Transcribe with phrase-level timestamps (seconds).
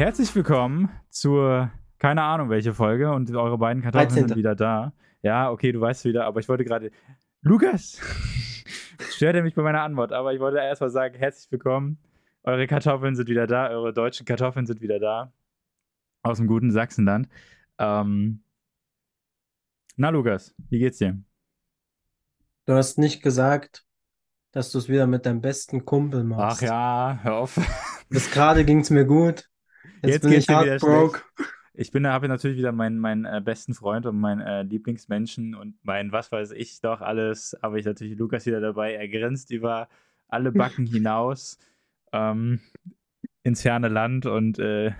[0.00, 4.28] Herzlich willkommen zur, keine Ahnung welche Folge und eure beiden Kartoffeln 13..
[4.28, 4.94] sind wieder da.
[5.20, 6.90] Ja, okay, du weißt wieder, aber ich wollte gerade.
[7.42, 8.00] Lukas!
[9.10, 11.98] Stört er mich bei meiner Antwort, aber ich wollte erst mal sagen, herzlich willkommen.
[12.44, 15.34] Eure Kartoffeln sind wieder da, eure deutschen Kartoffeln sind wieder da.
[16.22, 17.28] Aus dem guten Sachsenland.
[17.76, 18.42] Ähm,
[19.96, 21.22] na, Lukas, wie geht's dir?
[22.64, 23.84] Du hast nicht gesagt,
[24.50, 26.62] dass du es wieder mit deinem besten Kumpel machst.
[26.62, 27.60] Ach ja, hör auf.
[28.08, 29.49] Bis gerade ging es mir gut.
[30.02, 31.22] Jetzt, Jetzt bin geht's dir wieder heartbroke.
[31.74, 35.76] Ich bin, habe natürlich wieder meinen, meinen äh, besten Freund und meinen äh, Lieblingsmenschen und
[35.84, 37.56] mein was weiß ich doch alles.
[37.62, 38.94] Aber ich natürlich Lukas wieder dabei.
[38.94, 39.88] Er grinst über
[40.28, 41.58] alle Backen hinaus
[42.12, 42.60] ähm,
[43.44, 44.92] ins ferne Land und äh,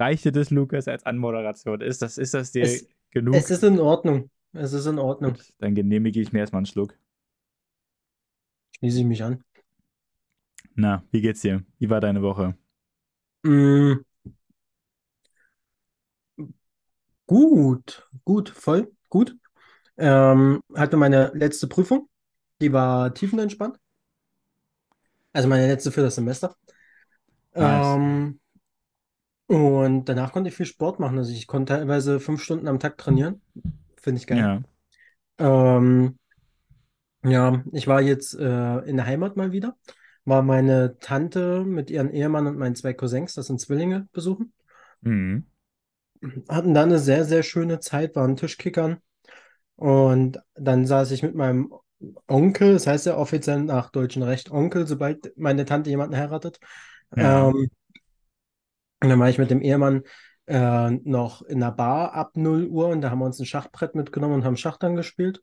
[0.00, 1.80] reichte das Lukas als Anmoderation?
[1.80, 3.34] Ist das, ist das dir Es- genug?
[3.36, 4.30] Es ist in Ordnung.
[4.52, 5.34] Es ist in Ordnung.
[5.34, 6.96] Gut, dann genehmige ich mir erstmal einen Schluck.
[8.78, 9.42] Schließe ich mich an.
[10.76, 11.64] Na, wie geht's dir?
[11.78, 12.56] Wie war deine Woche?
[13.44, 14.04] Mm.
[17.26, 19.36] Gut, gut, voll, gut.
[19.96, 22.08] Ähm, hatte meine letzte Prüfung.
[22.60, 23.78] Die war tiefenentspannt.
[25.32, 26.54] Also meine letzte für das Semester.
[27.54, 27.96] Nice.
[27.96, 28.40] Ähm,
[29.46, 31.18] und danach konnte ich viel Sport machen.
[31.18, 33.42] Also ich konnte teilweise fünf Stunden am Tag trainieren.
[34.00, 34.62] Finde ich geil.
[35.38, 35.76] Ja.
[35.76, 36.18] Ähm,
[37.24, 39.76] ja, ich war jetzt äh, in der Heimat mal wieder.
[40.24, 44.52] War meine Tante mit ihrem Ehemann und meinen zwei Cousins, das sind Zwillinge, besuchen.
[45.02, 45.46] Mhm.
[46.48, 48.98] Hatten da eine sehr, sehr schöne Zeit, waren Tischkickern.
[49.76, 51.72] Und dann saß ich mit meinem
[52.26, 56.58] Onkel, das heißt ja offiziell nach deutschem Recht Onkel, sobald meine Tante jemanden heiratet.
[57.16, 57.48] Ja.
[57.48, 57.70] Ähm,
[59.02, 60.02] und dann war ich mit dem Ehemann
[60.46, 63.94] äh, noch in der Bar ab 0 Uhr und da haben wir uns ein Schachbrett
[63.94, 65.42] mitgenommen und haben Schach dann gespielt.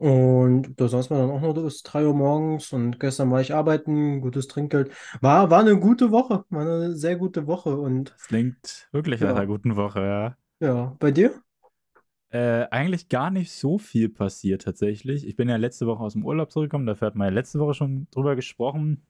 [0.00, 3.52] Und da saßen wir dann auch noch bis 3 Uhr morgens und gestern war ich
[3.54, 4.90] arbeiten, gutes Trinkgeld.
[5.20, 7.76] War, war eine gute Woche, war eine sehr gute Woche.
[7.76, 9.28] Und Das klingt wirklich Ja.
[9.28, 10.66] nach einer guten Woche, ja.
[10.66, 11.34] ja, bei dir?
[12.30, 15.26] Äh, eigentlich gar nicht so viel passiert tatsächlich.
[15.26, 17.74] Ich bin ja letzte Woche aus dem Urlaub zurückgekommen, dafür hat man ja letzte Woche
[17.74, 19.02] schon drüber gesprochen.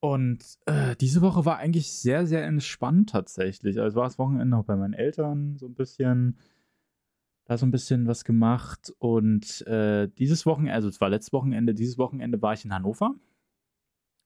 [0.00, 3.80] Und äh, diese Woche war eigentlich sehr, sehr entspannt tatsächlich.
[3.80, 6.38] Also war das Wochenende auch bei meinen Eltern so ein bisschen,
[7.48, 8.92] da so ein bisschen was gemacht.
[8.98, 13.14] Und äh, dieses Wochenende, also es war letztes Wochenende, dieses Wochenende war ich in Hannover.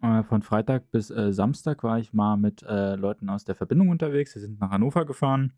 [0.03, 3.89] Äh, von Freitag bis äh, Samstag war ich mal mit äh, Leuten aus der Verbindung
[3.89, 4.35] unterwegs.
[4.35, 5.53] Wir sind nach Hannover gefahren.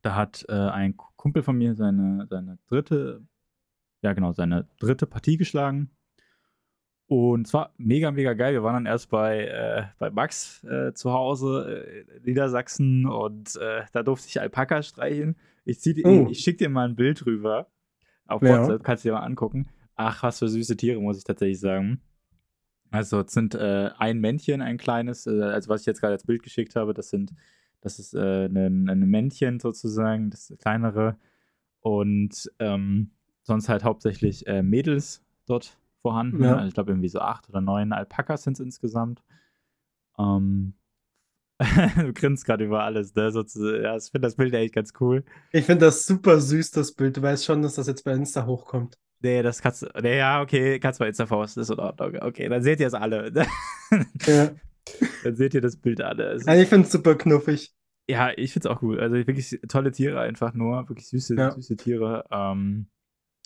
[0.00, 3.22] Da hat äh, ein Kumpel von mir seine, seine dritte,
[4.00, 5.90] ja genau, seine dritte Partie geschlagen.
[7.06, 8.54] Und es war mega, mega geil.
[8.54, 13.56] Wir waren dann erst bei, äh, bei Max äh, zu Hause äh, in Niedersachsen und
[13.56, 15.36] da durfte ich Alpaka streicheln.
[15.70, 16.26] Ich, zieh, Oh.
[16.30, 17.68] ich schick dir mal ein Bild rüber
[18.26, 18.58] auf Ja.
[18.58, 19.68] WhatsApp, kannst du dir mal angucken.
[19.94, 22.00] Ach, was für süße Tiere, muss ich tatsächlich sagen.
[22.90, 26.24] Also, es sind äh, ein Männchen, ein kleines, äh, also was ich jetzt gerade als
[26.26, 27.32] Bild geschickt habe, das sind,
[27.82, 31.16] das ist äh, ein, ein Männchen sozusagen, das kleinere.
[31.80, 36.42] Und ähm, sonst halt hauptsächlich äh, Mädels dort vorhanden.
[36.42, 36.56] Ja.
[36.56, 39.22] Also ich glaube, irgendwie so acht oder neun Alpakas sind es insgesamt.
[40.18, 40.74] Ähm,
[41.96, 43.30] du grinst gerade über alles, ne?
[43.30, 43.82] Sozusagen.
[43.82, 45.24] Ja, ich finde das Bild echt ganz cool.
[45.52, 47.16] Ich finde das super süß, das Bild.
[47.16, 48.98] Du weißt schon, dass das jetzt bei Insta hochkommt.
[49.22, 49.86] Nee, das kannst du.
[50.02, 52.16] Nee, ja, okay, kannst du bei Insta posten, ist in Ordnung.
[52.22, 53.30] Okay, dann seht ihr es alle.
[54.26, 54.50] Ja.
[55.24, 56.32] dann seht ihr das Bild alle.
[56.32, 57.72] Es Also ich finde es super knuffig.
[58.08, 58.98] Ja, ich find's auch cool.
[58.98, 61.50] Also wirklich tolle Tiere einfach nur, wirklich süße, Ja.
[61.52, 62.24] süße Tiere.
[62.30, 62.86] Ähm,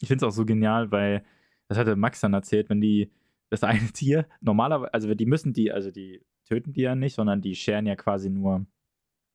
[0.00, 1.24] ich find's auch so genial, weil
[1.68, 3.10] das hatte Max dann erzählt, wenn die
[3.50, 7.40] das eine Tier normalerweise, also die müssen die, also die töten die ja nicht, sondern
[7.40, 8.66] die scheren ja quasi nur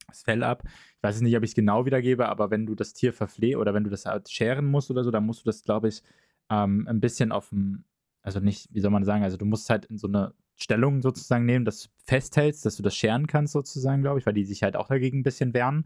[0.07, 0.63] das Fell ab.
[0.65, 3.55] Ich weiß jetzt nicht, ob ich es genau wiedergebe, aber wenn du das Tier verfleh
[3.55, 6.01] oder wenn du das halt scheren musst oder so, dann musst du das, glaube ich,
[6.49, 7.83] ähm, ein bisschen auf dem,
[8.21, 11.45] also nicht, wie soll man sagen, also du musst halt in so eine Stellung sozusagen
[11.45, 14.63] nehmen, dass du festhältst, dass du das scheren kannst sozusagen, glaube ich, weil die sich
[14.63, 15.85] halt auch dagegen ein bisschen wehren.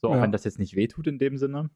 [0.00, 0.22] So, auch Ja.
[0.22, 1.70] wenn das jetzt nicht wehtut in dem Sinne.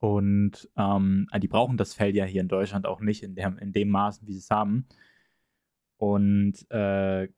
[0.00, 3.58] Und ähm, ah, die brauchen das Fell ja hier in Deutschland auch nicht in dem,
[3.58, 4.86] in dem Maßen, wie sie es haben.
[5.96, 7.28] Und äh,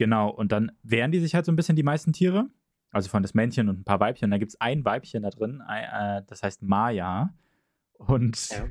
[0.00, 2.48] genau, und dann wehren die sich halt so ein bisschen die meisten Tiere.
[2.90, 4.26] Also von das Männchen und ein paar Weibchen.
[4.26, 7.32] Und da gibt es ein Weibchen da drin, äh, das heißt Maya.
[7.98, 8.66] Und Ja.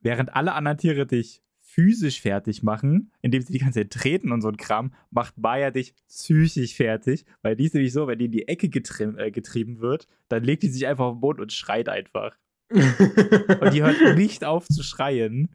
[0.00, 4.42] während alle anderen Tiere dich physisch fertig machen, indem sie die ganze Zeit treten und
[4.42, 8.26] so ein Kram, macht Maya dich psychisch fertig, weil die ist nämlich so, wenn die
[8.26, 11.40] in die Ecke getrim, äh, getrieben wird, dann legt die sich einfach auf den Boden
[11.40, 12.36] und schreit einfach.
[12.70, 15.50] Und die hört nicht auf zu schreien,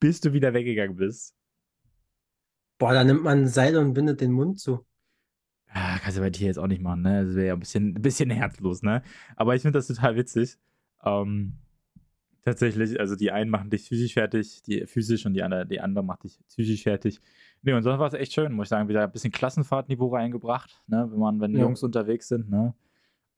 [0.00, 1.35] bis du wieder weggegangen bist.
[2.78, 4.84] Boah, da nimmt man ein Seil und bindet den Mund zu.
[5.74, 7.24] Ja, kannst du bei dir jetzt auch nicht machen, ne?
[7.26, 9.02] Das wäre ja ein bisschen, ein bisschen herzlos, ne?
[9.36, 10.58] Aber ich finde das total witzig.
[11.04, 11.54] Ähm,
[12.44, 16.04] Tatsächlich, also die einen machen dich physisch fertig, die physisch und die andere, die andere
[16.04, 17.20] macht dich psychisch fertig.
[17.62, 20.80] Nee, und sonst war es echt schön, muss ich sagen, wieder ein bisschen Klassenfahrtniveau reingebracht,
[20.86, 21.62] ne, wenn man, wenn Ja.
[21.62, 22.72] Jungs unterwegs sind, ne?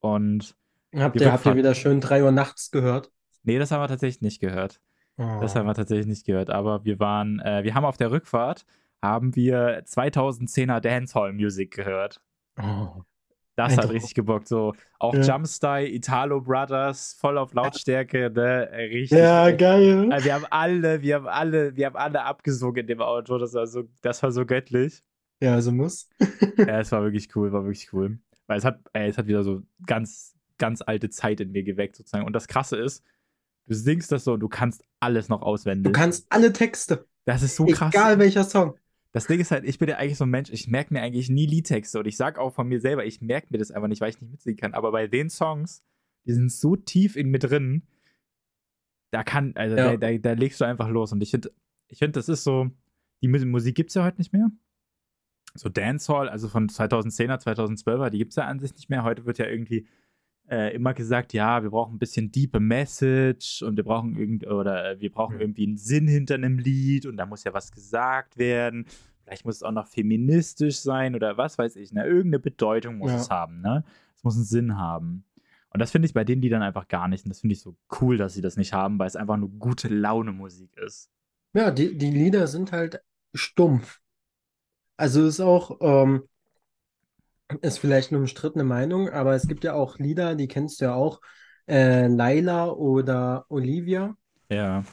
[0.00, 0.54] Und
[0.94, 3.10] Habt ihr, habt ihr wieder schön 3 Uhr nachts gehört?
[3.44, 4.78] nee, das haben wir tatsächlich nicht gehört.
[5.16, 5.70] Das haben Oh.
[5.70, 8.66] wir tatsächlich nicht gehört, aber wir waren, äh, wir haben auf der Rückfahrt,
[9.02, 12.20] haben wir 2010er Dancehall Music gehört.
[12.60, 13.02] Oh.
[13.56, 15.20] Das hat richtig gebockt, so auch Ja.
[15.22, 19.18] Jumpstyle, Italo Brothers, voll auf Lautstärke, ne, richtig.
[19.18, 20.12] Ja, geil.
[20.12, 23.36] Also wir haben alle, wir haben alle, wir haben alle abgesungen in dem Auto.
[23.36, 25.02] Das war so, das war so göttlich.
[25.42, 26.08] Ja, also muss.
[26.56, 28.18] Ja, es war wirklich cool, war wirklich cool.
[28.46, 31.96] Weil es hat, ey, es hat wieder so ganz, ganz alte Zeit in mir geweckt,
[31.96, 32.26] sozusagen.
[32.26, 33.04] Und das Krasse ist,
[33.66, 35.92] du singst das so und du kannst alles noch Du auswendig.
[35.92, 37.92] kannst alle Texte, Das ist so krass.
[37.92, 38.76] egal welcher Song.
[39.12, 41.30] Das Ding ist halt, ich bin ja eigentlich so ein Mensch, ich merke mir eigentlich
[41.30, 44.00] nie Liedtexte und ich sag auch von mir selber, ich merke mir das einfach nicht,
[44.02, 44.74] weil ich nicht mitsingen kann.
[44.74, 45.82] Aber bei den Songs,
[46.26, 47.82] die sind so tief in mir drin,
[49.10, 49.96] da kann, also Ja.
[49.96, 51.12] da, da, da legst du einfach los.
[51.12, 51.50] Und ich finde,
[51.88, 52.70] ich finde, das ist so,
[53.22, 54.50] die Mu- Musik gibt es ja heute nicht mehr.
[55.54, 59.02] So Dancehall, also von 2010er, 2012er, die gibt es ja an sich nicht mehr.
[59.04, 59.88] Heute wird ja irgendwie
[60.50, 64.92] äh, immer gesagt, ja, wir brauchen ein bisschen deepe Message und wir brauchen irgend oder
[64.92, 65.40] äh, wir brauchen Mhm.
[65.42, 68.86] irgendwie einen Sinn hinter einem Lied und da muss ja was gesagt werden.
[69.24, 71.92] Vielleicht muss es auch noch feministisch sein oder was weiß ich.
[71.92, 72.04] Ne?
[72.06, 73.16] Irgendeine Bedeutung muss Ja.
[73.18, 73.60] es haben.
[73.60, 73.84] Ne?
[74.16, 75.24] Es muss einen Sinn haben.
[75.70, 77.26] Und das finde ich bei den Liedern einfach gar nicht.
[77.26, 79.50] Und das finde ich so cool, dass sie das nicht haben, weil es einfach nur
[79.50, 81.10] gute Laune Musik ist.
[81.52, 83.02] Ja, die, die Lieder sind halt
[83.34, 84.00] stumpf.
[84.96, 86.22] Also ist auch, ähm,
[87.60, 90.94] ist vielleicht eine umstrittene Meinung, aber es gibt ja auch Lieder, die kennst du ja
[90.94, 91.20] auch,
[91.66, 94.16] äh, Laila oder Olivia.
[94.50, 94.84] Ja.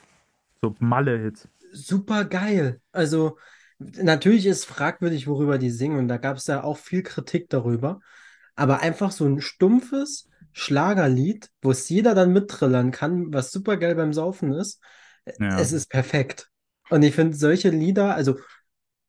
[0.61, 1.47] So Malle-Hits.
[1.71, 2.81] Super geil.
[2.91, 3.37] Also
[3.79, 7.99] natürlich ist fragwürdig, worüber die singen und da gab es ja auch viel Kritik darüber.
[8.55, 13.95] Aber einfach so ein stumpfes Schlagerlied, wo es jeder dann mittrillern kann, was super geil
[13.95, 14.81] beim Saufen ist.
[15.39, 15.59] Ja.
[15.59, 16.49] Es ist perfekt.
[16.89, 18.37] Und ich finde solche Lieder, also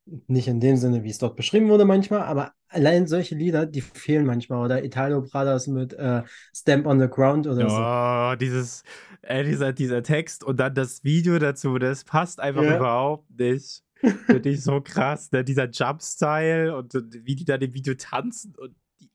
[0.05, 3.81] nicht in dem Sinne, wie es dort beschrieben wurde manchmal, aber allein solche Lieder, die
[3.81, 4.63] fehlen manchmal.
[4.65, 6.23] Oder Italo Brothers mit äh,
[6.55, 7.75] Stamp on the Ground oder so.
[7.75, 8.83] Oh, dieses,
[9.21, 12.77] äh, dieser, dieser Text und dann das Video dazu, das passt einfach Ja.
[12.77, 13.83] überhaupt nicht.
[14.27, 15.43] Finde ich so krass, ne?
[15.43, 19.09] Dieser Jump-Style und, und wie die da im Video tanzen und die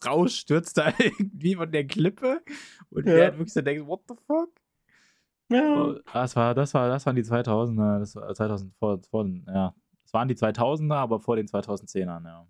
[0.00, 2.40] Frau stürzt da irgendwie von der Klippe
[2.90, 3.14] und Ja.
[3.14, 4.50] der hat wirklich so denkt, what the fuck?
[5.50, 5.84] Ja.
[5.84, 9.74] Oh, das war, das war, das waren die 2000er, das war 2000 vor, vor, ja.
[10.14, 12.46] Waren die 2000er, aber vor den 2010ern, ja.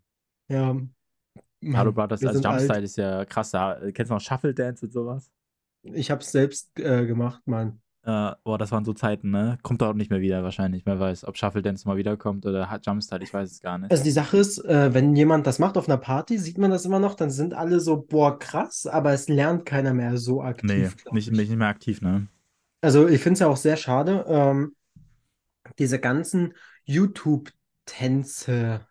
[0.48, 0.76] Ja.
[1.72, 2.60] Hallo Mann, Brothers wir als sind alt.
[2.60, 3.50] Jumpstyle ist ja krass.
[3.52, 5.32] Da, kennst du noch Shuffle Dance und sowas?
[5.82, 7.80] Ich habe es selbst äh, gemacht, Mann.
[8.02, 9.56] Äh, boah, das waren so Zeiten, ne?
[9.62, 10.84] Kommt auch nicht mehr wieder wahrscheinlich.
[10.84, 13.90] Wer weiß, ob Shuffle Dance mal wiederkommt oder hat Jumpstyle, ich weiß es gar nicht.
[13.90, 16.84] Also die Sache ist, äh, wenn jemand das macht auf einer Party, sieht man das
[16.84, 20.68] immer noch, dann sind alle so, boah, krass, aber es lernt keiner mehr so aktiv,
[20.70, 21.38] nee, nicht, ich.
[21.38, 22.26] nicht mehr aktiv, ne?
[22.82, 24.74] Also ich finde es ja auch sehr schade, ähm,
[25.78, 26.52] diese ganzen
[26.84, 28.86] YouTube-Tänze,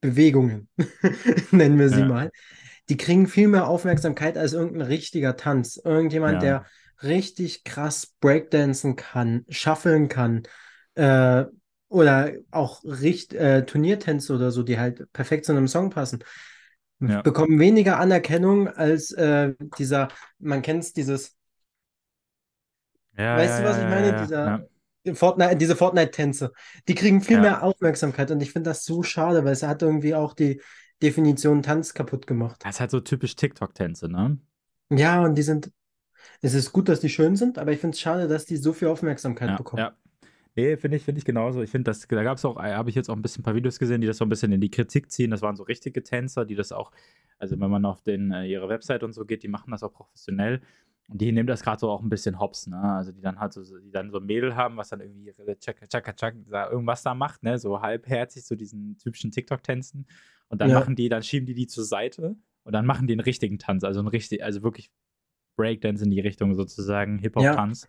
[0.00, 0.68] Bewegungen,
[1.50, 2.04] nennen wir sie Ja.
[2.04, 2.30] mal,
[2.88, 5.76] die kriegen viel mehr Aufmerksamkeit als irgendein richtiger Tanz.
[5.82, 6.40] Irgendjemand, Ja.
[6.42, 6.66] der
[7.02, 10.44] richtig krass Breakdancen kann, shuffeln kann,
[10.94, 11.44] äh,
[11.88, 16.24] oder auch richt, äh, Turniertänze oder so, die halt perfekt zu einem Song passen,
[17.00, 17.22] Ja.
[17.22, 20.08] bekommen weniger Anerkennung als äh, dieser,
[20.38, 21.36] man kennt es, dieses
[23.16, 24.14] Ja, Weißt ja, du, was ich meine?
[24.14, 24.64] Dieser ja.
[25.14, 26.52] Fortnite, diese Fortnite-Tänze.
[26.88, 27.42] Die kriegen viel Ja.
[27.42, 30.60] mehr Aufmerksamkeit und ich finde das so schade, weil es hat irgendwie auch die
[31.02, 32.62] Definition Tanz kaputt gemacht.
[32.64, 34.38] Das ist halt so typisch TikTok-Tänze, ne?
[34.90, 35.70] Ja, und die sind,
[36.42, 38.72] es ist gut, dass die schön sind, aber ich finde es schade, dass die so
[38.72, 39.82] viel Aufmerksamkeit Ja, bekommen.
[39.82, 39.96] ja.
[40.56, 41.62] Nee, finde ich, finde ich genauso.
[41.62, 43.54] Ich finde, da gab es auch, äh, habe ich jetzt auch ein bisschen ein paar
[43.54, 45.30] Videos gesehen, die das so ein bisschen in die Kritik ziehen.
[45.30, 46.92] Das waren so richtige Tänzer, die das auch,
[47.38, 49.92] also wenn man auf den, äh, ihre Website und so geht, die machen das auch
[49.92, 50.62] professionell.
[51.08, 52.80] Und die nehmen das gerade so auch ein bisschen hops, ne?
[52.80, 55.86] Also die dann halt so, die dann so ein Mädel haben, was dann irgendwie Chaka
[55.86, 57.58] Chaka da irgendwas da macht, ne?
[57.58, 60.06] So halbherzig, so diesen typischen TikTok-Tänzen.
[60.48, 60.80] Und dann Ja.
[60.80, 63.84] machen die, dann schieben die die zur Seite und dann machen die einen richtigen Tanz,
[63.84, 64.90] also einen richtig, also wirklich
[65.56, 67.88] Breakdance in die Richtung sozusagen, Hip-Hop-Tanz.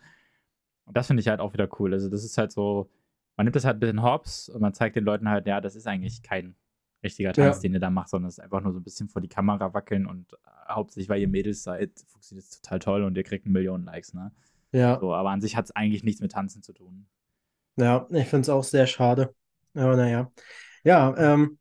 [0.86, 1.94] Und das finde ich halt auch wieder cool.
[1.94, 2.90] Also, das ist halt so,
[3.36, 5.76] man nimmt das halt ein bisschen hops und man zeigt den Leuten halt, ja, das
[5.76, 6.56] ist eigentlich kein
[7.04, 7.62] richtiger Tanz, Ja.
[7.62, 9.74] den ihr da macht, sondern es ist einfach nur so ein bisschen vor die Kamera
[9.74, 10.38] wackeln und äh,
[10.70, 14.14] hauptsächlich, weil ihr Mädels seid, funktioniert es total toll und ihr kriegt eine Million Likes,
[14.14, 14.32] ne?
[14.72, 17.08] Ja, So, aber an sich hat es eigentlich nichts mit Tanzen zu tun.
[17.78, 19.34] ja, ich finde es auch sehr schade.
[19.76, 20.32] Aber naja.
[20.84, 21.58] Ja, ähm,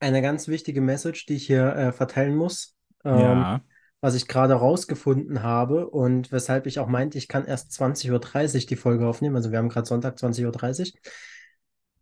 [0.00, 2.76] eine ganz wichtige Message, die ich hier äh, verteilen muss.
[3.04, 3.60] Ähm, ja.
[4.00, 8.66] was ich gerade rausgefunden habe und weshalb ich auch meinte, ich kann erst 20.30 Uhr
[8.68, 9.34] die Folge aufnehmen.
[9.34, 11.00] Also wir haben gerade Sonntag 20.30 Uhr.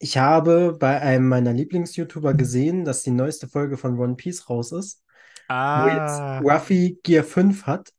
[0.03, 4.73] Ich habe bei einem meiner Lieblings-YouTuber gesehen, dass die neueste Folge von One Piece raus
[4.73, 5.05] ist,
[5.47, 7.93] wo Ah, jetzt Ruffy Gear 5 hat.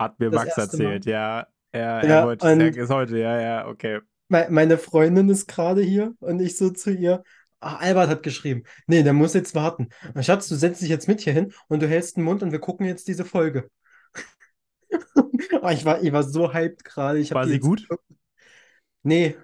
[0.00, 1.46] Hat mir Das Max erzählt, ja.
[1.74, 4.00] Ja, wollte, und- er ist heute, ja, ja, okay.
[4.28, 7.22] Me- Meine Freundin ist gerade hier und ich so zu ihr,
[7.60, 9.90] ah, Albert hat geschrieben, nee, der muss jetzt warten.
[10.20, 12.58] Schatz, du setzt dich jetzt mit hier hin und du hältst den Mund und wir
[12.58, 13.70] gucken jetzt diese Folge.
[15.62, 17.18] Ah, ich war, ich war so hyped gerade.
[17.30, 17.82] War sie gut?
[17.82, 18.04] geguckt.
[19.02, 19.36] Nee,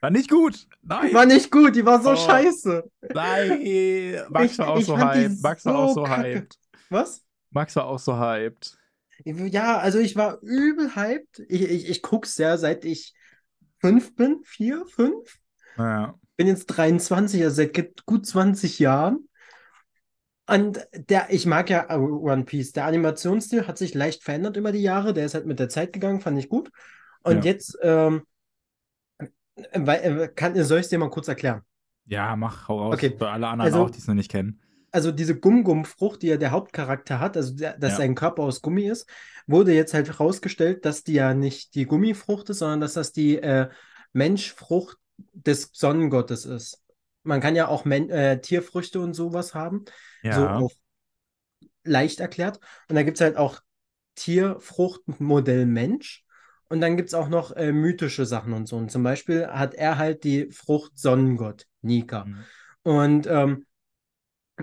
[0.00, 0.66] War nicht gut.
[0.82, 1.12] Nein.
[1.14, 2.16] war nicht gut, die war so Oh.
[2.16, 2.84] scheiße.
[3.14, 4.22] Nein.
[4.30, 5.42] Max war auch ich so hyped.
[5.42, 6.22] Max war auch so kacke.
[6.34, 6.54] hyped.
[6.90, 7.24] Was?
[7.50, 8.76] Max war auch so hyped.
[9.24, 11.40] Ja, also ich war übel hyped.
[11.48, 13.14] Ich, ich, ich guck's ja, seit ich
[13.80, 15.38] fünf bin, vier, fünf.
[15.76, 16.14] Ja.
[16.36, 19.28] bin jetzt 23, also seit gut- gut 20 Jahren.
[20.46, 22.72] Und der, ich mag ja One Piece.
[22.72, 25.12] Der Animationsstil hat sich leicht verändert über die Jahre.
[25.12, 26.70] Der ist halt mit der Zeit gegangen, fand ich gut.
[27.22, 27.52] Und Ja.
[27.52, 28.22] jetzt, ähm,
[29.74, 31.62] weil, äh, kann, soll ich es dir mal kurz erklären?
[32.06, 32.94] Ja, mach, hau raus.
[32.94, 34.60] Okay, Für alle anderen also- auch, die es noch nicht kennen.
[34.90, 37.96] Also diese Gum-Gum-Frucht, die ja der Hauptcharakter hat, also der, dass Ja.
[37.98, 39.06] sein Körper aus Gummi ist,
[39.46, 43.36] wurde jetzt halt herausgestellt, dass die ja nicht die Gummifrucht ist, sondern dass das die
[43.36, 43.68] äh,
[44.14, 44.96] Menschfrucht
[45.34, 46.82] des Sonnengottes ist.
[47.22, 49.84] Man kann ja auch Men äh, Tierfrüchte und sowas haben,
[50.22, 50.56] so Ja.
[50.56, 50.72] auf
[51.84, 52.58] leicht erklärt.
[52.88, 53.60] Und da gibt es halt auch
[54.14, 56.24] Tierfruchtmodell Mensch.
[56.68, 58.76] Und dann gibt es auch noch äh, mythische Sachen und so.
[58.76, 62.24] Und zum Beispiel hat er halt die Frucht Sonnengott, Nika.
[62.24, 62.44] Mhm.
[62.82, 63.66] Und ähm,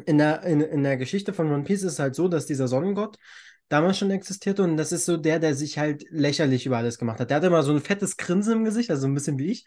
[0.06, 2.68] in der, in, in der Geschichte von One Piece ist es halt so, dass dieser
[2.68, 3.18] Sonnengott
[3.70, 7.20] damals schon existierte und das ist so der, der sich halt lächerlich über alles gemacht
[7.20, 7.30] hat.
[7.30, 9.66] Der hatte immer so ein fettes Grinsen im Gesicht, also ein bisschen wie ich.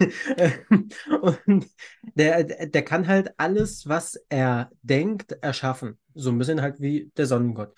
[1.46, 1.66] und
[2.14, 5.98] der, der kann halt alles, was er denkt, erschaffen.
[6.14, 7.76] So ein bisschen halt wie der Sonnengott.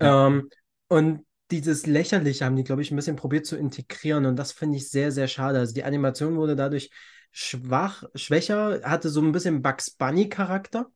[0.00, 0.26] Ja.
[0.26, 0.48] Ähm,
[0.88, 4.76] und dieses Lächerliche haben die, glaube ich, ein bisschen probiert zu integrieren und das finde
[4.78, 5.58] ich sehr, sehr schade.
[5.58, 6.90] Also die Animation wurde dadurch
[7.32, 10.90] schwach, schwächer, hatte so ein bisschen Bugs Bunny-Charakter.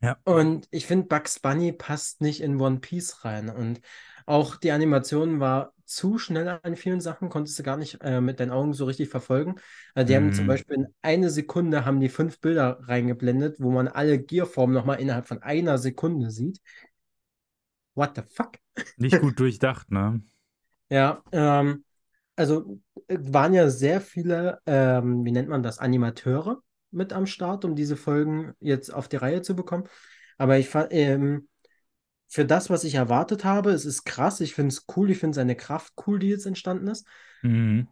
[0.00, 0.16] Ja.
[0.24, 3.48] Und ich finde, Bugs Bunny passt nicht in One Piece rein.
[3.50, 3.80] Und
[4.26, 8.40] auch die Animation war zu schnell an vielen Sachen, konntest du gar nicht äh, mit
[8.40, 9.54] deinen Augen so richtig verfolgen.
[9.94, 10.48] Also die haben zum Mhm.
[10.48, 15.26] Beispiel in eine Sekunde haben die fünf Bilder reingeblendet, wo man alle Gearformen nochmal innerhalb
[15.28, 16.60] von einer Sekunde sieht.
[17.96, 18.58] What the fuck?
[18.98, 20.22] Nicht gut durchdacht, ne?
[20.88, 21.84] Ja, ähm,
[22.36, 26.62] also äh, waren ja sehr viele, ähm, wie nennt man das, Animateure
[26.92, 29.88] mit am Start, um diese Folgen jetzt auf die Reihe zu bekommen.
[30.38, 31.48] Aber ich fand, ähm,
[32.28, 35.34] für das, was ich erwartet habe, es ist krass, ich finde es cool, ich finde
[35.34, 37.04] seine Kraft cool, die jetzt entstanden ist.
[37.42, 37.88] Mhm.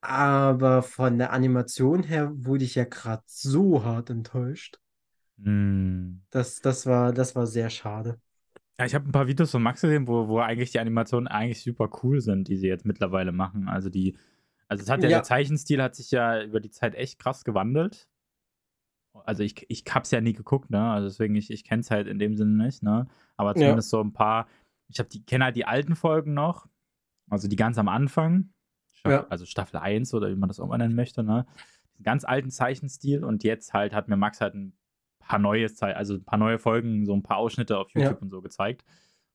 [0.00, 4.78] Aber von der Animation her wurde ich ja gerade so hart enttäuscht.
[5.38, 6.22] Mhm.
[6.30, 8.20] Das, das war, das war sehr schade.
[8.78, 11.62] Ja, ich habe ein paar Videos von Max gesehen, wo, wo eigentlich die Animationen eigentlich
[11.62, 13.68] super cool sind, die sie jetzt mittlerweile machen.
[13.68, 14.16] Also die,
[14.68, 15.16] also es hat ja, Ja.
[15.16, 18.08] der Zeichenstil hat sich ja über die Zeit echt krass gewandelt.
[19.24, 20.80] Also ich, ich hab's ja nie geguckt, ne?
[20.90, 23.08] Also deswegen, ich, ich kenn's halt in dem Sinne nicht, ne?
[23.36, 23.56] Aber Ja.
[23.56, 24.46] zumindest so ein paar,
[24.86, 26.68] ich habe die, kenne halt die alten Folgen noch,
[27.28, 28.50] also die ganz am Anfang,
[29.04, 29.26] Ja.
[29.28, 31.46] also Staffel 1 oder wie man das auch mal nennen möchte, ne?
[31.98, 34.77] Den ganz alten Zeichenstil und jetzt halt hat mir Max halt ein
[35.28, 38.02] paar neue, also ein paar neue Folgen, so ein paar Ausschnitte auf Ja.
[38.02, 38.84] YouTube und so gezeigt.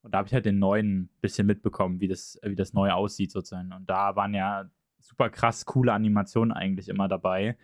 [0.02, 3.32] Und da habe ich halt den neuen bisschen mitbekommen, wie das, wie das neu aussieht
[3.32, 3.72] sozusagen.
[3.74, 4.70] Und da waren ja
[5.00, 7.58] super krass coole Animationen eigentlich immer dabei,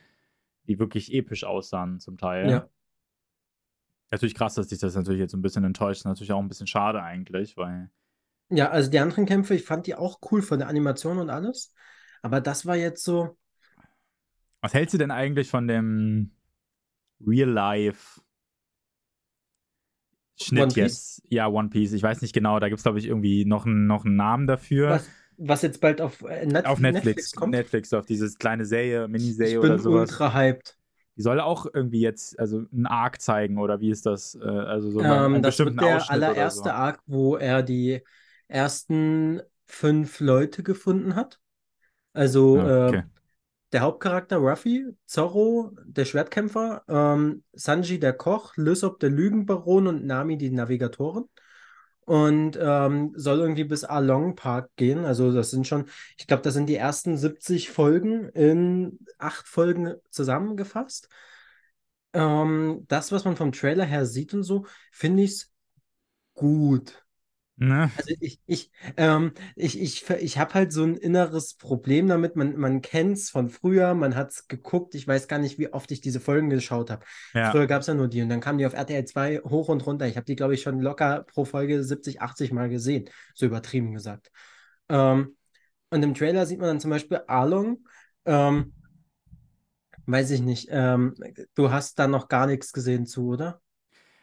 [0.68, 2.50] die wirklich episch aussahen zum Teil.
[2.50, 2.70] Ja.
[4.12, 6.06] Natürlich krass, dass dich das natürlich jetzt ein bisschen enttäuscht.
[6.06, 7.90] Natürlich auch ein bisschen schade eigentlich, weil
[8.50, 11.74] Ja, also die anderen Kämpfe, ich fand die auch cool von der Animation und alles.
[12.22, 13.38] Aber das war jetzt so,
[14.62, 16.32] was hältst du denn eigentlich von dem
[17.26, 18.20] Real Life
[20.38, 21.22] Schnitt jetzt?
[21.30, 21.94] Ja, One Piece.
[21.94, 24.48] Ich weiß nicht genau, da gibt es, glaube ich, irgendwie noch einen, noch einen Namen
[24.48, 24.90] dafür.
[24.92, 27.56] was, was jetzt bald auf, äh, Net Auf Netflix, kommt.
[27.56, 30.10] Netflix, auf dieses kleine Serie, Ich Miniserie bin oder sowas.
[30.12, 30.78] ultra hyped.
[31.18, 34.36] Die soll auch irgendwie jetzt, also einen Arc zeigen oder wie ist das?
[34.36, 36.74] Äh, also so Ähm, das wird der Ausschnitt allererste so.
[36.74, 38.02] Arc, wo er die
[38.48, 41.40] ersten fünf Leute gefunden hat.
[42.14, 43.04] Also Ja, äh, okay.
[43.72, 50.38] Der Hauptcharakter Ruffy, Zorro, der Schwertkämpfer, ähm, Sanji, der Koch, Lysop, der Lügenbaron und Nami,
[50.38, 51.26] die Navigatorin.
[52.02, 55.06] Und ähm, soll irgendwie bis Along Park gehen.
[55.06, 55.86] Also das sind schon,
[56.18, 61.08] ich glaube, das sind die ersten 70 Folgen in acht Folgen zusammengefasst.
[62.14, 65.46] Ähm, das, was man vom Trailer her sieht und so, finde ich
[66.34, 67.06] gut.
[67.62, 67.92] Ne?
[67.98, 72.38] Also ich, ich, ähm, ich, ich, ich habe halt so ein inneres Problem damit.
[72.38, 74.96] Man, man kennt es von früher, man hat es geguckt.
[74.96, 77.06] Ich weiß gar nicht, wie oft ich diese Folgen geschaut habe.
[77.34, 77.52] Ja.
[77.52, 79.86] Früher gab es ja nur die und dann kamen die auf RTL 2 hoch und
[79.86, 80.08] runter.
[80.08, 83.10] Ich habe die, glaube ich, schon locker pro Folge 70, 80 Mal gesehen.
[83.36, 84.32] So übertrieben gesagt.
[84.88, 85.36] Ähm,
[85.90, 87.86] und im Trailer sieht man dann zum Beispiel Arlong.
[88.24, 88.72] Ähm,
[90.06, 90.70] weiß ich nicht.
[90.72, 91.14] Ähm,
[91.56, 93.60] du hast da noch gar nichts gesehen zu, oder?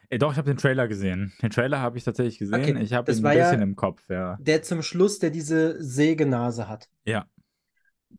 [0.08, 1.32] Äh, doch, ich habe den Trailer gesehen.
[1.42, 2.54] Den Trailer habe ich tatsächlich gesehen.
[2.54, 4.36] Okay, ich habe ihn ein war ja- bisschen im Kopf, ja.
[4.40, 6.88] Der zum Schluss, der diese Sägenase hat.
[7.04, 7.26] Ja.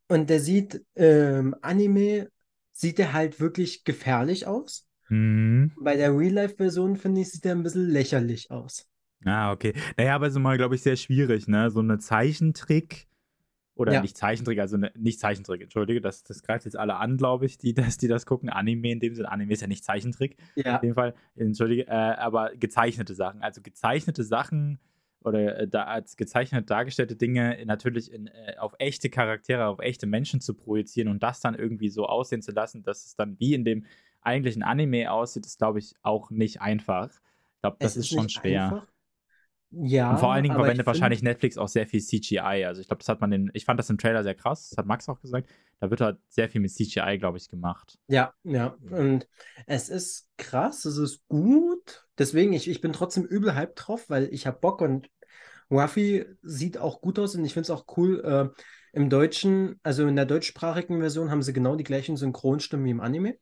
[0.07, 2.29] Und der sieht, ähm, Anime,
[2.71, 4.85] sieht der halt wirklich gefährlich aus.
[5.09, 5.71] Mhm.
[5.81, 8.87] Bei der Real-Life-Version, finde ich, sieht der ein bisschen lächerlich aus.
[9.25, 9.73] Ah, okay.
[9.97, 11.71] Naja, aber ist mal, glaube ich, sehr schwierig, ne?
[11.71, 13.07] So eine Zeichentrick
[13.77, 14.01] oder Ja.
[14.01, 17.57] nicht Zeichentrick, also eine, nicht Zeichentrick, entschuldige, das, das greift jetzt alle an, glaube ich,
[17.57, 18.49] die das, die das gucken.
[18.49, 20.37] Anime in dem Sinne, Anime ist ja nicht Zeichentrick.
[20.55, 23.41] Ja, Auf jeden Fall, entschuldige, äh, aber gezeichnete Sachen.
[23.41, 24.79] Also gezeichnete Sachen
[25.23, 30.07] oder äh, da, als gezeichnet dargestellte Dinge natürlich in, äh, auf echte Charaktere, auf echte
[30.07, 33.53] Menschen zu projizieren und das dann irgendwie so aussehen zu lassen, dass es dann wie
[33.53, 33.85] in dem
[34.21, 37.09] eigentlichen Anime aussieht, ist, glaube ich, auch nicht einfach.
[37.09, 38.65] Ich glaube, das es ist, schon schwer.
[38.65, 38.87] einfach.
[39.83, 42.65] Ja, Und vor allen Dingen verwendet wahrscheinlich Netflix auch sehr viel CGI.
[42.65, 44.77] Also ich glaube, das hat man den, ich fand das im Trailer sehr krass, das
[44.77, 45.49] hat Max auch gesagt.
[45.79, 47.97] Da wird halt sehr viel mit CGI, glaube ich, gemacht.
[48.07, 48.75] Ja, ja.
[48.89, 49.27] Und
[49.65, 52.05] es ist krass, es ist gut.
[52.17, 55.09] Deswegen, ich, ich bin trotzdem übel hyped drauf, weil ich habe Bock und
[55.69, 58.21] Ruffy sieht auch gut aus und ich finde es auch cool.
[58.23, 58.61] Äh,
[58.93, 63.01] Im Deutschen, also in der deutschsprachigen Version, haben sie genau die gleichen Synchronstimmen wie im
[63.01, 63.37] Anime.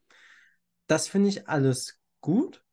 [0.88, 2.64] Das finde ich alles gut.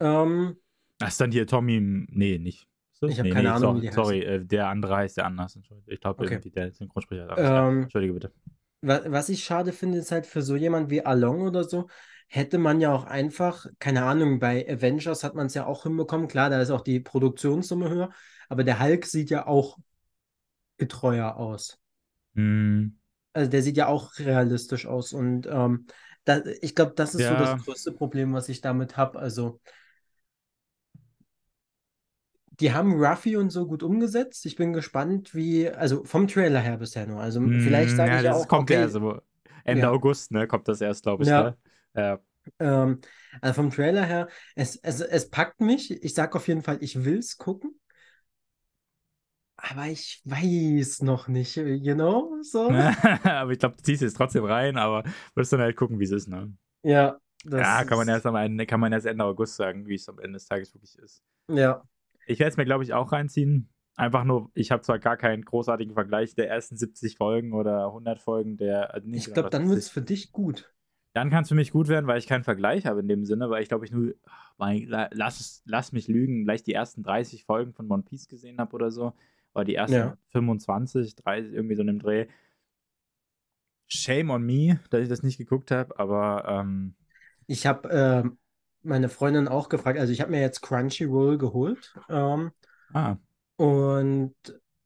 [0.00, 0.58] Ähm,
[0.98, 2.67] Das ist dann hier Tommy, nee, nicht.
[3.06, 5.26] Ich hab nee, keine nee, Ahnung, so, wie die Sorry, äh, der andere heißt der
[5.26, 5.56] anders.
[5.56, 5.92] Entschuldigung.
[5.92, 6.40] Ich glaube, Okay.
[6.54, 7.78] der Synchronsprecher ist anders.
[7.78, 8.32] ähm, Entschuldige bitte.
[8.80, 11.88] Wa- Was ich schade finde, ist halt für so jemand wie Along oder so,
[12.28, 16.28] hätte man ja auch einfach, keine Ahnung, bei Avengers hat man es ja auch hinbekommen.
[16.28, 18.10] Klar, da ist auch die Produktionssumme höher,
[18.48, 19.78] aber der Hulk sieht ja auch
[20.78, 21.78] getreuer aus.
[22.36, 22.88] Hm,
[23.32, 25.86] Also der sieht ja auch realistisch aus und ähm,
[26.24, 27.36] da, ich glaube, das ist so Ja.
[27.36, 29.18] das größte Problem, was ich damit habe.
[29.18, 29.60] Also
[32.60, 34.44] die haben Ruffy und so gut umgesetzt.
[34.46, 37.20] Ich bin gespannt, wie, also vom Trailer her bisher nur.
[37.20, 39.20] Also vielleicht hm, sage ja, ich ja das auch, kommt okay, ja so
[39.64, 39.90] Ende Ja.
[39.90, 40.46] August, ne?
[40.46, 41.28] Kommt das erst, glaube ich.
[41.28, 41.42] Ja.
[41.42, 41.56] Ne?
[41.94, 42.18] Ja.
[42.58, 43.00] Ähm,
[43.40, 45.90] also vom Trailer her, es, es, es packt mich.
[46.02, 47.78] Ich sag auf jeden Fall, ich will es gucken.
[49.56, 52.38] Aber ich weiß noch nicht, you know?
[52.42, 52.70] So.
[53.24, 55.02] aber ich glaube, du ziehst jetzt trotzdem rein, aber
[55.34, 56.52] wirst dann halt gucken, wie es ist, ne?
[56.82, 60.08] Ja, ja, kann man erst am Ende, kann man erst Ende August sagen, wie es
[60.08, 61.22] am Ende des Tages wirklich ist.
[61.48, 61.82] Ja,
[62.28, 63.68] Ich werde es mir, glaube ich, auch reinziehen.
[63.96, 68.20] Einfach nur, ich habe zwar gar keinen großartigen Vergleich der ersten 70 Folgen oder 100
[68.20, 68.94] Folgen der.
[68.94, 70.72] Also nicht ich glaube, dann wird es für dich gut.
[71.14, 73.50] Dann kann es für mich gut werden, weil ich keinen Vergleich habe in dem Sinne,
[73.50, 74.14] weil ich glaube, ich nur,
[74.56, 78.28] mein, la- lass, es- lass mich lügen, vielleicht die ersten 30 Folgen von One Piece
[78.28, 79.14] gesehen habe oder so.
[79.54, 80.16] Oder die ersten Ja.
[80.28, 82.26] 25, 30, irgendwie so in dem Dreh.
[83.88, 86.94] Shame on me, dass ich das nicht geguckt habe, aber ähm,
[87.46, 88.38] Ich habe ähm,
[88.88, 92.52] meine Freundin auch gefragt, also ich habe mir jetzt Crunchyroll geholt ähm,
[92.94, 93.16] ah,
[93.56, 94.34] und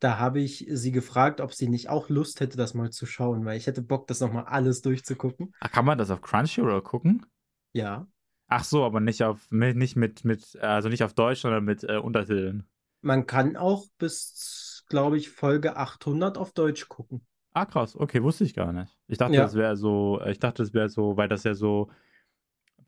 [0.01, 3.45] da habe ich sie gefragt, ob sie nicht auch Lust hätte, das mal zu schauen,
[3.45, 5.55] weil ich hätte Bock, das nochmal alles durchzugucken.
[5.61, 7.25] ach, kann man das auf Crunchyroll gucken?
[7.73, 8.07] Ja,
[8.49, 11.97] Ach so, aber nicht auf nicht mit, mit, also nicht auf Deutsch, sondern mit äh,
[11.97, 12.69] Untertiteln.
[13.01, 17.27] man kann auch bis, glaube ich, Folge 800 auf Deutsch gucken.
[17.55, 18.97] Ah, krass, okay, wusste ich gar nicht.
[19.09, 19.43] Ich dachte, Ja.
[19.43, 21.91] das wäre so, ich dachte, das wäre so, weil das ja so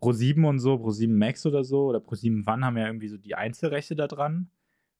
[0.00, 3.34] Pro7 und so, Pro7 Max oder so, oder Pro7 One haben ja irgendwie so die
[3.34, 4.50] Einzelrechte da dran.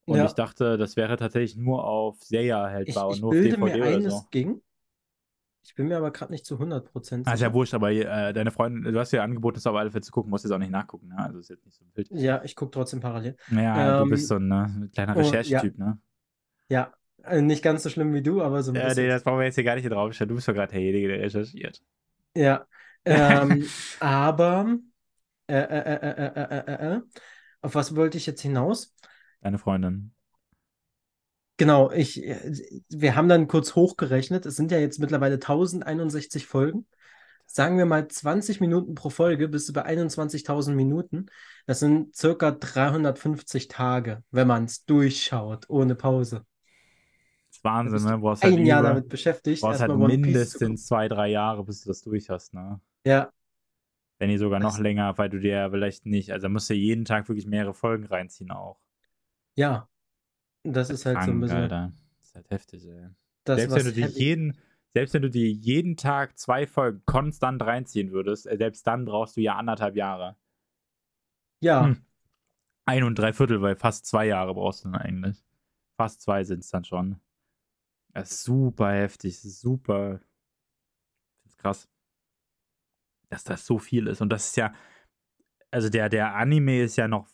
[0.06, 0.24] Und Ja.
[0.24, 3.58] ich dachte, das wäre tatsächlich nur auf Seja Ich, hältbar und ich nur auf bilde
[3.58, 4.26] DVD mir oder ein, so.
[4.26, 4.62] es ging.
[5.64, 7.40] Ich bin mir aber gerade nicht zu 100% Ah, ist sicher.
[7.40, 10.12] ja wurscht, aber äh, deine Freundin, du hast ja angeboten, das auf alle Fälle zu
[10.12, 11.18] gucken, musst jetzt auch nicht nachgucken, ne?
[11.18, 12.10] Also ist jetzt nicht so wild.
[12.10, 13.36] Ja, ich gucke trotzdem parallel.
[13.46, 15.72] Ja, du Ähm, bist so ein ne, kleiner oh, ja.
[15.72, 15.98] Recherchetyp, ne?
[16.68, 16.92] Ja,
[17.24, 19.06] äh, nicht ganz so schlimm wie du, aber so ein Ja, bisschen.
[19.06, 20.28] nee, das brauchen wir jetzt hier gar nicht hier draufstellen.
[20.28, 21.82] Du bist doch gerade derjenige, der recherchiert.
[22.34, 22.66] Ja,
[23.04, 23.68] ähm,
[24.00, 24.78] aber
[25.46, 27.00] äh äh äh, äh, äh, äh,
[27.60, 28.94] auf was wollte ich jetzt hinaus?
[29.40, 30.12] Deine Freundin.
[31.56, 32.16] Genau, ich,
[32.88, 34.44] wir haben dann kurz hochgerechnet.
[34.44, 36.86] Es sind ja jetzt mittlerweile 1061 Folgen.
[37.46, 41.26] Sagen wir mal 20 Minuten pro Folge bis über 21.000 Minuten.
[41.66, 46.44] Das sind circa 350 Tage, wenn man es durchschaut, ohne Pause.
[47.62, 48.18] Wahnsinn, ne?
[48.18, 49.62] Du hast ein halt Jahr über, damit beschäftigt.
[49.62, 52.80] Du hast halt mindestens zwei, drei Jahre, bis du das durch hast, ne?
[53.04, 53.32] Ja,
[54.18, 57.28] Wenn nicht sogar noch länger, weil du dir vielleicht nicht, also musst du jeden Tag
[57.28, 58.80] wirklich mehrere Folgen reinziehen auch.
[59.56, 59.88] ja.
[60.64, 61.92] Das ist halt so ein Krank, bisschen Alter.
[62.18, 63.08] Das ist halt heftig, ey.
[63.44, 64.58] das, selbst, wenn du dir jeden,
[64.94, 69.36] selbst wenn du dir jeden Tag zwei Folgen konstant reinziehen würdest, äh, selbst dann brauchst
[69.36, 70.36] du ja anderthalb Jahre.
[71.60, 72.04] Ja, Hm.
[72.86, 75.44] Ein und drei Viertel, weil fast zwei Jahre brauchst du dann eigentlich.
[75.96, 77.20] Fast zwei sind es dann schon.
[78.14, 80.20] Das ist super heftig, super.
[81.44, 81.88] Das ist krass.
[83.34, 84.20] Dass das so viel ist.
[84.20, 84.72] Und das ist ja,
[85.72, 87.26] also der, der Anime ist ja noch,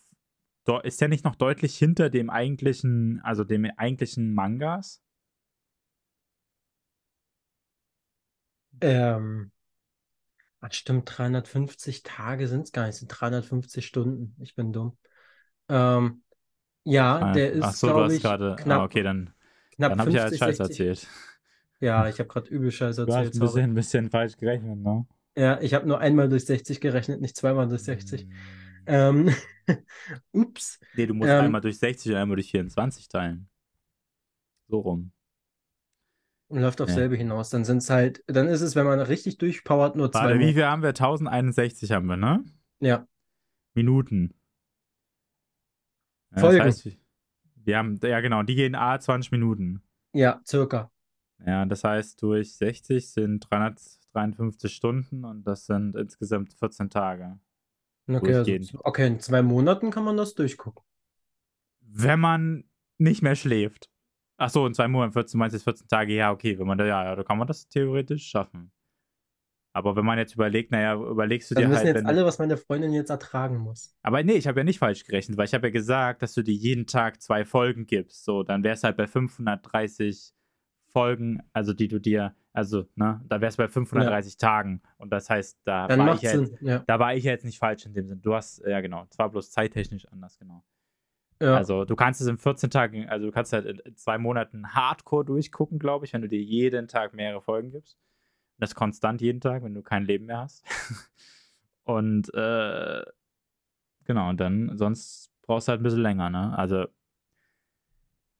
[0.83, 5.03] ist ja nicht noch deutlich hinter dem eigentlichen, also dem eigentlichen Mangas.
[8.81, 9.51] ähm,
[10.59, 14.35] Ach, stimmt, 350 Tage sind es gar nicht, sind 350 Stunden.
[14.39, 14.95] Ich bin dumm.
[15.69, 16.23] Ähm,
[16.83, 18.55] ja, der Ach ist, so, du glaube hast ich, gerade.
[18.67, 19.33] Ah, okay, dann,
[19.75, 20.79] knapp dann habe ich ja 50, Scheiß 60.
[20.79, 21.07] erzählt.
[21.79, 24.77] Ja, ich habe gerade übel Scheiß Du hast erzählt, ein bisschen, ein bisschen falsch gerechnet,
[24.77, 25.05] ne?
[25.37, 28.25] Ja, ich habe nur einmal durch 60 gerechnet, nicht zweimal durch 60.
[28.25, 28.31] Mm.
[28.87, 29.35] Ähm,
[30.31, 30.79] ups.
[30.95, 33.47] Nee, du musst Ähm, einmal durch 60 und einmal durch 24 teilen.
[34.67, 35.11] So rum.
[36.47, 36.95] und läuft aufs Ja.
[36.99, 37.49] selbe hinaus.
[37.49, 40.65] Dann sind es halt, dann ist es, wenn man richtig durchpowert, nur zwei wie viel
[40.65, 40.89] haben wir?
[40.89, 42.43] 1061 haben wir, ne?
[42.81, 43.07] Ja,
[43.73, 44.33] Minuten.
[46.31, 46.61] Ja, das Folgen.
[46.61, 46.85] heißt,
[47.63, 49.81] wir- haben, ja genau, die gehen A 20 Minuten.
[50.13, 50.91] ja, circa.
[51.45, 53.49] Ja, das heißt, durch 60 sind
[54.13, 57.39] 353 Stunden und das sind insgesamt 14 Tage.
[58.07, 60.83] Okay, also, okay, in zwei Monaten kann man das durchgucken.
[61.81, 62.63] Wenn man
[62.97, 63.89] nicht mehr schläft.
[64.37, 66.77] Ach so, in zwei Monaten, 14, du meinst jetzt 14 Tage, ja, okay, wenn man
[66.77, 68.71] da, ja, ja, da kann man das theoretisch schaffen.
[69.73, 72.25] Aber wenn man jetzt überlegt, naja, überlegst du Dann dir wissen halt, jetzt wenn, alle,
[72.25, 73.95] was meine Freundin jetzt ertragen muss.
[74.01, 76.43] Aber nee, ich habe ja nicht falsch gerechnet, weil ich habe ja gesagt, dass du
[76.43, 78.25] dir jeden Tag zwei Folgen gibst.
[78.25, 80.33] So, dann wär's halt bei 530
[80.87, 84.81] Folgen, also die du dir, also, ne, da wär's bei 530 Tagen.
[84.97, 86.67] Und das heißt, da Dann war ich ja jetzt, Sinn.
[86.67, 86.79] Ja.
[86.79, 88.21] da war ich ja jetzt nicht falsch in dem Sinn.
[88.21, 90.63] Du hast, ja genau, zwar bloß zeittechnisch anders, genau.
[91.41, 91.55] Ja.
[91.55, 94.75] Also du kannst es in 14 Tagen, also du kannst halt in- in zwei Monaten
[94.75, 97.95] hardcore durchgucken, glaube ich, wenn du dir jeden Tag mehrere Folgen gibst.
[98.57, 100.63] Und das konstant jeden Tag, wenn du kein Leben mehr hast.
[101.83, 103.01] und äh,
[104.05, 106.55] genau, und dann, sonst brauchst du halt ein bisschen länger, ne?
[106.57, 106.85] Also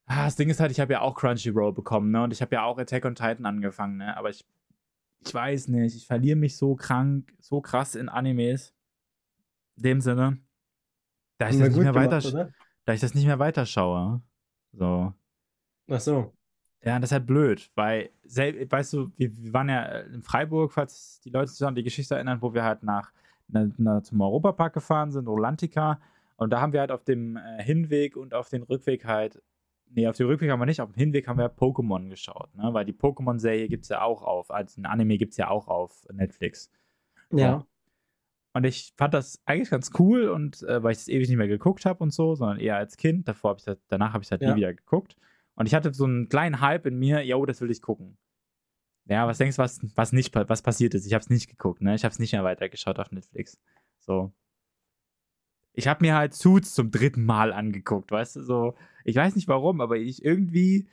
[0.06, 2.24] ah, das Ding ist halt, ich habe ja auch Crunchyroll bekommen, ne?
[2.24, 4.16] Und ich habe ja auch Attack on Titan angefangen, ne?
[4.18, 4.46] Aber ich,
[5.26, 8.74] ich weiß nicht, ich verliere mich so krank, so krass in Animes.
[9.78, 10.38] In dem Sinne,
[11.38, 12.52] da ich das nicht mehr gemacht, weiter,
[12.86, 14.22] da ich das nicht mehr weiterschaue.
[14.74, 15.14] So.
[15.90, 16.34] Ach so.
[16.84, 21.22] Ja, das ist halt blöd, weil, weißt du, wir, wir waren ja in Freiburg, falls
[21.22, 23.12] die Leute sich an die Geschichte erinnern, wo wir halt nach,
[23.48, 26.00] na, na, zum Europapark gefahren sind, Rolantica.
[26.38, 29.44] Und da haben wir halt auf dem äh, Hinweg und auf den Rückweg halt,
[29.94, 32.74] nee, auf dem Rückweg haben wir nicht, auf dem Hinweg haben wir Pokémon geschaut, ne?
[32.74, 35.68] Weil die Pokémon-Serie gibt es ja auch auf, also ein Anime gibt es ja auch
[35.68, 36.70] auf Netflix.
[37.32, 37.66] Ja.
[38.54, 41.48] Und ich fand das eigentlich ganz cool und äh, weil ich es ewig nicht mehr
[41.48, 43.28] geguckt habe und so, sondern eher als Kind.
[43.28, 44.50] Davor hab ich das, danach habe ich es halt Ja.
[44.52, 45.16] nie wieder geguckt.
[45.56, 48.18] Und ich hatte so einen kleinen Hype in mir, yo, das will ich gucken.
[49.06, 51.06] Ja, was denkst du, was, was nicht was passiert ist?
[51.06, 51.96] Ich habe es nicht geguckt, ne?
[51.96, 53.60] Ich habe es nicht mehr weitergeschaut auf Netflix.
[54.00, 54.32] So.
[55.74, 58.76] Ich habe mir halt Suits zum dritten Mal angeguckt, weißt du, so.
[59.06, 60.88] Ich weiß nicht warum, aber ich irgendwie.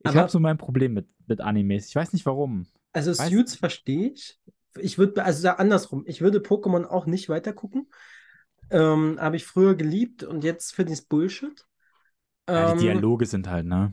[0.00, 1.88] Ich habe so mein Problem mit, mit Animes.
[1.88, 2.66] Ich weiß nicht warum.
[2.92, 4.40] Also Weiß- Suits verstehe ich.
[4.78, 7.90] Ich würde, also andersrum, ich würde Pokémon auch nicht weitergucken.
[8.70, 11.66] Ähm, habe ich früher geliebt und jetzt finde ich es Bullshit.
[12.52, 13.92] Ja, die Ähm, Dialoge sind halt, ne?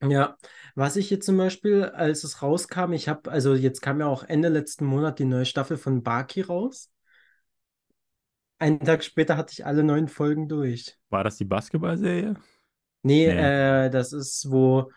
[0.00, 0.36] Ja,
[0.76, 4.22] was ich jetzt zum Beispiel, als es rauskam, ich habe, also jetzt kam ja auch
[4.24, 6.90] Ende letzten Monat die neue Staffel von Baki raus.
[8.60, 10.96] Einen Tag später hatte ich alle neun Folgen durch.
[11.10, 12.34] War das die Basketballserie?
[13.02, 13.30] Nee, Nee.
[13.30, 14.90] äh, das ist, wo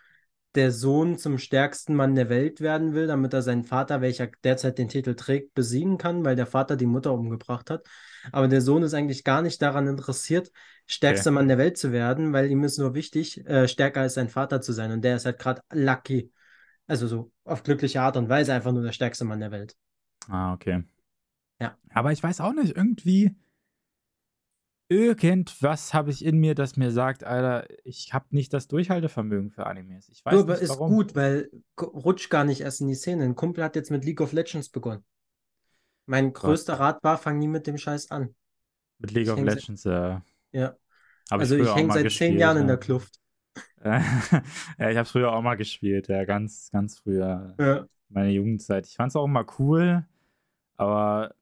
[0.55, 4.77] der Sohn zum stärksten Mann der Welt werden will, damit er seinen Vater, welcher derzeit
[4.77, 7.87] den Titel trägt, besiegen kann, weil der Vater die Mutter umgebracht hat.
[8.31, 10.51] Aber der Sohn ist eigentlich gar nicht daran interessiert,
[10.87, 11.35] stärkster Okay.
[11.35, 14.61] Mann der Welt zu werden, weil ihm ist nur wichtig, äh, stärker als sein Vater
[14.61, 14.91] zu sein.
[14.91, 16.31] Und der ist halt gerade lucky.
[16.87, 19.75] Also so auf glückliche Art und Weise einfach nur der stärkste Mann der Welt.
[20.29, 20.83] Ah, okay.
[21.59, 21.77] Ja.
[21.93, 23.35] Aber ich weiß auch nicht, irgendwie.
[24.91, 29.65] Irgendwas habe ich in mir, das mir sagt, Alter, ich habe nicht das Durchhaltevermögen für
[29.65, 30.09] Animes.
[30.09, 30.91] Ich weiß Du, aber nicht ist warum.
[30.91, 33.23] gut, weil g- rutsch gar nicht erst in die Szene.
[33.23, 35.05] Ein Kumpel hat jetzt mit League of Legends begonnen.
[36.07, 38.35] Mein größter Rat war, fang nie mit dem Scheiß an.
[38.97, 40.21] Mit League Ich of Legends, Ja.
[40.51, 40.61] ich
[41.29, 42.31] Also ich auch hänge seit gespielt.
[42.31, 42.67] zehn Jahren in ja.
[42.67, 43.17] der Kluft.
[43.83, 47.55] ja, ich habe früher auch mal gespielt, ja, ganz, ganz früher.
[47.57, 47.85] Ja.
[48.09, 48.87] Meine Jugendzeit.
[48.87, 50.05] Ich fand es auch immer cool,
[50.75, 51.33] aber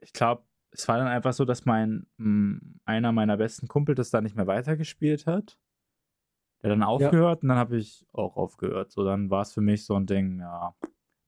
[0.00, 4.10] ich glaube, es war dann einfach so, dass mein mh, einer meiner besten Kumpel das
[4.10, 5.58] dann nicht mehr weitergespielt hat.
[6.62, 8.90] Der dann aufgehört und dann habe ich auch aufgehört.
[8.90, 10.74] So, dann war es für mich so ein Ding, ja.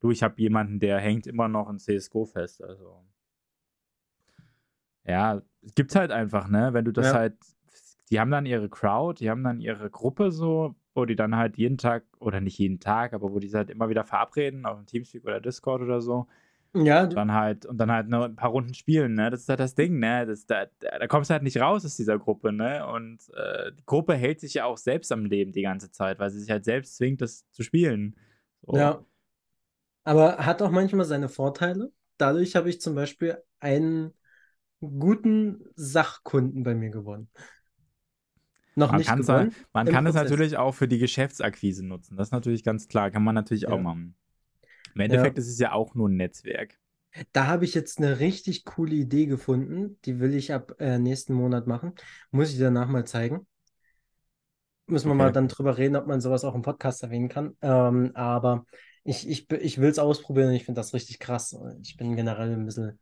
[0.01, 2.63] Du, ich habe jemanden, der hängt immer noch in CSGO fest.
[2.63, 3.05] Also.
[5.05, 6.73] Ja, es gibt's halt einfach, ne?
[6.73, 7.15] Wenn du das Ja.
[7.15, 7.37] halt.
[8.11, 11.57] Die haben dann ihre Crowd, die haben dann ihre Gruppe so, wo die dann halt
[11.57, 14.87] jeden Tag, oder nicht jeden Tag, aber wo die halt immer wieder verabreden, auf dem
[14.87, 16.29] Teamspeak oder Discord oder so.
[16.75, 19.31] Ja, du, Dann halt, und dann halt nur ein paar Runden spielen, ne?
[19.31, 20.27] Das ist halt das Ding, ne?
[20.27, 22.87] Das, da, da kommst du halt nicht raus aus dieser Gruppe, ne?
[22.87, 26.31] Und äh, die Gruppe hält sich ja auch selbst am Leben die ganze Zeit, weil
[26.31, 28.17] sie sich halt selbst zwingt, das zu spielen.
[28.67, 28.77] So.
[28.79, 29.05] ja.
[30.05, 31.93] Aber hat auch manchmal seine Vorteile.
[32.19, 34.13] Dadurch habe ich zum Beispiel einen
[34.81, 37.31] guten Sachkunden bei mir gewonnen.
[38.75, 39.55] Noch Man nicht gewonnen.
[39.73, 40.31] man im kann es Prozess.
[40.31, 42.17] natürlich auch für die Geschäftsakquise nutzen.
[42.17, 43.11] Das ist natürlich ganz klar.
[43.11, 43.83] Kann man natürlich auch Ja.
[43.83, 44.17] machen.
[44.97, 46.79] Im Endeffekt ist es ja auch nur ein Netzwerk.
[47.33, 49.99] Da habe ich jetzt eine richtig coole Idee gefunden.
[50.07, 51.95] Die will ich ab äh, nächsten Monat machen.
[52.31, 53.47] Muss ich dir danach mal zeigen.
[54.87, 57.57] Müssen wir mal dann drüber reden, ob man sowas auch im Podcast erwähnen kann.
[57.61, 58.65] Ähm, aber
[59.05, 61.55] ich, ich, ich will es ausprobieren und ich finde das richtig krass.
[61.83, 62.99] Ich bin generell ein bisschen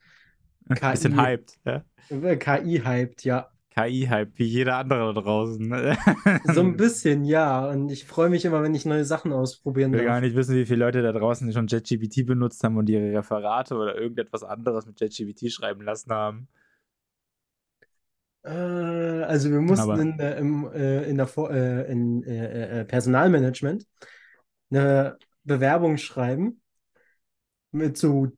[0.69, 1.85] Ein bisschen KI, hyped, ja?
[2.09, 3.54] äh, KI-hyped, ja.
[3.75, 5.67] KI-Hype, wie jeder andere da draußen.
[5.69, 5.97] ne?
[6.43, 7.67] So ein bisschen, ja.
[7.69, 10.21] Und ich freue mich immer, wenn ich neue Sachen ausprobieren Ich will gar darf.
[10.21, 13.97] nicht wissen, wie viele Leute da draußen schon JetGPT benutzt haben und ihre Referate oder
[13.97, 16.49] irgendetwas anderes mit JetGPT schreiben lassen haben.
[18.43, 22.81] Äh, also wir mussten Aber in, der- im, äh, in der Vor äh, in, äh,
[22.81, 23.87] äh, Personalmanagement
[24.71, 26.63] eine Bewerbung schreiben
[27.73, 28.29] mit so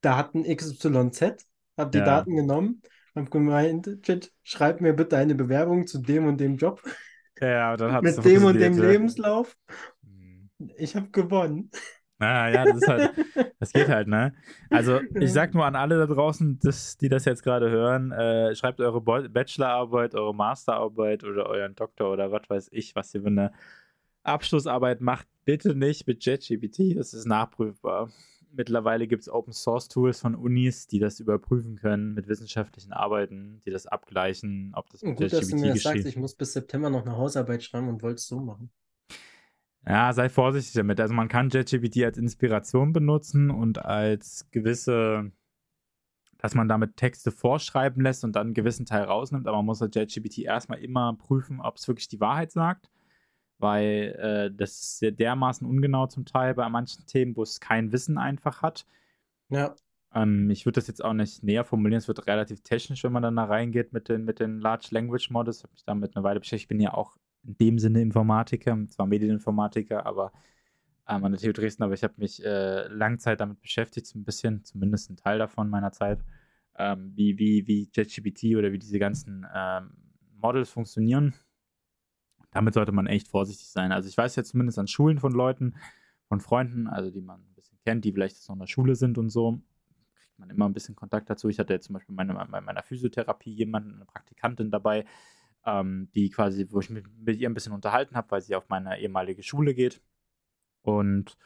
[0.00, 2.82] Daten XYZ, habe die ja, Daten genommen,
[3.18, 6.82] habe gemeint, Chat, schreib mir bitte eine Bewerbung zu dem und dem Job
[7.40, 8.90] ja, dann hat es mit dem und dem Ja.
[8.90, 9.56] Lebenslauf.
[10.76, 11.70] Ich habe gewonnen.
[12.18, 13.12] Ah, ja, das ist halt,
[13.60, 14.34] das geht halt, ne?
[14.70, 18.56] Also, ich sag nur an alle da draußen, das, die das jetzt gerade hören, äh,
[18.56, 23.20] schreibt eure Bo- Bachelorarbeit, eure Masterarbeit oder euren Doktor oder was weiß ich, was ihr
[23.22, 23.52] für eine
[24.24, 28.10] Abschlussarbeit macht, bitte nicht mit JetGPT, das ist nachprüfbar.
[28.52, 33.60] Mittlerweile gibt es Open Source Tools von Unis, die das überprüfen können mit wissenschaftlichen Arbeiten,
[33.64, 36.54] die das abgleichen, ob das mit Gut, dass du mir das sagst, ich muss bis
[36.54, 38.70] September noch eine Hausarbeit schreiben und wollte es so machen.
[39.86, 41.00] Ja, sei vorsichtig damit.
[41.00, 45.32] Also man kann JetGPT als Inspiration benutzen und als gewisse,
[46.36, 49.80] dass man damit Texte vorschreiben lässt und dann einen gewissen Teil rausnimmt, aber man muss
[49.80, 52.90] halt JetGPT erstmal immer prüfen, ob es wirklich die Wahrheit sagt,
[53.58, 57.92] weil äh, das ist sehr dermaßen ungenau zum Teil bei manchen Themen, wo es kein
[57.92, 58.86] Wissen einfach hat.
[59.48, 59.76] Ja,
[60.14, 63.22] Ähm, ich würde das jetzt auch nicht näher formulieren, es wird relativ technisch, wenn man
[63.22, 65.58] dann da reingeht mit den, mit den Large Language Models.
[65.58, 66.64] Ich habe mich damit eine Weile beschäftigt.
[66.64, 70.32] Ich bin ja auch in dem Sinne Informatiker, zwar Medieninformatiker, aber
[71.08, 74.18] ähm, an der TU Dresden, aber ich habe mich äh, lange Zeit damit beschäftigt, so
[74.18, 76.20] ein bisschen, zumindest ein Teil davon meiner Zeit,
[76.76, 79.92] ähm, wie, wie, wie JetGPT oder wie diese ganzen ähm,
[80.36, 81.34] Models funktionieren.
[82.50, 83.92] Damit sollte man echt vorsichtig sein.
[83.92, 85.76] Also ich weiß ja zumindest an Schulen von Leuten,
[86.28, 88.94] von Freunden, also die man ein bisschen kennt, die vielleicht jetzt noch in der Schule
[88.96, 89.60] sind und so,
[90.14, 91.48] kriegt man immer ein bisschen Kontakt dazu.
[91.48, 95.04] Ich hatte jetzt zum Beispiel meine, bei meiner Physiotherapie jemanden, eine Praktikantin dabei,
[95.66, 98.68] ähm, die quasi, wo ich mich mit ihr ein bisschen unterhalten habe, weil sie auf
[98.68, 100.00] meine ehemalige Schule geht.
[100.82, 101.36] Und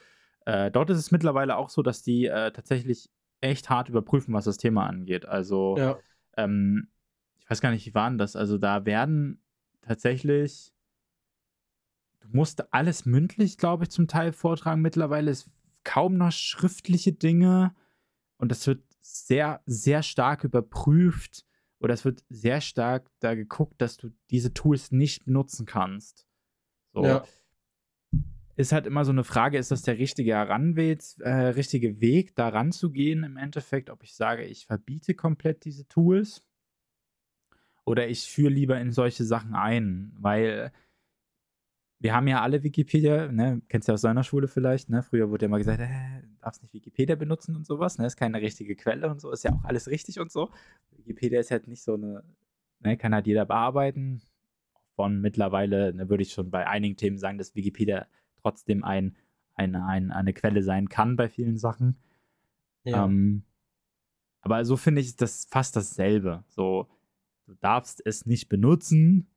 [0.44, 3.10] äh, dort ist es mittlerweile auch so, dass die äh, tatsächlich
[3.40, 5.26] echt hart überprüfen, was das Thema angeht.
[5.26, 5.98] Also, ja.
[6.36, 6.88] ähm,
[7.40, 8.36] ich weiß gar nicht, wie war denn das?
[8.36, 9.42] Also, da werden
[9.82, 10.72] tatsächlich,
[12.22, 14.82] du musst alles mündlich, glaube ich, zum Teil vortragen.
[14.82, 15.50] Mittlerweile ist
[15.84, 17.74] kaum noch schriftliche Dinge
[18.38, 21.44] und das wird sehr, sehr stark überprüft
[21.80, 26.26] oder es wird sehr stark da geguckt, dass du diese Tools nicht benutzen kannst.
[26.92, 27.04] So.
[27.04, 27.24] Ja.
[28.54, 32.48] Ist halt immer so eine Frage, ist das der richtige Heranweg, äh, richtige Weg, da
[32.48, 36.44] ranzugehen im Endeffekt, ob ich sage, ich verbiete komplett diese Tools
[37.84, 40.70] oder ich führe lieber in solche Sachen ein, weil
[42.02, 45.30] wir haben ja alle Wikipedia, ne, kennst du ja aus deiner Schule vielleicht, ne, früher
[45.30, 48.40] wurde ja mal gesagt, äh, du darfst nicht Wikipedia benutzen und sowas, ne, ist keine
[48.40, 50.50] richtige Quelle und so, ist ja auch alles richtig und so.
[50.96, 52.24] Wikipedia ist halt nicht so eine,
[52.80, 54.20] ne, kann halt jeder bearbeiten.
[54.96, 58.06] Von mittlerweile, ne, würde ich schon bei einigen Themen sagen, dass Wikipedia
[58.42, 59.16] trotzdem ein,
[59.54, 61.96] eine, ein, eine Quelle sein kann bei vielen Sachen.
[62.82, 63.04] Ja.
[63.04, 63.44] Ähm,
[64.40, 66.42] aber so finde ich das fast dasselbe.
[66.48, 66.88] So,
[67.46, 69.28] du darfst es nicht benutzen,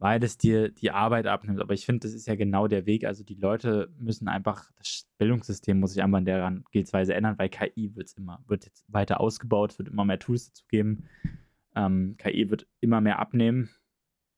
[0.00, 1.60] weil es dir die Arbeit abnimmt.
[1.60, 3.04] Aber ich finde, das ist ja genau der Weg.
[3.04, 7.50] Also die Leute müssen einfach, das Bildungssystem muss sich einfach in der Herangehensweise ändern, weil
[7.50, 11.04] KI wird's immer, wird jetzt weiter ausgebaut, wird immer mehr Tools dazu geben.
[11.76, 13.68] Ähm, KI wird immer mehr abnehmen.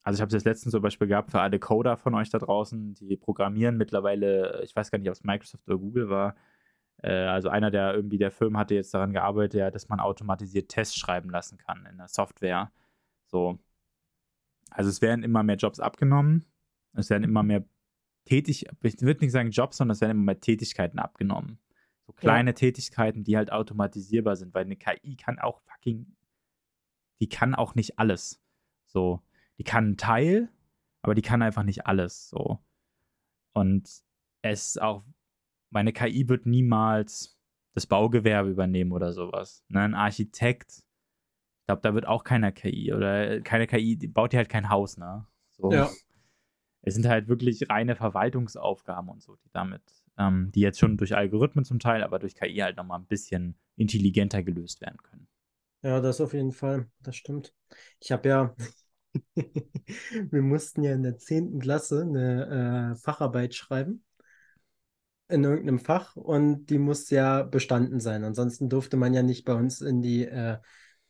[0.03, 2.39] Also ich habe es jetzt letztens zum Beispiel gehabt für alle Coder von euch da
[2.39, 6.35] draußen, die programmieren mittlerweile, ich weiß gar nicht, ob es Microsoft oder Google war,
[7.03, 10.71] äh, also einer der irgendwie der Firmen hatte jetzt daran gearbeitet, ja, dass man automatisiert
[10.71, 12.73] Tests schreiben lassen kann in der Software.
[13.27, 13.61] So.
[14.75, 16.45] Also es werden immer mehr Jobs abgenommen.
[16.95, 17.65] Es werden immer mehr
[18.25, 21.59] tätig, ich würde nicht sagen Jobs, sondern es werden immer mehr Tätigkeiten abgenommen.
[22.07, 26.17] So kleine Tätigkeiten, die halt automatisierbar sind, weil eine KI kann auch fucking,
[27.21, 28.43] die kann auch nicht alles.
[28.87, 29.23] So,
[29.59, 30.51] die kann einen Teil,
[31.01, 32.29] aber die kann einfach nicht alles.
[32.29, 32.59] So.
[33.53, 34.03] Und
[34.43, 35.05] es auch,
[35.71, 37.39] meine KI wird niemals
[37.75, 39.65] das Baugewerbe übernehmen oder sowas.
[39.69, 39.81] Ne?
[39.81, 40.82] Ein Architekt,
[41.73, 44.97] glaube, da wird auch keiner KI oder keine KI, die baut dir halt kein Haus,
[44.99, 45.27] ne?
[45.53, 45.73] So.
[45.73, 45.91] Ja.
[46.83, 49.83] Es sind halt wirklich reine Verwaltungsaufgaben und so, die damit,
[50.19, 53.57] ähm, die jetzt schon durch Algorithmen zum Teil, aber durch KI halt nochmal ein bisschen
[53.77, 55.29] intelligenter gelöst werden können.
[55.83, 56.89] Ja, das auf jeden Fall.
[57.01, 57.55] Das stimmt.
[58.01, 58.55] Ich habe ja,
[59.35, 61.61] wir mussten ja in der 10.
[61.61, 64.05] Klasse eine äh, Facharbeit schreiben.
[65.29, 68.25] in irgendeinem Fach und die muss ja bestanden sein.
[68.25, 70.59] Ansonsten durfte man ja nicht bei uns in die äh,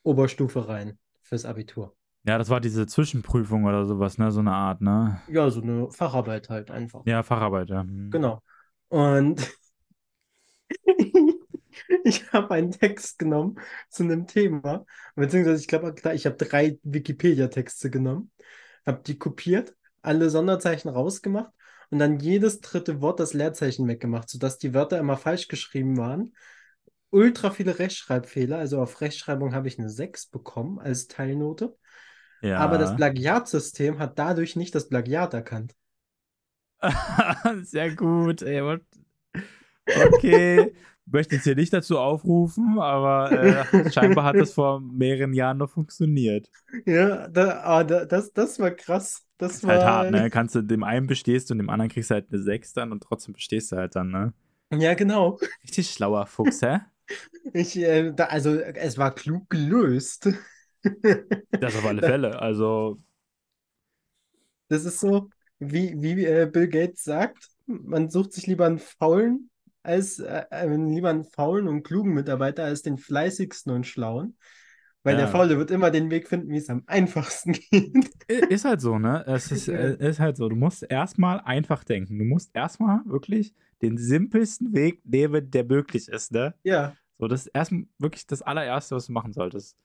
[0.02, 1.96] Oberstufe rein fürs Abitur.
[2.24, 4.30] Ja, das war diese Zwischenprüfung oder sowas, ne?
[4.30, 5.20] So eine Art, ne?
[5.28, 7.02] Ja, so eine Facharbeit halt einfach.
[7.04, 7.80] Ja, Facharbeit, ja.
[7.80, 8.10] Hm.
[8.10, 8.40] Genau.
[8.88, 9.50] Und
[12.04, 14.86] ich habe einen Text genommen zu einem Thema,
[15.16, 18.30] beziehungsweise ich glaube, ich habe drei Wikipedia-Texte genommen,
[18.86, 21.52] habe die kopiert, alle Sonderzeichen rausgemacht
[21.90, 26.34] und dann jedes dritte Wort das Leerzeichen weggemacht, sodass die Wörter immer falsch geschrieben waren.
[27.12, 31.76] Ultra viele Rechtschreibfehler, also auf Rechtschreibung habe ich eine 6 bekommen als Teilnote.
[32.40, 32.58] Ja.
[32.58, 35.74] Aber das Plagiatsystem hat dadurch nicht das Plagiat erkannt.
[37.62, 38.78] Sehr gut, ey.
[39.84, 40.74] Okay.
[41.04, 45.68] Möchte jetzt hier nicht dazu aufrufen, aber äh, scheinbar hat das vor mehreren Jahren noch
[45.68, 46.48] funktioniert.
[46.86, 49.22] Ja, da, ah, da, das, das war krass.
[49.36, 50.30] Das ist war halt hart, ne?
[50.30, 53.02] Kannst du dem einen bestehst und dem anderen kriegst du halt eine 6 dann und
[53.02, 54.32] trotzdem bestehst du halt dann, ne?
[54.72, 55.38] Ja, genau.
[55.62, 56.78] Richtig schlauer Fuchs, hä?
[57.52, 60.28] Ich, äh, da, also, es war klug gelöst.
[61.60, 62.40] Das auf alle Fälle.
[62.40, 62.98] Also,
[64.68, 69.50] Das ist so, wie, wie äh, Bill Gates sagt, man sucht sich lieber einen faulen
[69.82, 74.36] als äh, äh, lieber einen faulen und klugen Mitarbeiter als den fleißigsten und schlauen.
[75.02, 75.28] Weil der Ja.
[75.28, 78.10] Faule wird immer den Weg finden, wie es am einfachsten geht.
[78.48, 79.24] ist halt so, ne?
[79.26, 80.48] Es ist, äh, ist halt so.
[80.48, 82.18] Du musst erstmal einfach denken.
[82.18, 86.54] Du musst erstmal wirklich den simpelsten Weg nehmen, der möglich ist, ne?
[86.62, 86.96] Ja.
[87.18, 89.76] So, das ist erstmal wirklich das allererste, was du machen solltest.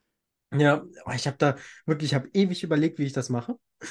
[0.53, 1.55] Ja, oh, ich habe da
[1.85, 3.57] wirklich, ich habe ewig überlegt, wie ich das mache.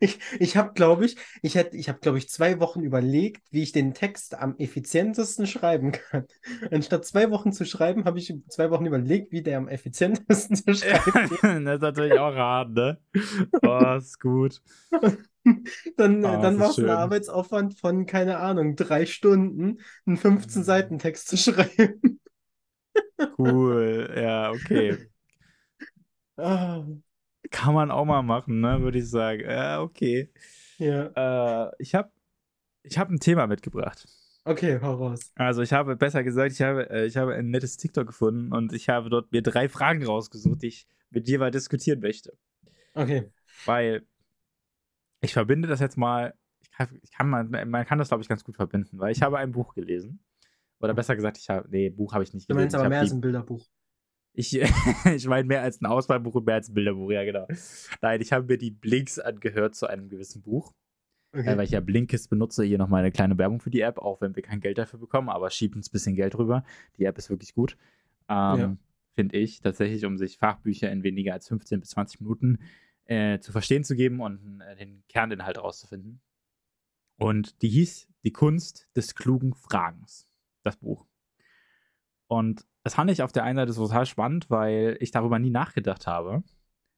[0.00, 3.62] Ich, ich habe, glaube ich, ich hätte, ich habe, glaube ich, zwei Wochen überlegt, wie
[3.62, 6.26] ich den Text am effizientesten schreiben kann.
[6.70, 10.74] Anstatt zwei Wochen zu schreiben, habe ich zwei Wochen überlegt, wie der am effizientesten zu
[10.74, 11.42] schreiben geht.
[11.42, 12.98] das ist natürlich auch hart, ne?
[13.62, 14.60] Oh, ist gut.
[15.96, 16.88] Dann, Ah, dann war es ein.
[16.88, 20.38] Arbeitsaufwand von, keine Ahnung, drei Stunden, einen Mhm.
[20.40, 22.20] 15-Seiten-Text zu schreiben.
[23.38, 24.08] Cool.
[24.16, 24.98] Ja, okay.
[26.36, 26.84] Ah,
[27.50, 28.80] Kann man auch mal machen, ne?
[28.82, 29.42] Würde ich sagen.
[29.48, 30.32] Ja, okay.
[30.78, 32.10] ja, Äh, ich habe
[32.84, 34.08] ich hab ein Thema mitgebracht.
[34.46, 35.32] okay, hau raus.
[35.34, 38.72] Also ich habe, besser gesagt, ich habe, äh, ich habe ein nettes TikTok gefunden und
[38.72, 42.32] ich habe dort mir drei Fragen rausgesucht, die ich mit dir mal diskutieren möchte.
[42.96, 43.30] Okay,
[43.64, 44.06] Weil
[45.22, 48.28] ich verbinde das jetzt mal, ich kann, ich kann man, man kann das, glaube ich,
[48.28, 50.20] ganz gut verbinden, weil ich habe ein Buch gelesen.
[50.80, 52.64] Oder besser gesagt, ich habe, nee, Buch habe ich nicht du gelesen.
[52.64, 53.68] meinst aber ich mehr als ein Bilderbuch.
[54.34, 54.60] ich,
[55.14, 57.46] ich meine mehr als ein Auswahlbuch und mehr als ein Bilderbuch, ja genau.
[58.00, 60.74] Nein, ich habe mir die Blinks angehört zu einem gewissen Buch.
[61.34, 61.48] Okay.
[61.52, 64.20] Äh, weil ich ja Blinkist benutze, hier nochmal eine kleine Werbung für die App, auch
[64.20, 66.62] wenn wir kein Geld dafür bekommen, aber schiebt uns ein bisschen Geld rüber.
[66.98, 67.76] Die App ist wirklich gut.
[68.28, 68.76] Ähm, Ja.
[69.14, 72.58] Finde ich tatsächlich, um sich Fachbücher in weniger als 15 bis 20 Minuten
[73.12, 76.20] äh, zu verstehen zu geben und äh, den Kerninhalt rauszufinden.
[77.18, 80.28] Und die hieß Die Kunst des klugen Fragens,
[80.62, 81.06] das Buch.
[82.28, 86.06] Und das fand ich auf der einen Seite total spannend, weil ich darüber nie nachgedacht
[86.06, 86.42] habe.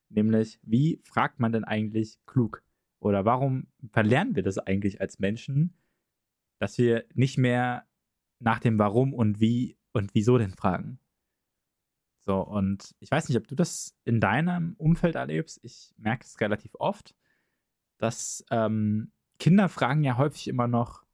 [0.09, 2.62] Nämlich, wie fragt man denn eigentlich klug?
[3.00, 5.74] Oder warum verlernen wir das eigentlich als Menschen,
[6.59, 7.87] dass wir nicht mehr
[8.38, 10.98] nach dem Warum und wie und wieso denn fragen?
[12.26, 15.60] So, und ich weiß nicht, ob du das in deinem Umfeld erlebst.
[15.62, 17.14] Ich merke es relativ oft,
[17.98, 21.04] dass ähm, Kinder fragen ja häufig immer noch,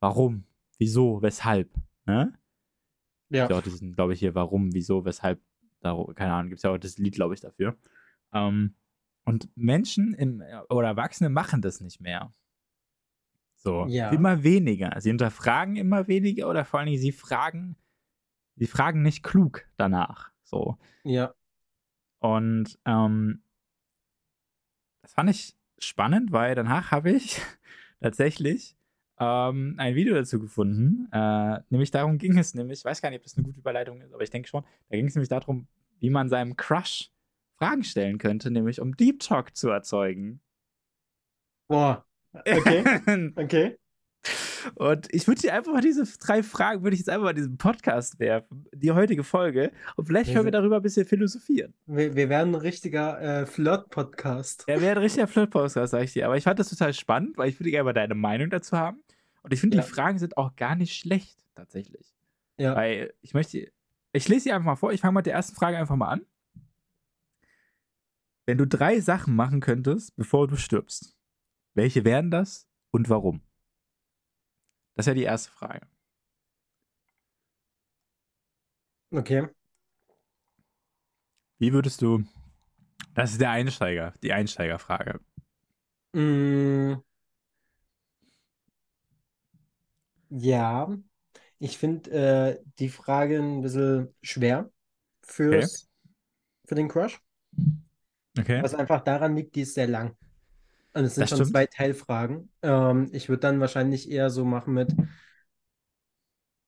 [0.00, 0.44] warum,
[0.78, 1.74] wieso, weshalb.
[2.04, 2.38] Ne?
[3.30, 3.48] Ja.
[3.48, 5.40] Ja, auch diesen, glaube ich, hier, warum, wieso, weshalb,
[5.80, 7.78] darum, keine Ahnung, gibt es ja auch das Lied, glaube ich, dafür.
[8.32, 8.74] Ähm,
[9.24, 12.32] und Menschen im, oder Erwachsene machen das nicht mehr.
[13.54, 14.10] So, Ja.
[14.10, 15.00] immer weniger.
[15.00, 17.76] Sie hinterfragen immer weniger oder vor allen Dingen, sie fragen,
[18.56, 20.31] sie fragen nicht klug danach.
[20.52, 20.76] So.
[21.04, 21.34] Ja.
[22.20, 23.42] Und ähm,
[25.02, 27.40] das fand ich spannend, weil danach habe ich
[28.00, 28.76] tatsächlich
[29.18, 31.08] ähm, ein Video dazu gefunden.
[31.10, 34.00] Äh, nämlich darum ging es nämlich, ich weiß gar nicht, ob das eine gute Überleitung
[34.00, 35.66] ist, aber ich denke schon, da ging es nämlich darum,
[35.98, 37.10] wie man seinem Crush
[37.56, 40.40] Fragen stellen könnte, nämlich um Deep Talk zu erzeugen.
[41.68, 42.04] Boah.
[42.34, 43.32] Okay.
[43.36, 43.78] Okay.
[44.76, 47.56] Und ich würde dir einfach mal diese drei Fragen, würde ich jetzt einfach mal diesen
[47.58, 49.72] Podcast werfen, die heutige Folge.
[49.96, 51.74] Und vielleicht Wir können wir darüber ein bisschen philosophieren.
[51.86, 54.64] Wir, wir werden ein richtiger äh, Flirt-Podcast.
[54.68, 56.26] Er wäre ein richtiger Flirt-Podcast, sag ich dir.
[56.26, 59.02] Aber ich fand das total spannend, weil ich würde gerne mal deine Meinung dazu haben.
[59.42, 59.82] Und ich finde, Ja.
[59.82, 62.14] die Fragen sind auch gar nicht schlecht, tatsächlich.
[62.58, 62.76] Ja.
[62.76, 63.72] Weil ich möchte,
[64.12, 64.92] ich lese sie einfach mal vor.
[64.92, 66.20] Ich fange mit der ersten Frage einfach mal an.
[68.46, 71.16] Wenn du drei Sachen machen könntest, bevor du stirbst,
[71.74, 73.40] welche wären das und warum?
[74.94, 75.86] Das ist ja die erste Frage.
[79.12, 79.46] Okay.
[81.58, 82.24] Wie würdest du.
[83.14, 85.20] Das ist der Einsteiger, die Einsteigerfrage.
[86.14, 86.94] Mm.
[90.30, 90.88] Ja,
[91.58, 94.70] ich finde äh, die Frage ein bisschen schwer
[95.46, 95.88] Okay, fürs,
[96.66, 97.20] für den Crush,
[98.38, 98.62] okay.
[98.62, 100.16] was einfach daran liegt, die ist sehr lang.
[100.94, 101.44] Und es sind Das schon stimmt.
[101.44, 102.50] zwei Teilfragen.
[102.62, 104.94] Ähm, ich würde dann wahrscheinlich eher so machen mit,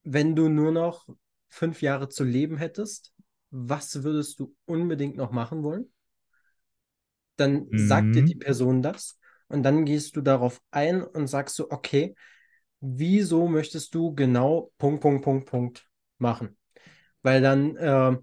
[0.05, 1.09] wenn du nur noch
[1.49, 3.13] fünf Jahre zu leben hättest,
[3.51, 5.93] was würdest du unbedingt noch machen wollen?
[7.37, 8.39] Dann sagt dir die Mhm.
[8.39, 9.19] Person das
[9.49, 12.15] und dann gehst du darauf ein und sagst so, okay,
[12.81, 16.57] wieso möchtest du genau Punkt, Punkt, Punkt, Punkt machen?
[17.23, 18.19] Weil dann, äh,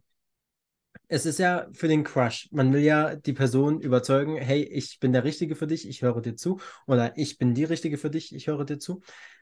[1.12, 2.48] es ist ja für den Crush.
[2.52, 6.22] Man will ja die Person überzeugen, hey, ich bin der Richtige für dich, ich höre
[6.22, 6.60] dir zu.
[6.88, 9.02] Oder ich bin die Richtige für dich, ich höre dir zu.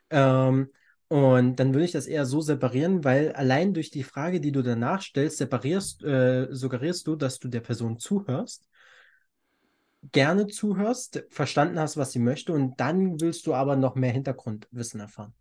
[0.09, 0.69] Ähm,
[1.09, 4.63] und dann würde ich das eher so separieren, weil allein durch die Frage, die du
[4.63, 8.67] danach stellst, separierst, äh, suggerierst du, dass du der Person zuhörst,
[10.11, 14.99] gerne zuhörst, verstanden hast, was sie möchte, und dann willst du aber noch mehr Hintergrundwissen
[14.99, 15.33] erfahren.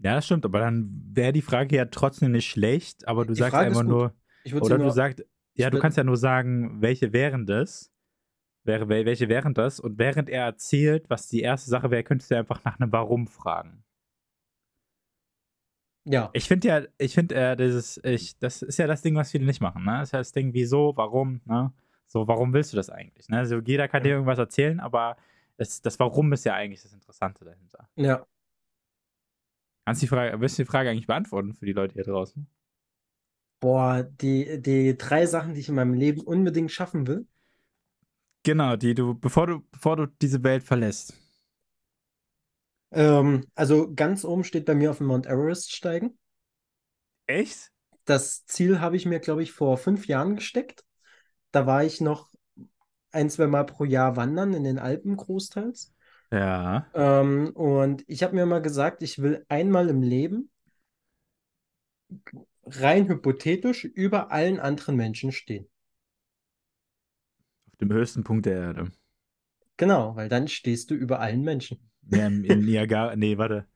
[0.00, 3.42] Ja, das stimmt, aber dann wäre die Frage ja trotzdem nicht schlecht, aber du Die
[3.42, 4.14] sagst Frage einfach nur,
[4.54, 5.24] oder du sagst,
[5.54, 7.90] ja, du kannst ja nur sagen, welche wären das,
[8.64, 12.30] wäre, wel- welche wären das, und während er erzählt, was die erste Sache wäre, könntest
[12.30, 13.84] du einfach nach einem Warum fragen.
[16.04, 19.30] Ja, Ich finde ja, ich finde, äh, dieses, ich, das ist ja das Ding, was
[19.30, 19.98] viele nicht machen, ne?
[19.98, 21.72] Das ist ja das Ding, wieso, warum, ne?
[22.06, 23.28] So, warum willst du das eigentlich?
[23.28, 23.36] Ne?
[23.38, 25.18] Also jeder kann dir irgendwas erzählen, aber
[25.58, 27.88] es, das Warum ist ja eigentlich das Interessante dahinter.
[27.96, 28.26] ja.
[29.84, 32.46] Kannst du die Frage, willst du die Frage eigentlich beantworten für die Leute hier draußen?
[33.60, 37.26] Boah, die, die drei Sachen, die ich in meinem Leben unbedingt schaffen will.
[38.44, 41.14] Genau, die du, bevor du, bevor du diese Welt verlässt.
[42.92, 46.16] Ähm, also ganz oben steht bei mir auf dem Mount Everest steigen.
[47.26, 47.70] Echt?
[48.04, 50.84] Das Ziel habe ich mir, glaube ich, vor fünf Jahren gesteckt.
[51.50, 52.30] Da war ich noch
[53.10, 55.92] ein, zwei Mal pro Jahr wandern in den Alpen großteils.
[56.30, 56.86] Ja.
[56.94, 60.50] Ähm, und ich habe mir mal gesagt, ich will einmal im Leben
[62.72, 65.68] rein hypothetisch über allen anderen Menschen stehen.
[67.70, 68.92] Auf dem höchsten Punkt der Erde.
[69.76, 71.78] Genau, weil dann stehst du über allen Menschen.
[72.10, 73.66] Ja, in Niagara, nee, warte.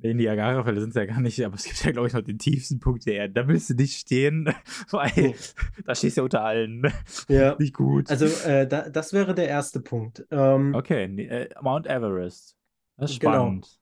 [0.00, 2.38] In Niagara-Fälle sind es ja gar nicht, aber es gibt ja, glaube ich, noch den
[2.38, 3.32] tiefsten Punkt der Erde.
[3.34, 4.52] Da willst du nicht stehen,
[4.90, 5.34] weil Nee.
[5.84, 6.82] da stehst du ja unter allen.
[7.28, 7.56] Ja.
[7.58, 8.10] Nicht gut.
[8.10, 10.26] Also äh, da, das wäre der erste Punkt.
[10.30, 12.56] Ähm, Okay, äh, Mount Everest.
[12.96, 13.32] Das ist Genau.
[13.34, 13.80] spannend.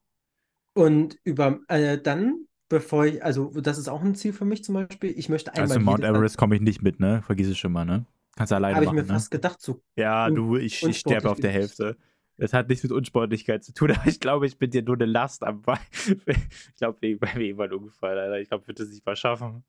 [0.74, 4.74] Und über äh, dann, bevor ich, also das ist auch ein Ziel für mich zum
[4.74, 7.22] Beispiel, ich möchte einmal Also Mount Everest komme ich nicht mit, ne?
[7.26, 8.06] Vergiss es schon mal, ne?
[8.34, 9.08] Kannst du alleine habe ich machen, mir ne?
[9.08, 11.96] fast gedacht, so Ja, du, ich, ich sterbe auf der Hälfte.
[12.38, 15.04] Das hat nichts mit Unsportlichkeit zu tun, aber ich glaube, ich bin dir nur eine
[15.04, 15.78] Last am Bein.
[15.92, 18.40] Ich glaube, wegen bei mir ein Unfall, Alter.
[18.40, 19.64] Ich glaube, ich würde es nicht mal schaffen.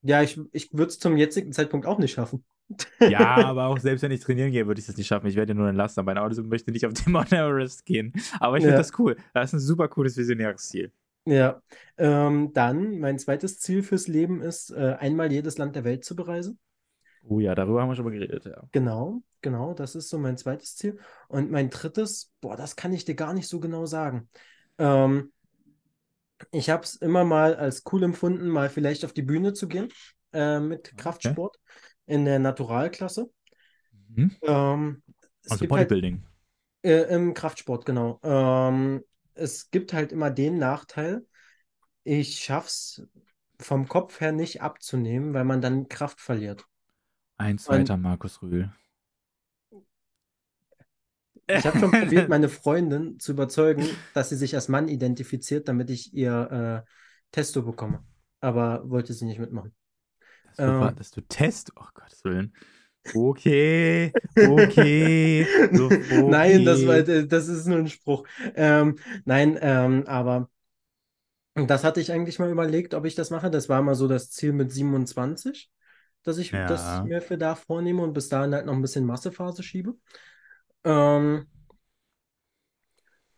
[0.00, 2.44] ja, ich, ich würde es zum jetzigen Zeitpunkt auch nicht schaffen.
[3.00, 5.26] Ja, aber auch selbst wenn ich trainieren gehe, würde ich das nicht schaffen.
[5.26, 7.32] Ich werde ja nur eine Last am Bein, aber ich möchte nicht auf den Mount
[7.32, 8.14] Everest gehen.
[8.40, 8.78] Aber ich finde Ja.
[8.78, 9.16] das cool.
[9.34, 10.90] Das ist ein super cooles visionäres Ziel.
[11.24, 11.62] Ja,
[11.98, 16.16] ähm, dann mein zweites Ziel fürs Leben ist, äh, einmal jedes Land der Welt zu
[16.16, 16.58] bereisen.
[17.28, 18.62] Oh ja, darüber haben wir schon mal geredet, ja.
[18.72, 20.98] Genau, genau, das ist so mein zweites Ziel.
[21.28, 24.28] Und mein drittes, boah, das kann ich dir gar nicht so genau sagen.
[24.78, 25.32] Ähm,
[26.50, 29.88] ich habe es immer mal als cool empfunden, mal vielleicht auf die Bühne zu gehen
[30.32, 31.56] äh, mit Kraftsport
[32.06, 33.30] in der Naturalklasse.
[34.08, 34.30] Mhm.
[34.42, 35.02] Ähm,
[35.48, 36.22] Also halt, Bodybuilding.
[36.82, 38.18] äh, im Kraftsport, genau.
[38.22, 39.04] Ähm,
[39.34, 41.26] es gibt halt immer den Nachteil,
[42.04, 43.02] ich schaff's
[43.60, 46.66] vom Kopf her nicht abzunehmen, weil man dann Kraft verliert.
[47.38, 48.70] Ein zweiter Markus Rühl.
[51.48, 55.90] Ich habe schon probiert, meine Freundin zu überzeugen, dass sie sich als Mann identifiziert, damit
[55.90, 56.90] ich ihr äh,
[57.30, 58.04] Testo bekomme.
[58.40, 59.74] Aber wollte sie nicht mitmachen.
[60.44, 60.96] Dass du, Ähm.
[60.96, 61.72] dass du Test.
[61.76, 62.52] Oh Gottes Willen.
[63.14, 65.50] Okay, okay.
[65.70, 66.22] So, okay.
[66.26, 68.24] Nein, das war, äh, das ist nur ein Spruch.
[68.54, 70.48] Ähm, nein, ähm, aber
[71.54, 73.50] das hatte ich eigentlich mal überlegt, ob ich das mache.
[73.50, 75.70] Das war mal so das Ziel mit 27,
[76.22, 76.62] dass ich Ja.
[76.64, 79.94] das mir für da vornehme und bis dahin halt noch ein bisschen Massephase schiebe.
[80.84, 81.46] Ähm,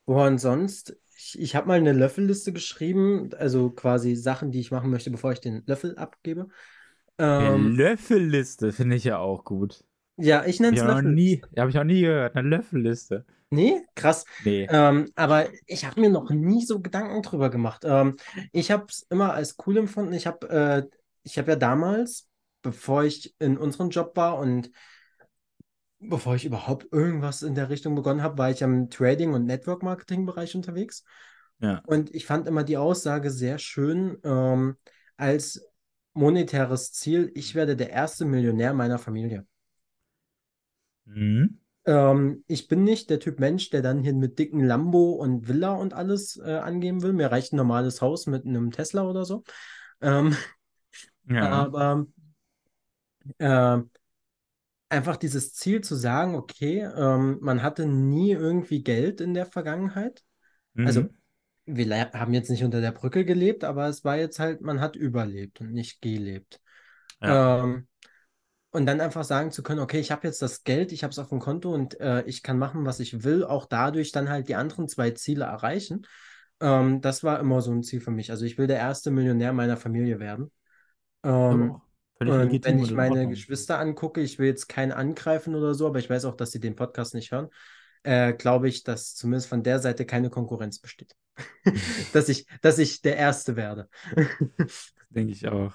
[0.07, 4.71] boah, und sonst, ich, ich habe mal eine Löffelliste geschrieben, also quasi Sachen, die ich
[4.71, 6.49] machen möchte, bevor ich den Löffel abgebe.
[7.19, 9.85] Ähm, Löffelliste finde ich ja auch gut.
[10.17, 11.13] ja, ich nenne es habe noch Löffel.
[11.13, 12.37] nie, habe ich noch nie gehört.
[12.37, 13.27] Eine Löffelliste.
[13.51, 14.25] Nee, krass.
[14.43, 14.67] Nee.
[14.71, 17.83] Ähm, aber ich habe mir noch nie so Gedanken drüber gemacht.
[17.85, 18.17] Ähm,
[18.53, 20.13] ich habe es immer als cool empfunden.
[20.13, 22.29] Ich habe äh, ich hab ja damals,
[22.63, 24.71] bevor ich in unserem Job war und
[26.01, 30.55] bevor ich überhaupt irgendwas in der Richtung begonnen habe, war ich am Trading- und Network-Marketing-Bereich
[30.55, 31.05] unterwegs.
[31.61, 31.83] Ja.
[31.87, 34.77] Und ich fand immer die Aussage sehr schön ähm,
[35.17, 35.65] als
[36.15, 39.47] monetäres Ziel, ich werde der erste Millionär meiner Familie.
[41.07, 41.59] Mhm.
[41.87, 45.73] Ähm, ich bin nicht der Typ Mensch, der dann hier mit dicken Lambo und Villa
[45.73, 47.13] und alles äh, angeben will.
[47.13, 49.45] Mir reicht ein normales Haus mit einem Tesla oder so.
[50.01, 50.37] Ähm,
[51.29, 51.51] Ja.
[51.51, 52.07] aber
[53.39, 53.79] äh,
[54.89, 60.23] einfach dieses Ziel zu sagen, okay, ähm, man hatte nie irgendwie Geld in der Vergangenheit.
[60.83, 61.15] Also Mhm.
[61.67, 64.97] Wir haben jetzt nicht unter der Brücke gelebt, aber es war jetzt halt, man hat
[64.97, 66.61] überlebt und nicht gelebt.
[67.21, 67.65] Ja.
[67.65, 67.87] Ähm,
[68.71, 71.19] und dann einfach sagen zu können, okay, ich habe jetzt das Geld, ich habe es
[71.19, 74.49] auf dem Konto und äh, ich kann machen, was ich will, auch dadurch dann halt
[74.49, 76.07] die anderen zwei Ziele erreichen.
[76.61, 78.31] Ähm, das war immer so ein Ziel für mich.
[78.31, 80.51] Also ich will der erste Millionär meiner Familie werden.
[81.23, 81.81] Ähm,
[82.19, 83.29] völlig und wenn ich in meine.
[83.29, 86.61] Geschwister angucke, ich will jetzt keinen angreifen oder so, aber ich weiß auch, dass sie
[86.61, 87.49] den Podcast nicht hören,
[88.05, 91.17] äh, glaube ich, dass zumindest von der Seite keine Konkurrenz besteht.
[92.13, 93.89] Dass ich, dass ich der Erste werde.
[95.11, 95.73] Denke ich auch.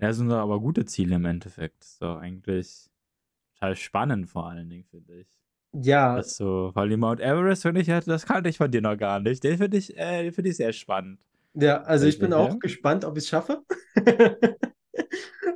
[0.00, 1.84] Ja, sind doch aber gute Ziele im Endeffekt.
[2.00, 2.90] Doch eigentlich
[3.54, 5.28] total spannend vor allen Dingen, finde ich.
[5.72, 8.96] Ja, Das so, weil die Mount Everest, finde ich, das kannte ich von dir noch
[8.96, 9.42] gar nicht.
[9.44, 11.20] Den finde ich, äh, den finde ich sehr spannend.
[11.54, 12.58] ja, also ich bin Tatsächlich, auch ja.
[12.60, 13.64] gespannt, ob ich es schaffe.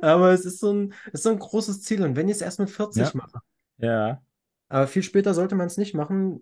[0.01, 2.03] Aber es ist so ein, es ist so ein großes Ziel.
[2.03, 3.13] Und wenn ich es erst mit 40 Ja.
[3.13, 3.39] mache,
[3.77, 4.21] Ja.
[4.69, 6.41] Aber viel später sollte man es nicht machen.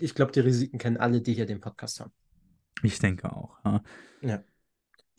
[0.00, 2.12] Ich glaube, die Risiken kennen alle, die hier den Podcast haben.
[2.82, 3.58] Ich denke auch.
[3.64, 3.82] Ja,
[4.22, 4.44] Ja.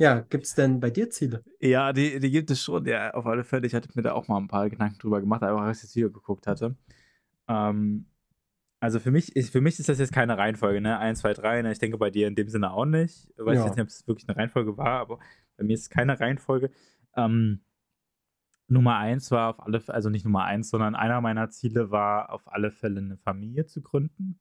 [0.01, 1.43] Ja, gibt es denn bei dir Ziele?
[1.59, 3.67] ja die, die gibt es schon, ja, auf alle Fälle.
[3.67, 5.95] Ich hatte mir da auch mal ein paar Gedanken drüber gemacht, einfach als ich das
[5.97, 6.77] Video geguckt hatte.
[7.49, 8.05] Ähm,
[8.79, 10.97] also für mich, ist, für mich ist das jetzt keine Reihenfolge, ne?
[10.99, 11.73] 1, 2, 3, ne?
[11.73, 13.29] Ich denke bei dir in dem Sinne auch nicht.
[13.37, 13.65] Ich weiß Ja.
[13.65, 15.19] jetzt nicht, ob es wirklich eine Reihenfolge war, aber
[15.57, 16.71] bei mir ist es keine Reihenfolge.
[17.17, 17.59] Ähm,
[18.69, 22.31] Nummer 1 war auf alle Fälle, also nicht Nummer 1, sondern einer meiner Ziele war
[22.31, 24.39] auf alle Fälle eine Familie zu gründen.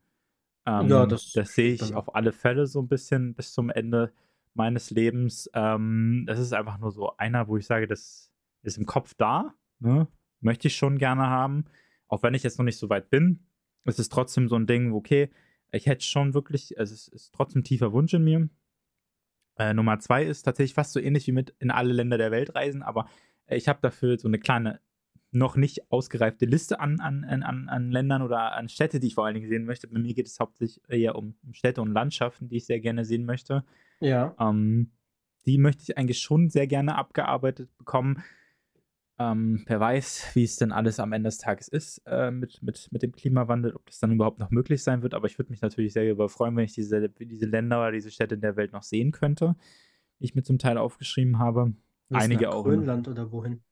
[0.67, 4.13] Ähm, Ja, das das sehe ich auf alle Fälle so ein bisschen bis zum Ende
[4.55, 5.51] meines Lebens.
[5.55, 8.31] Ähm, das ist einfach nur so einer, wo ich sage, das
[8.63, 9.55] ist im Kopf da.
[9.79, 10.09] Ne?
[10.41, 11.65] Möchte ich schon gerne haben.
[12.09, 13.47] Auch wenn ich jetzt noch nicht so weit bin.
[13.85, 15.31] Es ist trotzdem so ein Ding, wo, okay,
[15.73, 18.49] ich hätte schon wirklich, also es ist trotzdem ein tiefer Wunsch in mir.
[19.59, 22.55] Äh, Nummer zwei ist tatsächlich fast so ähnlich wie mit in alle Länder der Welt
[22.55, 23.09] reisen, aber
[23.49, 24.81] ich habe dafür so eine kleine,
[25.31, 29.27] noch nicht ausgereifte Liste an, an, an, an Ländern oder an Städte, die ich vor
[29.27, 29.89] allen Dingen sehen möchte.
[29.89, 33.27] Bei mir geht es hauptsächlich eher um Städte und Landschaften, die ich sehr gerne sehen
[33.27, 33.65] möchte.
[34.01, 34.35] Ja.
[34.41, 34.91] Ähm,
[35.47, 38.23] die möchte ich eigentlich schon sehr gerne abgearbeitet bekommen.
[39.19, 42.89] Ähm, wer weiß, wie es denn alles am Ende des Tages ist äh, mit, mit,
[42.93, 45.15] mit dem Klimawandel, ob das dann überhaupt noch möglich sein wird.
[45.15, 48.11] Aber ich würde mich natürlich sehr darüber freuen, wenn ich diese, diese Länder oder diese
[48.11, 49.57] Städte in der Welt noch sehen könnte,
[50.21, 51.73] die ich mir zum Teil aufgeschrieben habe.
[52.11, 52.65] Einige auch.
[52.65, 53.63] Grönland oder wohin?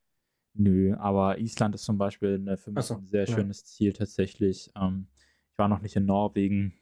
[0.55, 3.34] Nö, aber Island ist zum Beispiel ne, für mich so, ein sehr ja.
[3.34, 4.70] schönes Ziel tatsächlich.
[4.74, 5.07] Ähm,
[5.53, 6.74] ich war noch nicht in Norwegen.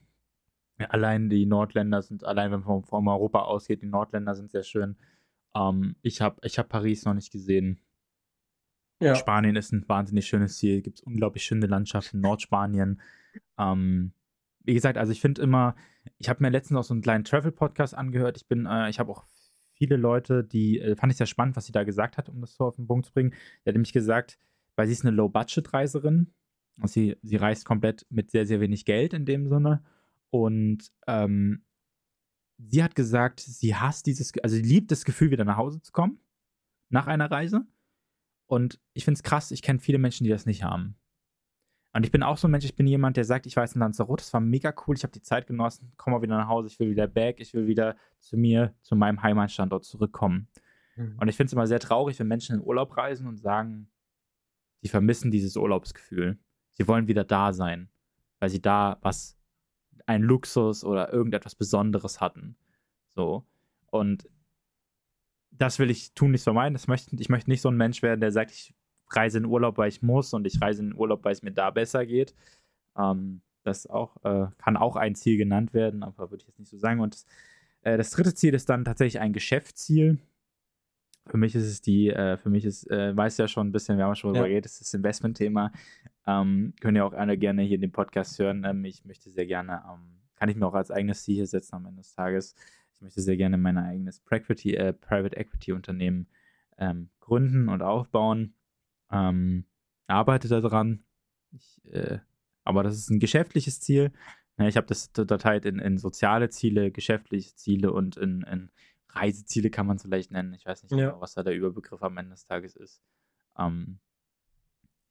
[0.77, 4.97] Allein die Nordländer sind, allein wenn man von Europa ausgeht, die Nordländer sind sehr schön.
[5.55, 7.79] Ähm, ich habe ich hab Paris noch nicht gesehen.
[9.01, 9.15] Ja.
[9.15, 10.81] Spanien ist ein wahnsinnig schönes Ziel.
[10.81, 12.21] Gibt es unglaublich schöne Landschaften.
[12.21, 13.01] Nordspanien.
[13.57, 14.13] Ähm,
[14.63, 15.75] wie gesagt, also ich finde immer,
[16.17, 18.37] ich habe mir letztens auch so einen kleinen Travel-Podcast angehört.
[18.37, 19.25] Ich bin, äh, ich habe auch
[19.75, 22.55] viele Leute, die, äh, fand ich sehr spannend, was sie da gesagt hat, um das
[22.55, 23.31] so auf den Punkt zu bringen.
[23.63, 24.37] Der hat nämlich gesagt,
[24.75, 26.33] weil sie ist eine Low-Budget-Reiserin.
[26.83, 29.83] Sie, sie reist komplett mit sehr, sehr wenig Geld in dem Sinne.
[30.29, 31.63] Und ähm,
[32.57, 35.91] sie hat gesagt, sie hasst dieses, also sie liebt das Gefühl, wieder nach Hause zu
[35.91, 36.19] kommen
[36.89, 37.65] nach einer Reise.
[38.47, 40.95] Und ich finde es krass, ich kenne viele Menschen, die das nicht haben.
[41.95, 43.75] Und ich bin auch so ein Mensch, ich bin jemand, der sagt, ich war jetzt
[43.75, 46.49] in Lanzarote, das war mega cool, ich habe die Zeit genossen, komme mal wieder nach
[46.49, 50.49] Hause, ich will wieder back, ich will wieder zu mir, zu meinem Heimatstandort zurückkommen.
[50.97, 51.17] Mhm.
[51.17, 53.87] Und ich finde es immer sehr traurig, wenn Menschen in Urlaub reisen und sagen,
[54.81, 56.37] sie vermissen dieses Urlaubsgefühl.
[56.71, 57.87] Sie wollen wieder da sein,
[58.39, 59.37] weil sie da was,
[60.05, 62.57] ein Luxus oder irgendetwas Besonderes hatten.
[63.15, 63.45] So.
[63.85, 64.27] Und
[65.49, 66.73] das will ich tun, nichts vermeiden.
[66.73, 68.75] Das möchte, ich möchte nicht so ein Mensch werden, der sagt, ich
[69.15, 71.69] reise in Urlaub, weil ich muss und ich reise in Urlaub, weil es mir da
[71.71, 72.33] besser geht.
[72.97, 76.69] Ähm, das auch, äh, kann auch ein Ziel genannt werden, aber würde ich jetzt nicht
[76.69, 76.99] so sagen.
[76.99, 77.25] Und das,
[77.81, 80.19] äh, das dritte Ziel ist dann tatsächlich ein Geschäftsziel.
[81.27, 83.97] Für mich ist es die, äh, für mich ist, äh, weiß ja schon ein bisschen,
[83.97, 84.49] wir haben schon darüber Ja.
[84.49, 85.71] geredet, das ist das Investmentthema.
[86.27, 88.63] Ähm, können ja auch alle gerne hier den Podcast hören.
[88.63, 91.75] Ähm, ich möchte sehr gerne, ähm, kann ich mir auch als eigenes Ziel hier setzen
[91.75, 92.53] am Ende des Tages.
[92.95, 96.27] Ich möchte sehr gerne mein eigenes Private, äh, Private Equity Unternehmen
[96.77, 98.53] ähm, gründen und aufbauen.
[99.11, 99.65] Ähm,
[100.07, 101.03] arbeite daran.
[101.51, 102.19] Ich, äh,
[102.63, 104.11] aber das ist ein geschäftliches Ziel.
[104.57, 108.69] Ja, ich habe das unterteilt in, in soziale Ziele, geschäftliche Ziele und in, in
[109.09, 110.53] Reiseziele kann man es vielleicht nennen.
[110.53, 111.09] Ich weiß nicht Ja.
[111.09, 113.01] genau, was da der Überbegriff am Ende des Tages ist.
[113.57, 113.99] Ähm,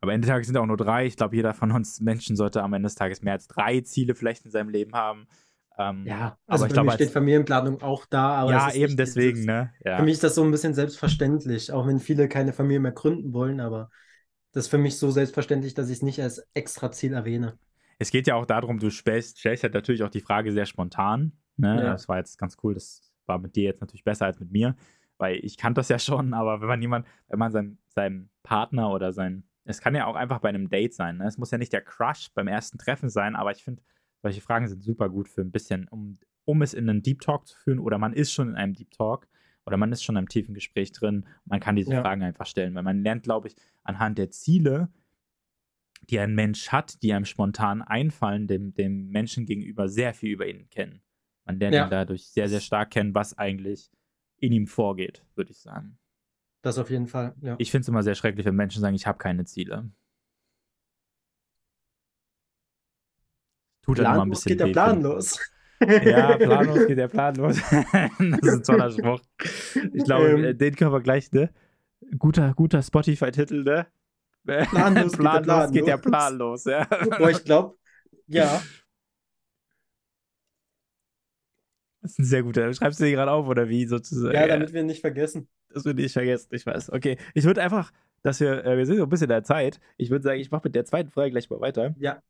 [0.01, 1.07] aber am Ende des Tages sind auch nur drei.
[1.07, 4.15] Ich glaube, jeder von uns Menschen sollte am Ende des Tages mehr als drei Ziele
[4.15, 5.27] vielleicht in seinem Leben haben.
[5.79, 8.71] Ähm, Ja, aber also ich für glaube, mich steht als, Familienplanung auch da, aber ja,
[8.73, 9.73] eben nicht deswegen, ne?
[9.83, 10.03] für Ja.
[10.03, 13.61] mich ist das so ein bisschen selbstverständlich, auch wenn viele keine Familie mehr gründen wollen,
[13.61, 13.91] aber
[14.53, 17.59] Das ist für mich so selbstverständlich, dass ich es nicht als extra Ziel erwähne.
[17.99, 21.33] Es geht ja auch darum, du stellst, stellst halt natürlich auch die Frage sehr spontan.
[21.57, 21.83] Ne?
[21.83, 21.93] Ja.
[21.93, 22.75] Das war jetzt ganz cool.
[22.75, 24.77] Das war mit dir jetzt natürlich besser als mit mir,
[25.19, 28.91] weil ich kannte das ja schon, aber wenn man jemand, wenn man seinem, seinem Partner
[28.91, 31.19] oder sein, es kann ja auch einfach bei einem Date sein.
[31.19, 31.27] Ne?
[31.27, 33.83] Es muss ja nicht der Crush beim ersten Treffen sein, aber ich finde,
[34.25, 37.47] solche Fragen sind super gut für ein bisschen, um, um es in einen Deep Talk
[37.47, 39.29] zu führen oder man ist schon in einem Deep Talk
[39.67, 41.27] oder man ist schon in einem tiefen Gespräch drin.
[41.45, 42.01] Man kann diese Ja.
[42.01, 44.89] Fragen einfach stellen, weil man lernt, glaube ich, anhand der Ziele,
[46.09, 50.47] die ein Mensch hat, die einem spontan einfallen, dem, dem Menschen gegenüber sehr viel über
[50.47, 51.03] ihn kennen.
[51.45, 51.87] Man lernt Ja.
[51.87, 53.91] ihn dadurch sehr, sehr stark kennen, was eigentlich
[54.39, 55.99] in ihm vorgeht, würde ich sagen.
[56.63, 57.57] Das auf jeden Fall, ja.
[57.59, 59.91] Ich finde es immer sehr schrecklich, wenn Menschen sagen, ich habe keine Ziele.
[63.85, 65.15] Tut dann immer ein Planlos bisschen geht der weh, Plan finde ich.
[65.15, 65.41] los.
[66.05, 67.57] Ja, planlos geht der Plan los.
[67.71, 69.21] das ist ein toller Spruch.
[69.93, 70.45] Ich glaube, Ähm.
[70.45, 71.51] äh, den können wir gleich, ne?
[72.19, 73.87] Guter, guter Spotify-Titel, ne?
[74.45, 76.03] Planlos geht der Plan geht der los.
[76.05, 76.85] Plan los, ja.
[77.19, 77.77] Boah, ich glaube,
[78.27, 78.63] ja,
[82.01, 82.73] Das ist ein sehr guter.
[82.75, 84.35] Schreibst du den gerade auf oder wie sozusagen?
[84.35, 85.49] ja, damit wir ihn nicht vergessen.
[85.71, 86.93] Das würde ich vergessen, ich weiß.
[86.93, 89.81] Okay, ich würde einfach, dass wir, äh, wir sind so ein bisschen in der Zeit.
[89.97, 91.95] Ich würde sagen, ich mache mit der zweiten Frage gleich mal weiter.
[91.99, 92.23] Ja,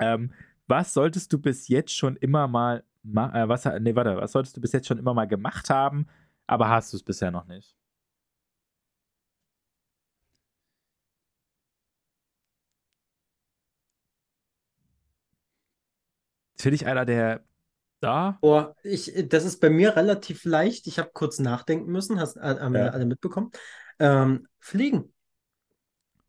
[0.00, 0.32] Ähm,
[0.68, 4.56] was solltest du bis jetzt schon immer mal, ma äh, was, nee, warte, was solltest
[4.56, 6.06] du bis jetzt schon immer mal gemacht haben,
[6.46, 7.76] aber hast du es bisher noch nicht?
[16.56, 17.44] Für dich einer, der
[18.00, 18.40] da?
[18.40, 20.86] boah, ich, das ist bei mir relativ leicht.
[20.86, 22.90] Ich habe kurz nachdenken müssen, hast, äh, haben wir Ja.
[22.92, 23.50] alle mitbekommen.
[23.98, 25.12] Ähm, fliegen.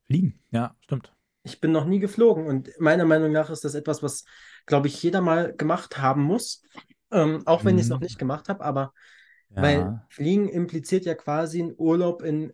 [0.07, 1.13] Fliegen, ja, stimmt.
[1.47, 4.25] Ich bin noch nie geflogen und meiner Meinung nach ist das etwas, was,
[4.65, 6.61] glaube ich, jeder mal gemacht haben muss.
[7.11, 8.01] Ähm, auch wenn ich es noch Mhm.
[8.01, 8.93] nicht gemacht habe, aber
[9.55, 9.59] Ja.
[9.59, 12.53] weil Fliegen impliziert ja quasi einen Urlaub in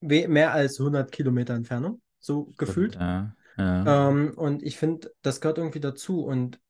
[0.00, 3.00] mehr als 100 Kilometer Entfernung, so stimmt, gefühlt.
[3.00, 3.86] Ja, ja.
[3.86, 6.24] Ähm, und ich finde, das gehört irgendwie dazu.
[6.24, 6.60] Und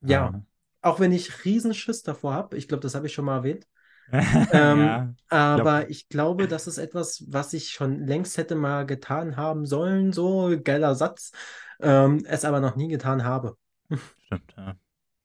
[0.00, 0.42] ja, ja.
[0.82, 3.66] auch wenn ich Riesenschiss davor habe, ich glaube, das habe ich schon mal erwähnt,
[4.50, 5.02] ähm,
[5.54, 5.66] ja.
[5.68, 10.12] aber ich glaube, das ist etwas, was ich schon längst hätte mal getan haben sollen.
[10.12, 11.32] So geiler Satz,
[11.80, 13.56] ähm, es aber noch nie getan habe.
[14.26, 14.76] Stimmt, ja.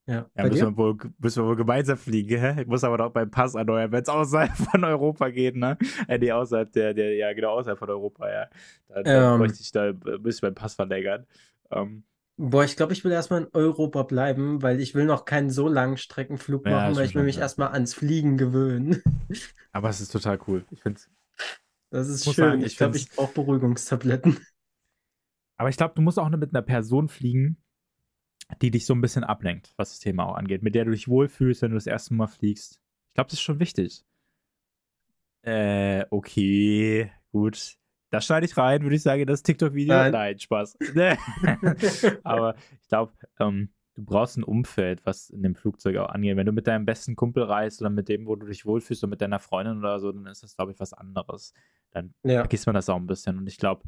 [0.06, 0.70] Ja, Ja, müssen dir?
[0.70, 2.62] wir, wohl, müssen wir wohl gemeinsam fliegen, hä?
[2.62, 5.78] Ich muss aber noch beim Pass erneuern, wenn es außerhalb von Europa geht, ne?
[6.08, 8.50] Äh, nee, außerhalb der, der, ja, genau, außerhalb von Europa, ja.
[8.90, 9.38] Dann, dann Ähm.
[9.38, 11.28] bräuchte ich da, müsste ich meinen Pass verlängern.
[11.72, 12.04] Ähm,
[12.44, 15.68] Boah, ich glaube, ich will erstmal in Europa bleiben, weil ich will noch keinen so
[15.68, 17.42] langen Streckenflug Ja, machen, weil ich will mich ja.
[17.44, 19.02] erstmal ans Fliegen gewöhnen.
[19.72, 20.66] aber es ist total cool.
[20.72, 21.02] Ich finde
[21.90, 22.36] Das ist schön.
[22.38, 24.40] sagen, ich glaube, ich brauche Beruhigungstabletten.
[25.58, 27.58] Aber ich glaube, du musst auch mit einer Person fliegen,
[28.62, 31.08] die dich so ein bisschen ablenkt, was das Thema auch angeht, mit der du dich
[31.10, 32.82] wohlfühlst, wenn du das erste Mal fliegst.
[33.10, 34.06] Ich glaube, das ist schon wichtig.
[35.44, 37.78] Äh, okay, gut.
[38.12, 40.06] Das schneide ich rein, würde ich sagen, das TikTok-Video.
[40.06, 40.12] Nein.
[40.12, 40.78] Nein, Spaß.
[42.24, 46.38] Aber ich glaube, ähm, du brauchst ein Umfeld, was in dem Flugzeug auch angeht.
[46.38, 49.12] Wenn du mit deinem besten Kumpel reist oder mit dem, wo du dich wohlfühlst oder
[49.12, 51.54] mit deiner Freundin oder so, dann ist das, glaube ich, was anderes.
[51.92, 53.38] Dann Ja, vergisst man das auch ein bisschen.
[53.38, 53.84] Und ich glaube,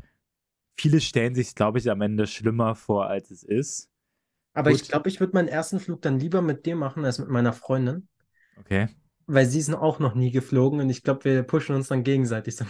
[0.78, 3.89] viele stellen sich, glaube ich, am Ende schlimmer vor, als es ist.
[4.55, 4.89] aber ich Gut.
[4.89, 8.07] glaube, ich würde meinen ersten Flug dann lieber mit dir machen als mit meiner Freundin,
[8.59, 8.88] Okay.
[9.28, 12.55] Weil sie sind auch noch nie geflogen und ich glaube, wir pushen uns dann gegenseitig
[12.55, 12.65] so.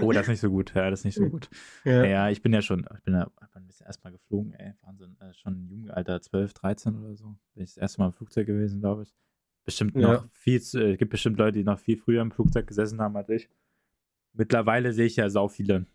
[0.00, 0.72] Oh, das ist nicht so gut.
[0.74, 1.48] Ja, das ist nicht so gut.
[1.84, 2.04] Ja.
[2.04, 4.74] Ja, ich bin ja schon, ich bin ja ein bisschen erstmal geflogen, ey.
[4.82, 5.16] Wahnsinn.
[5.20, 7.36] Äh, schon im Jugendalter, 12, 13 oder so.
[7.54, 9.14] Bin ich das erste Mal im Flugzeug gewesen, glaube ich.
[9.64, 10.14] Bestimmt Ja.
[10.14, 13.16] noch viel, zu, äh, gibt bestimmt Leute, die noch viel früher im Flugzeug gesessen haben
[13.16, 13.48] als ich.
[14.32, 15.86] Mittlerweile sehe ich ja sau viele,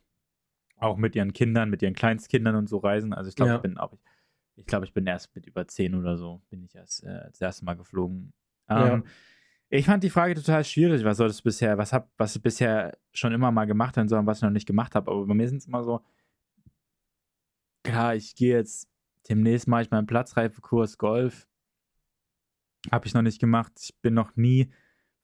[0.77, 3.13] auch mit ihren Kindern, mit ihren Kleinstkindern und so reisen.
[3.13, 3.55] Also ich glaube, Ja.
[3.55, 3.99] ich bin auch, ich,
[4.57, 7.41] ich glaube, ich bin erst mit über 10 oder so, bin ich erst äh, das
[7.41, 8.33] erste Mal geflogen.
[8.69, 9.01] Ja.
[9.69, 11.03] Ich fand die Frage total schwierig.
[11.03, 14.25] Was soll das bisher, was hab, was ich bisher schon immer mal gemacht habe, sondern
[14.25, 15.11] was ich noch nicht gemacht habe.
[15.11, 16.01] Aber bei mir sind es immer so,
[17.83, 18.89] klar, ich gehe jetzt,
[19.29, 21.47] demnächst mache ich meinen Platzreifekurs Golf.
[22.91, 23.73] Habe ich noch nicht gemacht.
[23.81, 24.71] Ich bin noch nie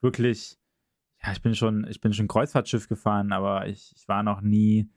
[0.01, 0.59] wirklich,
[1.23, 4.89] ja, ich bin schon, ich bin schon Kreuzfahrtschiff gefahren, aber ich, ich war noch nie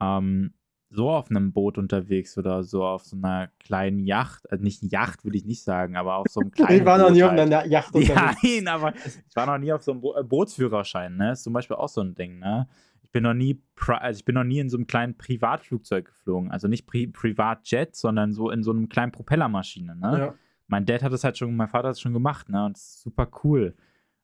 [0.00, 0.54] ähm,
[0.90, 4.50] so auf einem Boot unterwegs oder so auf so einer kleinen Yacht.
[4.50, 7.10] Also nicht Yacht, würde ich nicht sagen, aber auf so einem kleinen Ich war noch
[7.10, 8.38] nie auf einer Yacht Ja, unterwegs.
[8.42, 11.32] nein, aber ich war noch nie auf so einem Bo äh, Bootsführerschein, ne?
[11.32, 12.68] Ist zum Beispiel auch so ein Ding, ne?
[13.02, 16.50] Ich bin noch nie, also ich bin noch nie in so einem kleinen Privatflugzeug geflogen.
[16.50, 20.18] Also nicht Pri Privatjet, sondern so in so einem kleinen Propellermaschine, ne?
[20.18, 20.34] Ja.
[20.68, 22.64] Mein Dad hat es halt schon, mein Vater hat es schon gemacht, ne?
[22.64, 23.74] Und es ist super cool.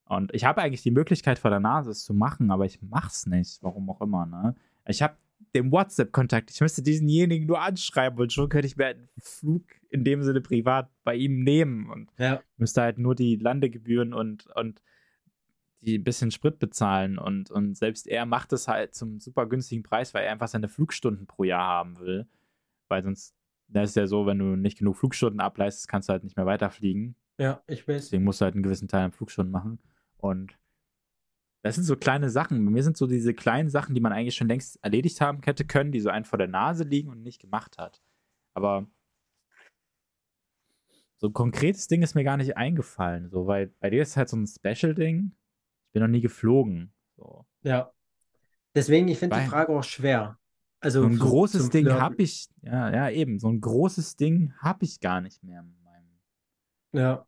[0.07, 3.27] Und ich habe eigentlich die Möglichkeit vor der Nase, es zu machen, aber ich mach's
[3.27, 4.55] nicht, warum auch immer, ne?
[4.87, 5.15] Ich habe
[5.55, 10.05] den WhatsApp-Kontakt, ich müsste diesenjenigen nur anschreiben und schon könnte ich mir einen Flug in
[10.05, 12.43] dem Sinne privat bei ihm nehmen und Ja.
[12.57, 14.83] müsste halt nur die Landegebühren und, und
[15.81, 19.83] die ein bisschen Sprit bezahlen und, und selbst er macht es halt zum super günstigen
[19.83, 22.27] Preis, weil er einfach seine Flugstunden pro Jahr haben will.
[22.89, 23.35] Weil sonst,
[23.69, 26.47] das ist ja so, wenn du nicht genug Flugstunden ableistest, kannst du halt nicht mehr
[26.47, 27.17] weiterfliegen.
[27.39, 28.05] Ja, ich weiß.
[28.07, 29.79] Deswegen musst du halt einen gewissen Teil an Flugstunden machen.
[30.17, 30.57] Und
[31.65, 32.63] das sind so kleine Sachen.
[32.63, 35.65] Bei mir sind so diese kleinen Sachen, die man eigentlich schon längst erledigt haben hätte
[35.65, 38.03] können, die so einen vor der Nase liegen und nicht gemacht hat.
[38.53, 38.87] Aber
[41.17, 43.31] so ein konkretes Ding ist mir gar nicht eingefallen.
[43.31, 45.33] So, weil bei dir ist es halt so ein Special-Ding.
[45.87, 46.93] Ich bin noch nie geflogen.
[47.17, 47.47] So.
[47.63, 47.95] Ja.
[48.75, 50.39] Deswegen, ich finde die Frage auch schwer.
[50.81, 54.53] Also So ein großes zum Ding habe ich, ja, ja, eben, so ein großes Ding
[54.59, 56.21] habe ich gar nicht mehr in meinem.
[56.93, 57.27] Ja.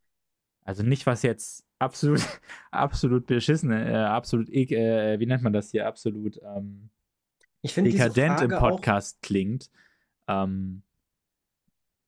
[0.62, 2.20] Also nicht, was jetzt absolut,
[2.70, 6.90] absolut beschissen, äh, absolut, äh, wie nennt man das hier, absolut ähm,
[7.62, 9.70] Ich dekadent im Podcast klingt.
[10.28, 10.82] Ähm,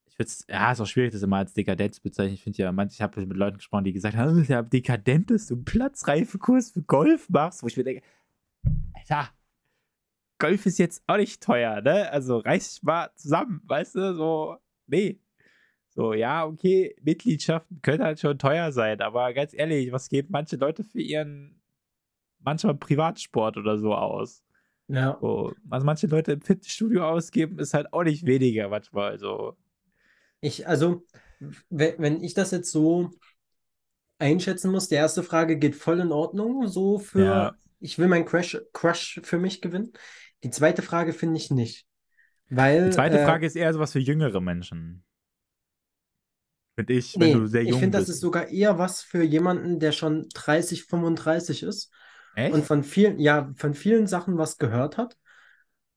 [0.06, 2.34] ich würde ja, ist auch schwierig, das immer als dekadent zu bezeichnen.
[2.34, 5.50] Ich finde ja, manche, ich habe mit Leuten gesprochen, die gesagt haben, ja, dekadent ist,
[5.50, 8.02] du einen Platzreifekurs für Golf machst, wo ich mir denke,
[8.94, 9.30] Alter,
[10.38, 12.10] Golf ist jetzt auch nicht teuer, ne?
[12.10, 14.56] Also reiß dich mal zusammen, weißt du, so,
[14.86, 15.20] nee.
[15.98, 20.56] So, ja, okay, Mitgliedschaften können halt schon teuer sein, aber ganz ehrlich, was geben manche
[20.56, 21.60] Leute für ihren
[22.40, 24.44] manchmal Privatsport oder so aus?
[24.88, 29.18] ja, So, was manche Leute im Fitnessstudio ausgeben, ist halt auch nicht weniger manchmal.
[29.18, 29.56] So.
[30.40, 31.04] ich, also,
[31.70, 33.10] wenn, ich das jetzt so
[34.18, 37.54] einschätzen muss, die erste Frage geht voll in Ordnung, so für, Ja.
[37.80, 39.92] ich will meinen Crush, Crush für mich gewinnen.
[40.42, 41.86] Die zweite Frage finde ich nicht.
[42.50, 45.04] Weil, Die zweite äh, Frage ist eher sowas für jüngere Menschen.
[46.78, 48.10] Finde ich, nee, wenn du sehr ich jung finde, das bist.
[48.10, 51.90] ist sogar eher was für jemanden, der schon 30, 35 ist
[52.34, 52.50] Echt?
[52.50, 55.16] und von vielen, ja, von vielen Sachen was gehört hat.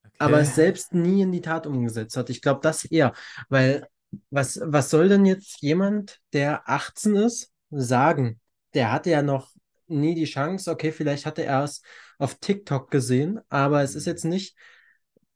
[0.05, 0.11] okay.
[0.17, 2.29] aber es selbst nie in die Tat umgesetzt hat.
[2.29, 3.13] Ich glaube, das eher,
[3.49, 3.87] weil
[4.29, 8.39] was, was soll denn jetzt jemand, der 18 ist, sagen?
[8.73, 9.51] Der hatte ja noch
[9.87, 10.69] nie die Chance.
[10.71, 11.81] Okay, vielleicht hatte er es
[12.17, 14.07] auf TikTok gesehen, aber es ist Mhm.
[14.07, 14.55] jetzt nicht,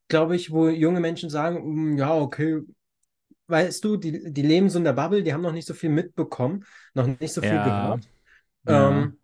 [0.08, 2.60] glaube ich, wo junge Menschen sagen, "Mm, ja, okay,
[3.48, 5.90] weißt du, die, die leben so in der Bubble, die haben noch nicht so viel
[5.90, 7.62] mitbekommen, noch nicht so viel Ja.
[7.62, 8.08] gehört.
[8.64, 9.08] Ja.
[9.08, 9.20] Ähm,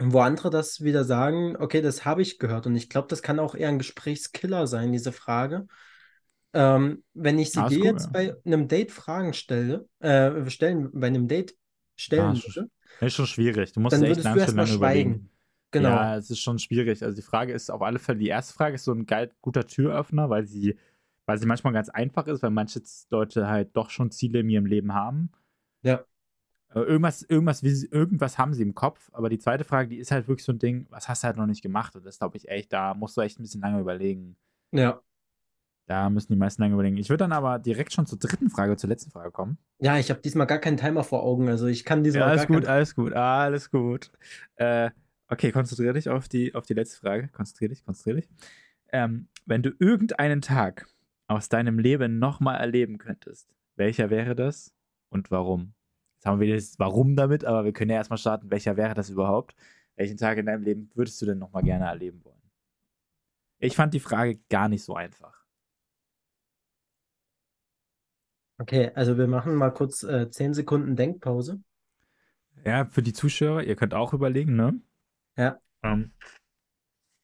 [0.00, 2.66] wo andere das wieder sagen, okay, das habe ich gehört.
[2.66, 5.66] Und ich glaube, das kann auch eher ein Gesprächskiller sein, diese Frage.
[6.54, 8.12] Ähm, wenn ich sie Ah, dir jetzt ja.
[8.12, 11.56] bei einem Date Fragen stelle, äh, stellen, bei einem Date
[11.96, 12.70] stellen Ja, würde,
[13.00, 13.72] ist schon schwierig.
[13.72, 14.74] Du musst dann echt würdest lang, du schon erstmal lange schweigen.
[14.74, 15.30] überlegen.
[15.70, 16.06] Genau.
[16.06, 17.02] Ja, es ist schon schwierig.
[17.02, 19.66] Also die Frage ist auf alle Fälle, die erste Frage ist so ein geil, guter
[19.66, 20.76] Türöffner, weil sie,
[21.28, 24.64] weil sie manchmal ganz einfach ist, weil manche Leute halt doch schon Ziele in ihrem
[24.64, 25.30] Leben haben.
[25.82, 26.02] Ja.
[26.74, 30.26] Äh, Irgendwas, irgendwas, irgendwas haben sie im Kopf, aber die zweite Frage, die ist halt
[30.26, 31.94] wirklich so ein Ding, was hast du halt noch nicht gemacht?
[31.94, 34.38] Und das glaube ich echt, da musst du echt ein bisschen lange überlegen.
[34.72, 35.02] Ja.
[35.86, 36.96] Da müssen die meisten lange überlegen.
[36.96, 39.58] Ich würde dann aber direkt schon zur dritten Frage, zur letzten Frage kommen.
[39.80, 42.46] Ja, ich habe diesmal gar keinen Timer vor Augen, also ich kann Ja, diesmal alles
[42.46, 44.10] gar gut, alles gut, alles gut.
[44.56, 44.90] Äh,
[45.28, 47.28] okay, konzentriere dich auf die, auf die letzte Frage.
[47.28, 48.30] Konzentriere dich, konzentriere dich.
[48.92, 50.86] Ähm, wenn du irgendeinen Tag
[51.28, 54.74] aus deinem Leben nochmal erleben könntest, welcher wäre das
[55.10, 55.74] und warum?
[56.16, 59.08] Jetzt haben wir das Warum damit, aber wir können ja erstmal starten, welcher wäre das
[59.08, 59.54] überhaupt?
[59.94, 62.42] Welchen Tag in deinem Leben würdest du denn nochmal gerne erleben wollen?
[63.60, 65.44] Ich fand die Frage gar nicht so einfach.
[68.60, 71.62] Okay, also wir machen mal kurz äh, 10 Sekunden Denkpause.
[72.64, 74.80] Ja, für die Zuschauer, ihr könnt auch überlegen, ne?
[75.36, 75.60] Ja.
[75.84, 76.12] Ähm,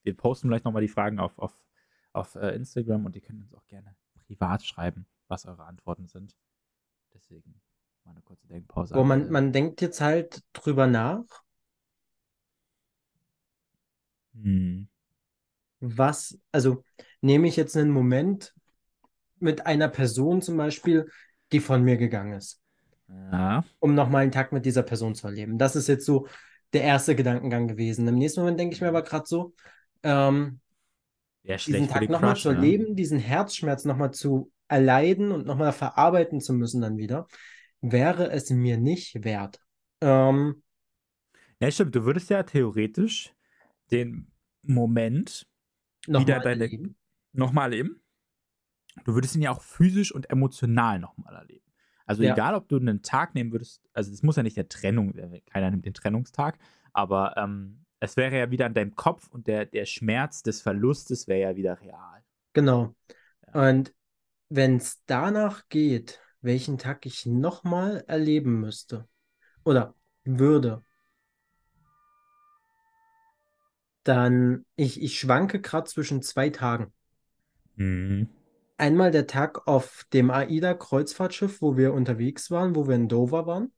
[0.04, 1.52] wir posten gleich nochmal die Fragen auf, auf,
[2.14, 3.94] auf äh, Instagram und ihr könnt uns auch gerne
[4.26, 6.34] privat schreiben, was eure Antworten sind.
[7.12, 7.60] Deswegen
[8.04, 8.94] mal eine kurze Denkpause.
[8.94, 11.24] Wo man, man denkt jetzt halt drüber nach,
[14.34, 14.88] hm.
[15.80, 16.84] was, also
[17.20, 18.54] nehme ich jetzt einen Moment
[19.38, 21.10] mit einer Person zum Beispiel,
[21.52, 22.60] die von mir gegangen ist,
[23.08, 23.64] Ja.
[23.80, 25.58] um nochmal einen Tag mit dieser Person zu erleben.
[25.58, 26.26] Das ist jetzt so
[26.72, 28.06] der erste Gedankengang gewesen.
[28.08, 29.54] Im nächsten Moment denke ich mir aber gerade so,
[30.02, 30.60] ähm,
[31.44, 32.56] Wäre diesen Tag nochmal zu ne?
[32.56, 37.26] erleben, diesen Herzschmerz nochmal zu erleiden und nochmal verarbeiten zu müssen dann wieder,
[37.80, 39.60] wäre es mir nicht wert.
[40.00, 40.62] Ähm,
[41.60, 41.94] Ja, stimmt.
[41.94, 43.32] Du würdest ja theoretisch
[43.92, 44.32] den
[44.62, 45.46] Moment
[46.06, 46.96] nochmal deine- erleben.
[47.32, 48.00] nochmal erleben.
[49.04, 51.64] Du würdest ihn ja auch physisch und emotional nochmal erleben.
[52.06, 52.32] Also Ja.
[52.32, 55.12] egal, ob du einen Tag nehmen würdest, also es muss ja nicht der Trennung,
[55.46, 56.58] keiner nimmt den Trennungstag,
[56.92, 61.28] aber ähm, es wäre ja wieder an deinem Kopf und der, der Schmerz des Verlustes
[61.28, 62.22] wäre ja wieder real.
[62.52, 62.94] Genau.
[63.46, 63.68] Ja.
[63.68, 63.94] Und
[64.48, 69.08] wenn es danach geht, welchen Tag ich nochmal erleben müsste
[69.64, 69.94] oder
[70.24, 70.84] würde,
[74.04, 76.92] dann ich, ich schwanke gerade zwischen zwei Tagen.
[77.76, 78.28] Mhm.
[78.76, 83.72] Einmal der Tag auf dem AIDA-Kreuzfahrtschiff, wo wir unterwegs waren, wo wir in Dover waren.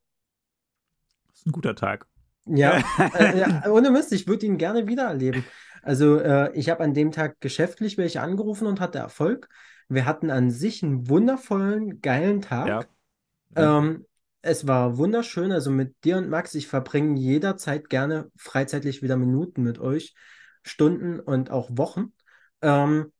[1.28, 2.08] Das ist ein guter Tag.
[2.46, 2.82] Ja,
[3.18, 5.44] äh, ja, ohne Mist, ich würde ihn gerne wiedererleben.
[5.82, 9.48] Also, äh, ich habe an dem Tag geschäftlich welche angerufen und hatte Erfolg.
[9.88, 12.88] Wir hatten an sich einen wundervollen, geilen Tag.
[13.56, 13.78] Ja.
[13.78, 14.06] Ähm,
[14.42, 15.52] es war wunderschön.
[15.52, 20.14] Also mit dir und Max, ich verbringe jederzeit gerne freizeitlich wieder Minuten mit euch,
[20.62, 22.12] Stunden und auch Wochen.
[22.62, 23.12] Ähm,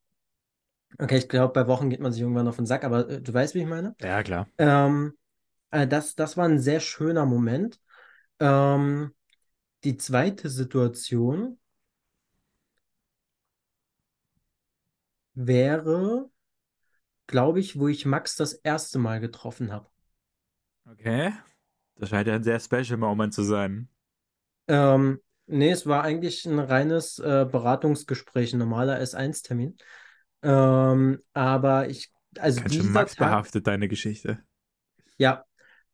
[0.99, 3.33] okay, ich glaube, bei Wochen geht man sich irgendwann auf den Sack, aber äh, du
[3.33, 3.95] weißt, wie ich meine.
[4.01, 4.49] Ja, klar.
[4.59, 5.15] Ähm,
[5.71, 7.81] äh, das, das war ein sehr schöner Moment.
[8.41, 9.15] Ähm,
[9.85, 11.59] die zweite Situation
[15.35, 16.29] wäre,
[17.29, 19.89] glaube ich, wo ich Max das erste Mal getroffen habe.
[20.91, 21.33] Okay.
[21.97, 23.89] Das scheint ja ein sehr special Moment zu sein.
[24.69, 29.77] Ähm, nee, es war eigentlich ein reines äh, Beratungsgespräch, ein normaler S1-Termin.
[30.43, 34.43] Ähm, aber ich, also Ganz schön Max Tag, behaftet, deine Geschichte.
[35.19, 35.45] ja,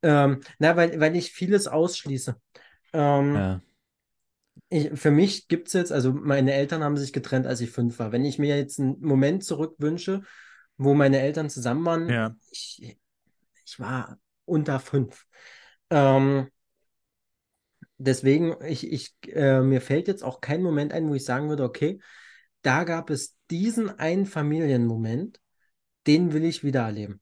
[0.02, 2.36] ähm, na, weil, weil ich vieles ausschließe.
[2.92, 3.60] Ähm, Ja.
[4.68, 7.98] ich, für mich gibt es jetzt, also meine Eltern haben sich getrennt, als ich fünf
[7.98, 8.12] war.
[8.12, 10.22] Wenn ich mir jetzt einen Moment zurückwünsche,
[10.76, 12.36] wo meine Eltern zusammen waren, Ja.
[12.50, 12.96] ich,
[13.64, 15.26] ich war unter fünf.
[15.90, 16.48] Ähm,
[17.98, 21.64] deswegen, ich, ich, äh, mir fällt jetzt auch kein Moment ein, wo ich sagen würde,
[21.64, 22.00] okay,
[22.62, 25.40] da gab es diesen einen Familienmoment,
[26.06, 27.20] den will ich wieder erleben.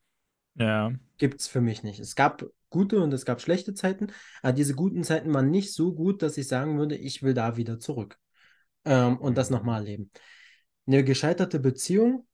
[0.55, 0.93] Ja.
[1.19, 2.01] Gibt es für mich nicht.
[2.01, 4.09] Es gab gute und es gab schlechte Zeiten,
[4.43, 7.57] aber diese guten Zeiten waren nicht so gut, dass ich sagen würde, ich will da
[7.57, 8.19] wieder zurück
[8.85, 9.55] ähm, und das Mhm.
[9.57, 10.11] nochmal erleben.
[10.87, 12.27] Eine gescheiterte Beziehung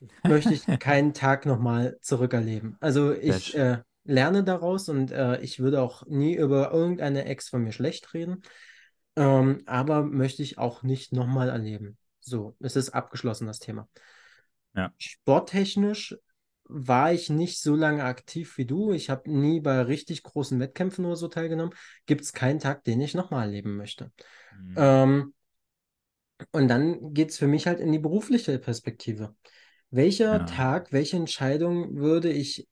[0.24, 2.76] möchte ich keinen Tag nochmal zurückerleben.
[2.80, 7.62] Also ich äh, lerne daraus und äh, ich würde auch nie über irgendeine Ex von
[7.62, 8.42] mir schlecht reden,
[9.16, 11.98] ähm, aber möchte ich auch nicht nochmal erleben.
[12.20, 13.88] So, es ist abgeschlossen, das Thema.
[14.74, 14.92] Ja.
[14.98, 16.16] Sporttechnisch
[16.72, 18.92] war ich nicht so lange aktiv wie du.
[18.92, 21.74] Ich habe nie bei richtig großen Wettkämpfen oder so teilgenommen.
[22.06, 24.10] Gibt es keinen Tag, den ich nochmal erleben möchte.
[24.56, 24.74] Mhm.
[24.76, 25.34] Ähm,
[26.50, 29.34] und dann geht es für mich halt in die berufliche Perspektive.
[29.90, 30.44] Welcher Ja.
[30.44, 32.66] Tag, welche Entscheidung würde ich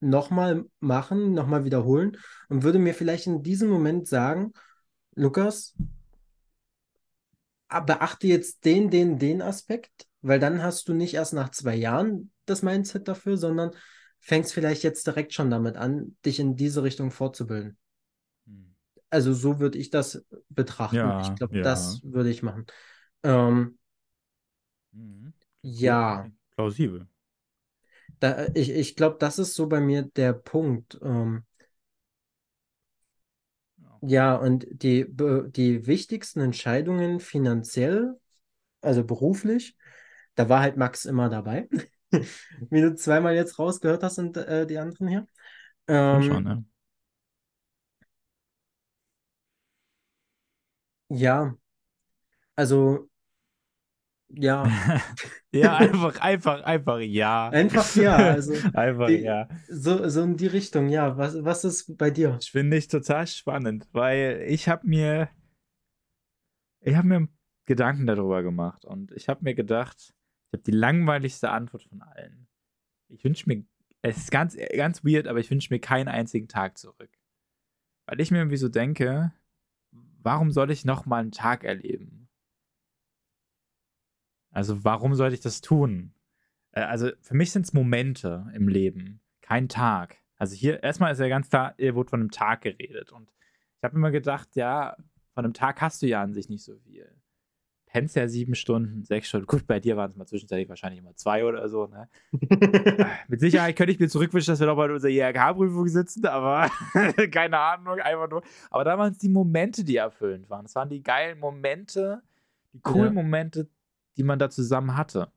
[0.00, 4.52] nochmal machen, nochmal wiederholen und würde mir vielleicht in diesem Moment sagen,
[5.14, 5.74] Lukas,
[7.68, 11.74] ah, beachte jetzt den, den, den Aspekt, weil dann hast du nicht erst nach zwei
[11.76, 13.70] Jahren das Mindset dafür, sondern
[14.20, 17.78] fängst vielleicht jetzt direkt schon damit an, dich in diese Richtung fortzubilden.
[18.46, 18.74] Mhm.
[19.10, 20.96] Also so würde ich das betrachten.
[20.96, 21.62] Ja, Ich glaube, ja.
[21.62, 22.66] das würde ich machen.
[23.22, 23.78] Ähm,
[24.92, 25.32] Mhm.
[25.62, 26.30] ja.
[26.56, 27.06] Plausibel.
[28.20, 30.98] Da, ich ich glaube, das ist so bei mir der Punkt.
[31.02, 31.44] Ähm,
[34.02, 34.36] Ja.
[34.36, 38.14] und die, die wichtigsten Entscheidungen finanziell,
[38.80, 39.76] also beruflich,
[40.36, 41.68] da war halt Max immer dabei.
[42.70, 45.26] Wie du zweimal jetzt rausgehört hast und äh, die anderen hier.
[45.88, 46.64] Ähm, schon, ne?
[51.08, 51.56] ja,
[52.56, 53.08] also
[54.28, 54.64] ja,
[55.52, 57.48] Ja, einfach, einfach, einfach ja.
[57.48, 58.16] einfach ja.
[58.16, 59.48] Also Einfach die, ja.
[59.68, 61.16] so, so in die Richtung, ja.
[61.16, 62.30] Was, was ist bei dir?
[62.32, 65.30] Das finde ich total spannend, weil ich habe mir,
[66.80, 67.28] ich habe mir
[67.64, 70.12] Gedanken darüber gemacht und ich habe mir gedacht,
[70.46, 72.48] ich habe die langweiligste Antwort von allen.
[73.08, 73.64] Ich wünsche mir,
[74.02, 77.10] es ist ganz, ganz weird, aber ich wünsche mir keinen einzigen Tag zurück.
[78.06, 79.32] Weil ich mir irgendwie so denke,
[80.22, 82.28] warum soll ich noch mal einen Tag erleben?
[84.50, 86.14] Also warum sollte ich das tun?
[86.72, 90.16] Äh, Also für mich sind es Momente im Leben, kein Tag.
[90.36, 93.12] Also hier, erstmal ist ja ganz klar, hier wurde von einem Tag geredet.
[93.12, 93.30] Und
[93.78, 94.96] ich habe immer gedacht, ja,
[95.34, 97.20] von einem Tag hast du ja an sich nicht so viel.
[97.96, 99.46] Pennst ja sieben Stunden, sechs Stunden.
[99.46, 102.10] Gut, bei dir waren es mal zwischenzeitlich wahrscheinlich immer zwei oder so, ne?
[103.28, 106.70] Mit Sicherheit könnte ich mir zurückwünschen, dass wir noch bei unserer IHK-Prüfung sitzen, aber
[107.30, 108.42] keine Ahnung, einfach nur.
[108.68, 110.66] Aber da waren es die Momente, die erfüllend waren.
[110.66, 112.20] Es waren die geilen Momente,
[112.74, 113.22] die coolen Ja.
[113.22, 113.66] Momente,
[114.18, 115.32] die man da zusammen hatte.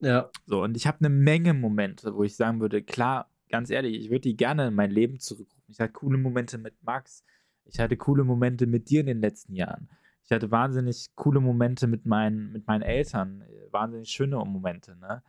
[0.00, 3.98] Ja, So, und ich habe eine Menge Momente, wo ich sagen würde, klar, ganz ehrlich,
[3.98, 5.64] ich würde die gerne in mein Leben zurückrufen.
[5.68, 7.24] Ich hatte coole Momente mit Max.
[7.64, 9.88] Ich hatte coole Momente mit dir in den letzten Jahren.
[10.26, 13.44] Ich hatte wahnsinnig coole Momente mit meinen, mit meinen Eltern.
[13.70, 15.22] Wahnsinnig schöne Momente, ne?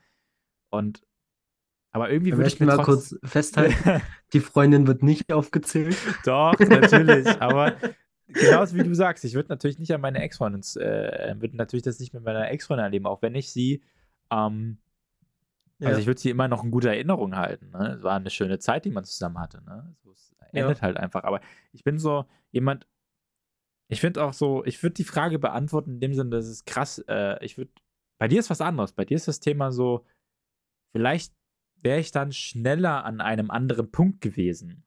[0.70, 1.04] Und,
[1.92, 3.74] aber irgendwie würde ich mir mal kurz festhalten,
[4.34, 5.96] die Freundin wird nicht aufgezählt.
[6.26, 7.28] Doch, natürlich.
[7.42, 7.78] aber
[8.28, 12.00] genauso wie du sagst, ich würde natürlich nicht an meine Ex-Freundin, äh, würde natürlich das
[12.00, 13.84] nicht mit meiner Ex-Freundin erleben, auch wenn ich sie,
[14.32, 14.80] ähm,
[15.80, 16.00] also Ja.
[16.00, 17.70] ich würde sie immer noch in guter Erinnerung halten.
[17.70, 17.98] Ne?
[17.98, 19.64] Es war eine schöne Zeit, die man zusammen hatte.
[19.64, 19.96] Ne?
[20.04, 20.64] So, es Ja.
[20.64, 21.24] endet halt einfach.
[21.24, 21.40] Aber
[21.72, 22.88] ich bin so jemand,
[23.90, 27.00] ich finde auch so, ich würde die Frage beantworten in dem Sinne, das ist krass.
[27.08, 27.72] Äh, ich würde,
[28.20, 28.92] bei dir ist was anderes.
[28.94, 30.06] Bei dir ist das Thema so,
[30.94, 31.34] vielleicht
[31.82, 34.84] wäre ich dann schneller an einem anderen Punkt gewesen.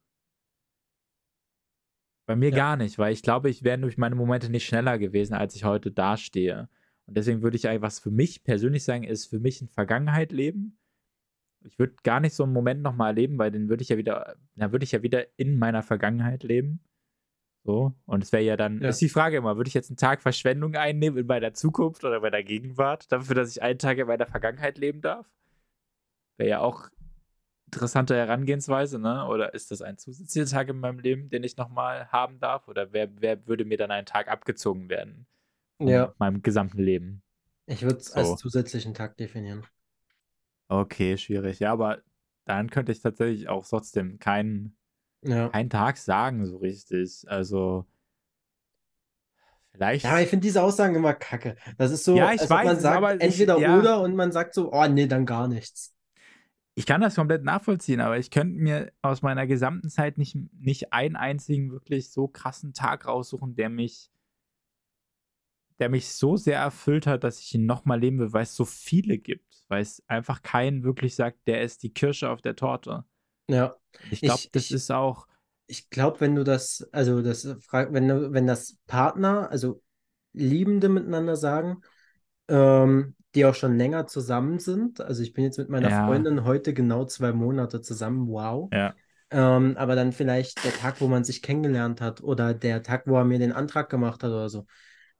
[2.27, 2.57] Bei mir Ja.
[2.57, 5.65] gar nicht, weil ich glaube, ich wäre durch meine Momente nicht schneller gewesen, als ich
[5.65, 6.69] heute dastehe.
[7.07, 10.31] Und deswegen würde ich eigentlich, was für mich persönlich sagen, ist für mich in Vergangenheit
[10.31, 10.79] leben.
[11.65, 14.37] Ich würde gar nicht so einen Moment nochmal erleben, weil den würde ich ja wieder,
[14.55, 16.81] dann würde ich ja wieder in meiner Vergangenheit leben.
[17.65, 17.95] So.
[18.07, 18.89] Und es wäre ja dann, Ja.
[18.89, 22.21] ist die Frage immer, würde ich jetzt einen Tag Verschwendung einnehmen in meiner Zukunft oder
[22.21, 25.27] bei der Gegenwart, dafür, dass ich einen Tag in meiner Vergangenheit leben darf?
[26.39, 26.89] Wäre ja auch
[27.67, 29.27] interessante Herangehensweise, ne?
[29.27, 32.67] Oder ist das ein zusätzlicher Tag in meinem Leben, den ich nochmal haben darf?
[32.67, 35.27] Oder wer, wer würde mir dann einen Tag abgezogen werden?
[35.79, 37.23] Ja, Meinem gesamten Leben.
[37.67, 38.37] ich würde es als So.
[38.37, 39.65] zusätzlichen Tag definieren.
[40.69, 41.59] Okay, schwierig.
[41.61, 41.99] Ja, aber
[42.45, 44.77] dann könnte ich tatsächlich auch trotzdem keinen,
[45.23, 45.49] Ja.
[45.51, 47.25] keinen Tag sagen, so richtig.
[47.27, 47.87] Also,
[49.73, 50.05] vielleicht.
[50.05, 51.57] Ja, ich finde diese Aussagen immer kacke.
[51.79, 53.79] Das ist so, Ja, ich als weiß man sagt, aber ich- entweder ja.
[53.79, 55.95] oder und man sagt so, oh nee, dann gar nichts.
[56.75, 60.93] Ich kann das komplett nachvollziehen, aber ich könnte mir aus meiner gesamten Zeit nicht, nicht
[60.93, 64.11] einen einzigen wirklich so krassen Tag raussuchen, der mich,
[65.79, 68.65] der mich so sehr erfüllt hat, dass ich ihn nochmal leben will, weil es so
[68.65, 69.65] viele gibt.
[69.69, 73.05] Weil es einfach keinen wirklich sagt, der ist die Kirsche auf der Torte.
[73.53, 73.75] Ja.
[74.11, 75.27] Ich glaube, das ich- ist auch.
[75.67, 79.83] Ich glaube, wenn du das, also das wenn du, wenn das Partner, also
[80.33, 81.83] Liebende miteinander sagen,
[82.49, 86.07] ähm, die auch schon länger zusammen sind, also ich bin jetzt mit meiner Ja.
[86.07, 88.69] Freundin heute genau zwei Monate zusammen, wow.
[88.73, 88.95] Ja.
[89.31, 93.17] Ähm, aber dann vielleicht der Tag, wo man sich kennengelernt hat oder der Tag, wo
[93.17, 94.67] er mir den Antrag gemacht hat oder so,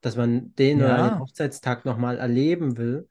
[0.01, 1.09] dass man den oder Ja.
[1.11, 3.09] den Hochzeitstag nochmal erleben will.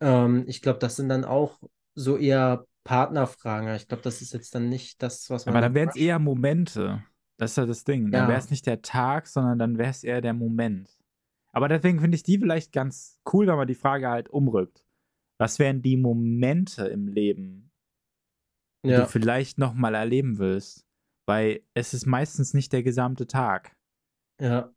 [0.00, 1.60] Ähm, ich glaube, das sind dann auch
[1.94, 3.74] so eher Partnerfragen.
[3.76, 6.18] Ich glaube, das ist jetzt dann nicht das, was man Aber dann wären es eher
[6.18, 7.02] Momente.
[7.36, 8.10] Das ist ja das Ding.
[8.12, 8.28] Dann Ja.
[8.28, 10.98] wäre es nicht der Tag, sondern dann wäre es eher der Moment.
[11.52, 14.84] Aber deswegen finde ich die vielleicht ganz cool, wenn man die Frage halt umrückt.
[15.38, 17.72] Was wären die Momente im Leben,
[18.86, 20.86] die Ja, du vielleicht nochmal erleben willst?
[21.26, 23.76] Weil es ist meistens nicht der gesamte Tag.
[24.38, 24.72] ja,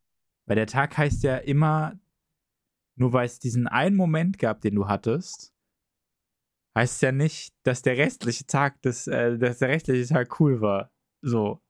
[0.46, 1.98] Weil der Tag heißt ja immer,
[2.96, 5.54] nur weil es diesen einen Moment gab, den du hattest,
[6.78, 10.90] heißt ja nicht, dass der restliche Tag, des, äh, dass der restliche Tag cool war.
[11.22, 11.60] So.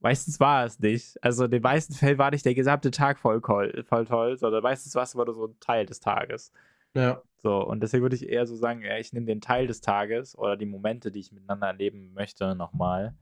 [0.00, 1.22] Meistens war es nicht.
[1.22, 4.62] Also in den meisten Fällen war nicht der gesamte Tag voll, voll, voll toll, sondern
[4.62, 6.52] meistens war es immer nur so ein Teil des Tages.
[6.94, 9.80] ja, So, und deswegen würde ich eher so sagen, ja, ich nehme den Teil des
[9.80, 13.16] Tages oder die Momente, die ich miteinander erleben möchte, nochmal.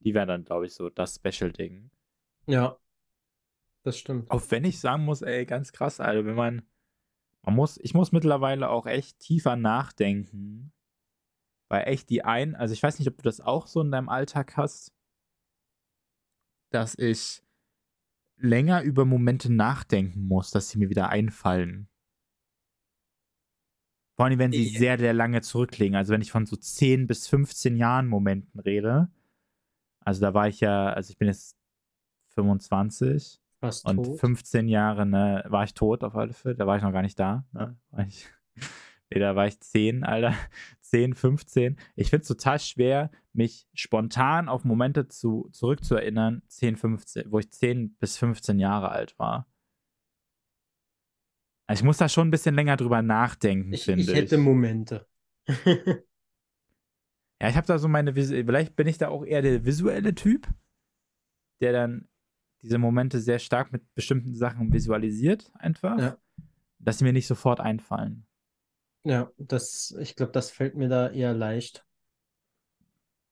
[0.00, 1.90] Die wären dann, glaube ich, so das Special-Ding.
[2.46, 2.76] ja.
[3.84, 4.30] Das stimmt.
[4.30, 6.62] Auch wenn ich sagen muss, ey, ganz krass, also wenn man,
[7.44, 10.72] man muss, ich muss mittlerweile auch echt tiefer nachdenken,
[11.70, 14.08] weil echt die ein, also ich weiß nicht, ob du das auch so in deinem
[14.08, 14.92] Alltag hast,
[16.70, 17.42] dass ich
[18.36, 21.88] länger über Momente nachdenken muss, dass sie mir wieder einfallen.
[24.16, 24.78] Vor allem, wenn sie Ja.
[24.78, 25.96] sehr, sehr lange zurückliegen.
[25.96, 29.10] Also wenn ich von so 10 bis 15 Jahren Momenten rede.
[30.00, 31.56] Also da war ich ja, also ich bin jetzt
[32.34, 33.40] 25.
[33.66, 34.20] Fast Und tot.
[34.20, 36.54] 15 Jahre ne, war ich tot auf alle Fälle.
[36.56, 37.44] Da war ich noch gar nicht da.
[37.52, 37.76] Ne?
[37.90, 38.26] War ich,
[39.10, 40.34] nee, da war ich 10, Alter.
[40.80, 41.76] 10, 15.
[41.96, 47.50] Ich finde es total schwer, mich spontan auf Momente zu, zurückzuerinnern, 10, 15, wo ich
[47.50, 49.48] 10 bis 15 Jahre alt war.
[51.66, 54.14] Also ich muss da schon ein bisschen länger drüber nachdenken, Ich, finde ich ich.
[54.14, 55.06] hätte Momente.
[57.42, 60.46] Ja, ich habe da so meine, vielleicht bin ich da auch eher der visuelle Typ,
[61.60, 62.08] der dann
[62.64, 66.16] diese Momente sehr stark mit bestimmten Sachen visualisiert, einfach, Ja.
[66.78, 68.26] dass sie mir nicht sofort einfallen.
[69.04, 71.84] Ja, das, ich glaube, das fällt mir da eher leicht.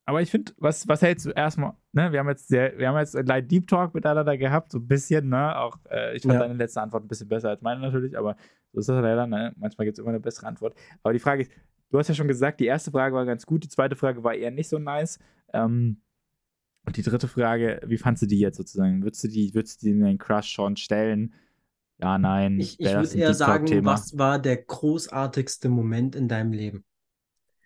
[0.04, 2.98] Aber ich finde, was, was hältst du erstmal, ne, wir haben jetzt sehr, wir haben
[2.98, 6.40] jetzt kleinen Deep Talk miteinander gehabt, so ein bisschen, ne, auch, äh, ich fand Ja.
[6.40, 8.36] deine letzte Antwort ein bisschen besser als meine natürlich, aber
[8.72, 10.74] so ist das leider, ne, manchmal gibt es immer eine bessere Antwort.
[11.02, 11.52] Aber die Frage ist,
[11.90, 14.34] du hast ja schon gesagt, die erste Frage war ganz gut, die zweite Frage war
[14.34, 15.20] eher nicht so nice,
[15.52, 16.02] ähm,
[16.86, 19.02] und die dritte Frage, wie fandst du die jetzt sozusagen?
[19.02, 21.34] Würdest du die, würdest du die in den Crush schon stellen?
[21.98, 26.84] Ja, nein, Ich, ich würde eher sagen, was war der großartigste Moment in deinem Leben?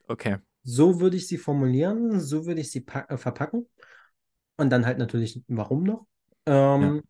[0.09, 3.67] Okay, So würde ich sie formulieren, so würde ich sie äh, verpacken.
[4.57, 6.07] Und dann halt natürlich, warum noch?
[6.47, 7.03] Ähm,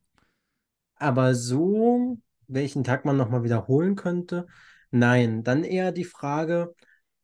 [0.96, 4.46] Aber so, welchen Tag man nochmal wiederholen könnte,
[4.90, 5.42] nein.
[5.44, 6.74] Dann eher die Frage,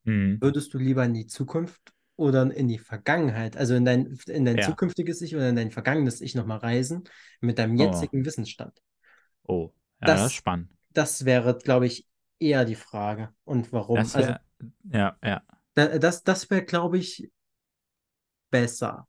[0.06, 0.34] hm.
[0.40, 4.58] würdest du lieber in die Zukunft oder in die Vergangenheit, also in dein, in dein
[4.58, 4.66] Ja.
[4.68, 7.04] zukünftiges Ich oder in dein vergangenes Ich nochmal reisen
[7.40, 7.82] mit deinem Oh.
[7.84, 8.80] jetzigen Wissensstand?
[9.44, 10.70] oh, ja, Das- das ist spannend.
[10.90, 12.06] Das wäre, glaube ich,
[12.38, 13.30] eher die Frage.
[13.44, 13.96] Und warum?
[13.96, 14.40] Das Also, wär,
[14.92, 15.42] ja, ja.
[15.74, 17.30] Da- Das, das wäre, glaube ich,
[18.50, 19.08] besser.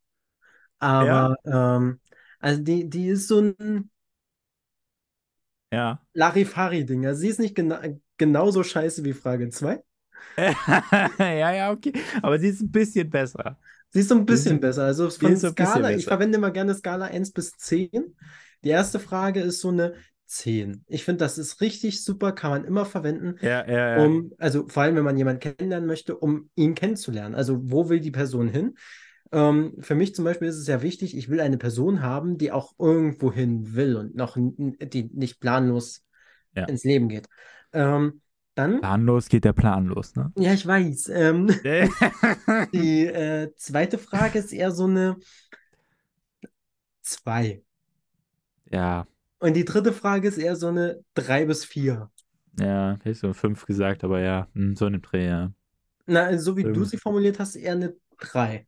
[0.79, 1.99] Aber ähm,
[2.39, 3.89] also die, die ist so ein
[5.71, 5.99] Ja.
[6.13, 7.05] Larifari-Ding.
[7.05, 7.81] Also sie ist nicht gena
[8.17, 9.83] genauso scheiße wie Frage 2.
[11.19, 11.93] ja, ja, okay.
[12.21, 13.57] Aber sie ist ein bisschen besser.
[13.91, 14.85] Sie ist so ein bisschen besser.
[14.85, 18.15] Also von Skala, ich verwende immer gerne Skala 1 bis 10.
[18.63, 19.93] Die erste Frage ist so eine
[20.25, 20.83] 10.
[20.87, 24.03] Ich finde, das ist richtig super, kann man immer verwenden, Ja, ja, ja.
[24.05, 27.35] um, also vor allem, wenn man jemanden kennenlernen möchte, um ihn kennenzulernen.
[27.35, 28.75] Also, wo will die Person hin?
[29.31, 32.51] Ähm, für mich zum Beispiel ist es ja wichtig, ich will eine Person haben, die
[32.51, 36.03] auch irgendwo hin will und noch die nicht planlos
[36.55, 36.65] Ja.
[36.67, 37.27] ins Leben geht.
[37.73, 38.21] Ähm,
[38.55, 40.31] dann, Planlos geht der Plan los, ne?
[40.37, 41.09] ja, ich weiß.
[41.09, 41.47] Ähm,
[42.73, 45.17] die äh, zweite Frage ist eher so eine
[47.01, 47.63] 2.
[48.71, 49.05] ja,
[49.39, 52.09] Und die dritte Frage ist eher so eine 3 bis 4.
[52.59, 55.53] ja, hätte ich so fünf gesagt, aber ja, hm, so eine Dreh, ja.
[56.05, 56.85] Na, also so wie du Irgendwie.
[56.85, 58.67] sie formuliert hast, eher eine 3.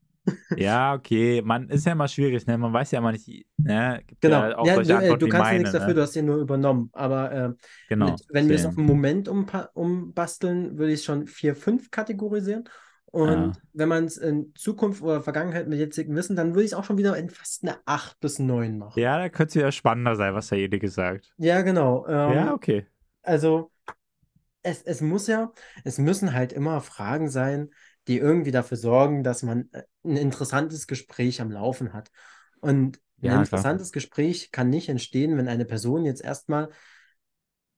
[0.57, 2.57] Ja, okay, man ist ja immer schwierig, ne?
[2.57, 4.01] Man weiß ja immer nicht, ne?
[4.07, 4.41] Gibt Genau.
[4.47, 5.95] ja auch Ja, du, Antworten du kannst ja nichts dafür, ne?
[5.95, 6.89] du hast den nur übernommen.
[6.93, 7.49] Aber äh,
[7.88, 8.05] Genau.
[8.05, 12.69] mit, wenn wir es auf einen Moment umbasteln, würde ich es schon 4, 5 kategorisieren.
[13.05, 13.61] Und Ja.
[13.73, 16.84] wenn man es in Zukunft oder Vergangenheit mit jetzigem Wissen, dann würde ich es auch
[16.84, 19.01] schon wieder in fast eine 8 bis 9 machen.
[19.01, 21.36] Ja, da könnte es wieder spannender sein, was derjenige sagt.
[21.38, 22.05] Ja, genau.
[22.07, 22.88] Ähm, Ja, okay.
[23.23, 23.71] Also,
[24.63, 25.53] es, es muss ja,
[25.84, 27.71] es müssen halt immer Fragen sein,
[28.08, 32.12] die irgendwie dafür sorgen, dass man äh, ein interessantes Gespräch am Laufen hat.
[32.62, 33.62] Und ein Ja, klar.
[33.62, 36.70] interessantes Gespräch kann nicht entstehen, wenn eine Person jetzt erstmal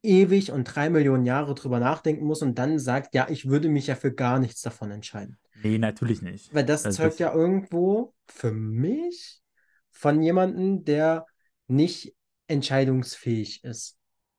[0.04, 3.88] ewig und drei Millionen Jahre drüber nachdenken muss und dann sagt, ja, ich würde mich
[3.88, 5.38] ja für gar nichts davon entscheiden.
[5.54, 6.52] Nee, natürlich nicht.
[6.52, 9.42] Weil das Also zeugt das- ja irgendwo für mich
[9.92, 11.26] von jemandem, der
[11.68, 12.16] nicht
[12.48, 13.98] entscheidungsfähig ist,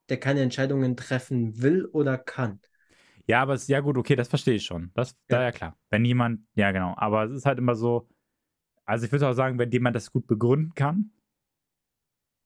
[0.09, 2.61] der keine Entscheidungen treffen will oder kann.
[3.29, 4.91] Ja, aber es ist ja gut, okay, das verstehe ich schon.
[4.95, 5.37] Das, Ja.
[5.39, 5.43] ja.
[5.45, 5.77] ja klar.
[5.91, 8.09] Wenn jemand, ja genau, aber es ist halt immer so,
[8.85, 11.11] also ich würde auch sagen, wenn jemand das gut begründen kann,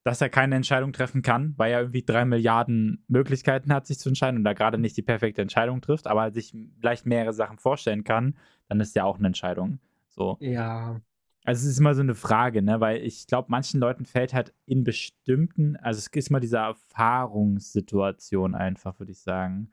[0.03, 4.09] dass er keine Entscheidung treffen kann, weil er irgendwie drei Milliarden Möglichkeiten hat, sich zu
[4.09, 8.03] entscheiden und da gerade nicht die perfekte Entscheidung trifft, aber sich vielleicht mehrere Sachen vorstellen
[8.03, 8.35] kann,
[8.67, 9.79] dann ist ja auch eine Entscheidung.
[10.09, 10.37] So.
[10.41, 10.99] Ja,
[11.45, 12.81] Also es ist immer so eine Frage, ne?
[12.81, 18.55] Weil ich glaube, manchen Leuten fällt halt in bestimmten, also es ist mal diese Erfahrungssituation
[18.55, 19.71] einfach, würde ich sagen.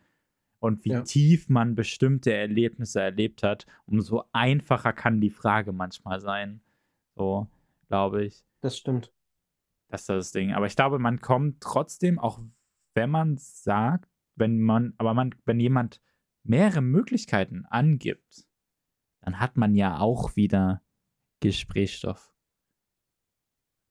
[0.61, 1.01] Und wie Ja.
[1.03, 6.61] tief man bestimmte Erlebnisse erlebt hat, umso einfacher kann die Frage manchmal sein.
[7.17, 7.49] So,
[7.89, 8.45] glaube ich.
[8.61, 9.13] das stimmt.
[9.89, 10.53] Das ist das Ding.
[10.53, 12.39] Aber ich glaube, man kommt trotzdem, auch
[12.95, 16.01] wenn man sagt, wenn man, aber man, wenn jemand
[16.45, 18.47] mehrere Möglichkeiten angibt,
[19.23, 20.83] dann hat man ja auch wieder
[21.41, 22.33] Gesprächsstoff.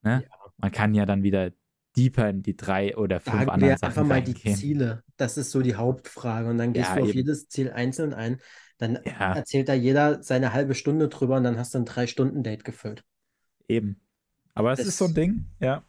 [0.04, 0.26] Ne?
[0.58, 1.52] Man kann ja dann wieder
[2.00, 4.34] deeper in die drei oder fünf Sagen anderen wir Sachen einfach mal die.
[4.36, 5.04] Ziele.
[5.18, 6.50] Das ist so die Hauptfrage.
[6.50, 7.18] Und dann gehst Ja, du auf eben.
[7.20, 8.40] jedes Ziel einzeln ein.
[8.78, 9.34] Dann Ja.
[9.34, 13.04] erzählt da jeder seine halbe Stunde drüber und dann hast du ein Drei-Stunden-Date gefüllt.
[13.68, 14.00] Eben.
[14.56, 15.84] Aber es ist so ein Ding, ja.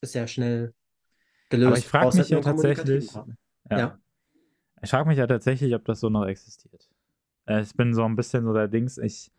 [0.00, 0.74] Ist ja schnell
[1.50, 1.66] gelöst.
[1.68, 3.12] Aber ich frag Brauchst mich halt ja tatsächlich-.
[3.70, 3.78] Ja.
[3.78, 3.98] Ja.
[4.82, 6.88] Ich frage mich ja tatsächlich, ob das so noch existiert.
[7.46, 8.98] Äh, Ich bin so ein bisschen so der Dings.
[8.98, 9.32] Ich,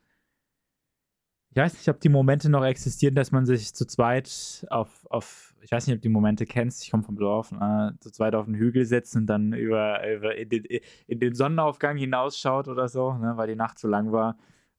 [1.52, 5.56] ich weiß nicht, ob die Momente noch existieren, dass man sich zu zweit auf, auf
[5.62, 8.36] ich weiß nicht, ob du die Momente kennst, ich komme vom Dorf, äh, zu zweit
[8.36, 10.64] auf den Hügel setzt und dann über, über in, den,
[11.08, 14.38] in den Sonnenaufgang hinausschaut oder so, ne, weil die Nacht zu lang war.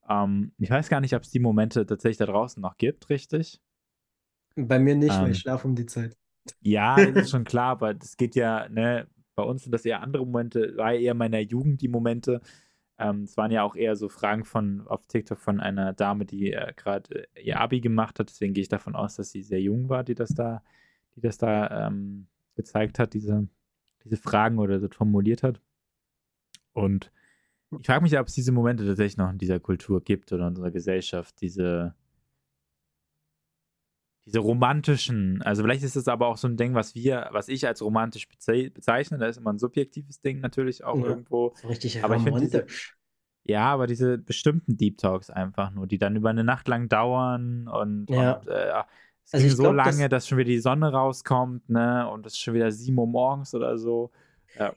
[0.09, 3.61] Ähm, ich weiß gar nicht, ob es die Momente tatsächlich da draußen noch gibt, richtig?
[4.57, 5.33] Bei mir nicht, weil Ähm.
[5.33, 6.17] ich schlafe um die Zeit.
[6.61, 10.03] Ja, das ist schon klar, aber das geht ja, ne, bei uns sind das eher
[10.03, 12.41] andere Momente, war eher meiner Jugend die Momente.
[13.01, 16.53] Ähm, es waren ja auch eher so Fragen von auf TikTok von einer Dame, die
[16.53, 18.29] äh, gerade äh, ihr Abi gemacht hat.
[18.29, 20.63] Deswegen gehe ich davon aus, dass sie sehr jung war, die das da,
[21.17, 23.49] die das da ähm, gezeigt hat, diese,
[24.05, 25.61] diese Fragen oder das formuliert hat.
[26.73, 27.11] Und
[27.79, 30.49] ich frage mich, ob es diese Momente tatsächlich noch in dieser Kultur gibt oder in
[30.51, 31.95] unserer Gesellschaft, diese,
[34.31, 37.67] diese romantischen, also vielleicht ist es aber auch so ein Ding, was wir, was ich
[37.67, 41.03] als romantisch bezei bezeichne, da ist immer ein subjektives Ding natürlich auch Ja.
[41.03, 41.55] irgendwo.
[41.57, 42.97] So richtig Aber ich romantisch.
[43.45, 47.67] Ja, aber diese bestimmten Deep Talks einfach nur, die dann über eine Nacht lang dauern
[47.69, 48.41] und, Ja.
[48.41, 48.71] und äh,
[49.25, 52.09] es Also so glaub, lange, dass schon wieder die Sonne rauskommt, ne?
[52.09, 54.11] Und es ist schon wieder 7 Uhr morgens oder so.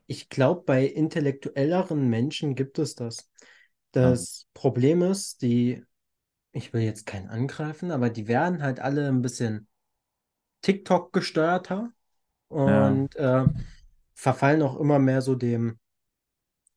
[0.08, 3.30] Ich glaube, bei intellektuelleren Menschen gibt es das.
[3.92, 5.84] Das Problem ist, die,
[6.54, 9.68] ich will jetzt keinen angreifen, aber die werden halt alle ein bisschen
[10.62, 11.92] TikTok gesteuerter
[12.48, 13.46] und äh,
[14.14, 15.80] verfallen auch immer mehr so dem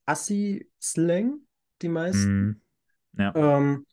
[0.06, 1.40] Assi-Slang,
[1.82, 2.30] die meisten.
[2.30, 2.60] Mhm.
[3.18, 3.32] Ja.
[3.34, 3.86] Ähm,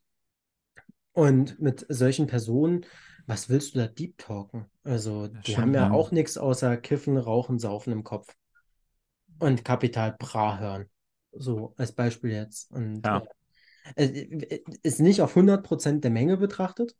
[1.11, 2.85] und mit solchen Personen,
[3.27, 4.65] was willst du da deep talken?
[4.83, 5.91] Also, die stimmt, haben ja ja.
[5.91, 8.35] auch nichts außer Kiffen, Rauchen, Saufen im Kopf.
[9.39, 10.89] Und Kapital Bra hören.
[11.31, 12.71] So, als Beispiel jetzt.
[12.71, 13.17] Und Ja.
[13.17, 13.27] äh,
[13.95, 16.95] ist nicht auf 100% der Menge betrachtet,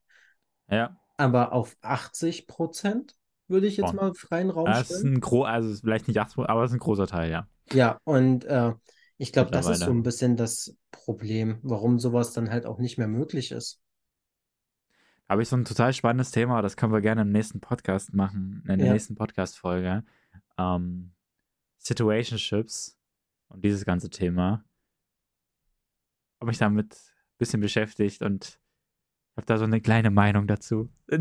[0.70, 0.98] Ja.
[1.18, 3.16] aber auf 80%
[3.48, 4.04] würde ich jetzt Boah.
[4.04, 5.16] mal freien Raum Das ist stellen.
[5.16, 7.48] ein gro also ist vielleicht nicht 80, aber es ist ein großer Teil, ja.
[7.72, 8.74] Ja, und äh,
[9.18, 12.98] Ich glaube, das ist so ein bisschen das Problem, warum sowas dann halt auch nicht
[12.98, 13.80] mehr möglich ist.
[15.30, 18.64] Habe ich so ein total spannendes Thema, das können wir gerne im nächsten Podcast machen,
[18.68, 18.94] in der Ja.
[18.94, 20.04] nächsten Podcast-Folge.
[20.58, 21.12] Ähm,
[21.80, 22.98] Situationships
[23.50, 24.64] und dieses ganze Thema.
[26.44, 28.60] Habe mich damit ein bisschen beschäftigt und
[29.38, 30.90] habe da so eine kleine Meinung dazu.
[31.08, 31.18] so,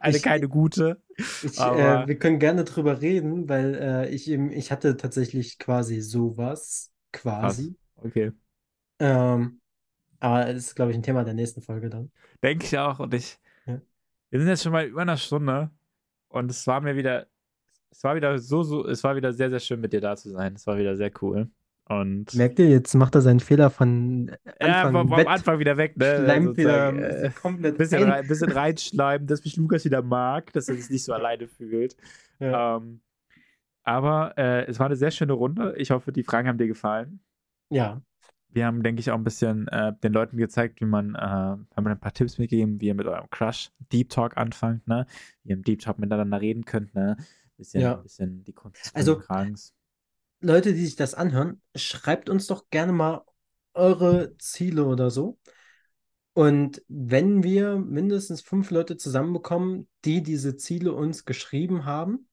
[0.00, 1.02] eine Ich- keine gute.
[1.18, 5.58] Ich, äh, Aber- wir können gerne drüber reden, weil äh, ich eben, ich hatte tatsächlich
[5.58, 7.76] quasi sowas, quasi.
[7.96, 8.32] Okay.
[9.00, 9.60] Ähm,
[10.18, 12.10] aber das ist, glaube ich, ein Thema der nächsten Folge dann.
[12.42, 13.00] Denke ich auch.
[13.00, 13.38] Und ich.
[13.66, 13.82] Ja.
[14.30, 15.70] Wir sind jetzt schon mal über einer Stunde.
[16.28, 17.26] Und es war mir wieder.
[17.90, 18.86] Es war wieder so, so.
[18.88, 20.54] Es war wieder sehr, sehr schön, mit dir da zu sein.
[20.54, 21.50] Es war wieder sehr cool.
[21.90, 22.34] Und.
[22.36, 24.28] Merkt ihr, jetzt macht er seinen Fehler von
[24.60, 26.18] ja, Anfang vom, vom Bett, Anfang wieder weg, ne?
[26.22, 28.10] schleimt wieder Sozusagen, äh, komplett bisschen, ein.
[28.10, 31.96] rein, bisschen reinschleimen, dass mich Lukas wieder mag, dass er sich nicht so alleine fühlt.
[32.38, 32.76] Ja.
[32.76, 33.00] Ähm,
[33.82, 35.74] aber äh, es war eine sehr schöne Runde.
[35.78, 37.20] Ich hoffe, die Fragen haben dir gefallen.
[37.70, 38.00] ja,
[38.50, 41.66] Wir haben, denke ich, auch ein bisschen äh, den Leuten gezeigt, wie man, äh, haben
[41.76, 45.06] wir ein paar Tipps mitgegeben, wie ihr mit eurem Crush Deep Talk anfangt, ne?
[45.42, 47.16] Wie ihr im Deep Talk miteinander reden könnt, ne?
[47.56, 47.94] Bisschen, Ja.
[47.96, 49.74] bisschen die Kunst des Also- Kragens.
[50.40, 53.24] Leute, die sich das anhören, schreibt uns doch gerne mal
[53.74, 55.38] eure Ziele oder so.
[56.32, 62.28] Und wenn wir mindestens fünf Leute zusammenbekommen, die diese Ziele uns geschrieben haben,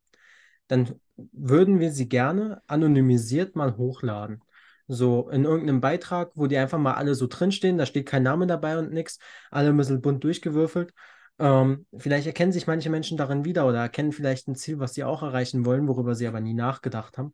[0.68, 4.42] dann würden wir sie gerne anonymisiert mal hochladen.
[4.88, 8.48] So in irgendeinem Beitrag, wo die einfach mal alle so drinstehen, da steht kein Name
[8.48, 9.20] dabei und nichts,
[9.52, 10.94] alle ein bisschen bunt durchgewürfelt.
[11.40, 15.04] Ähm, vielleicht erkennen sich manche Menschen darin wieder oder erkennen vielleicht ein Ziel, was sie
[15.04, 17.34] auch erreichen wollen, worüber sie aber nie nachgedacht haben.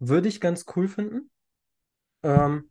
[0.00, 1.30] Würde ich ganz cool finden.
[2.22, 2.64] Ähm,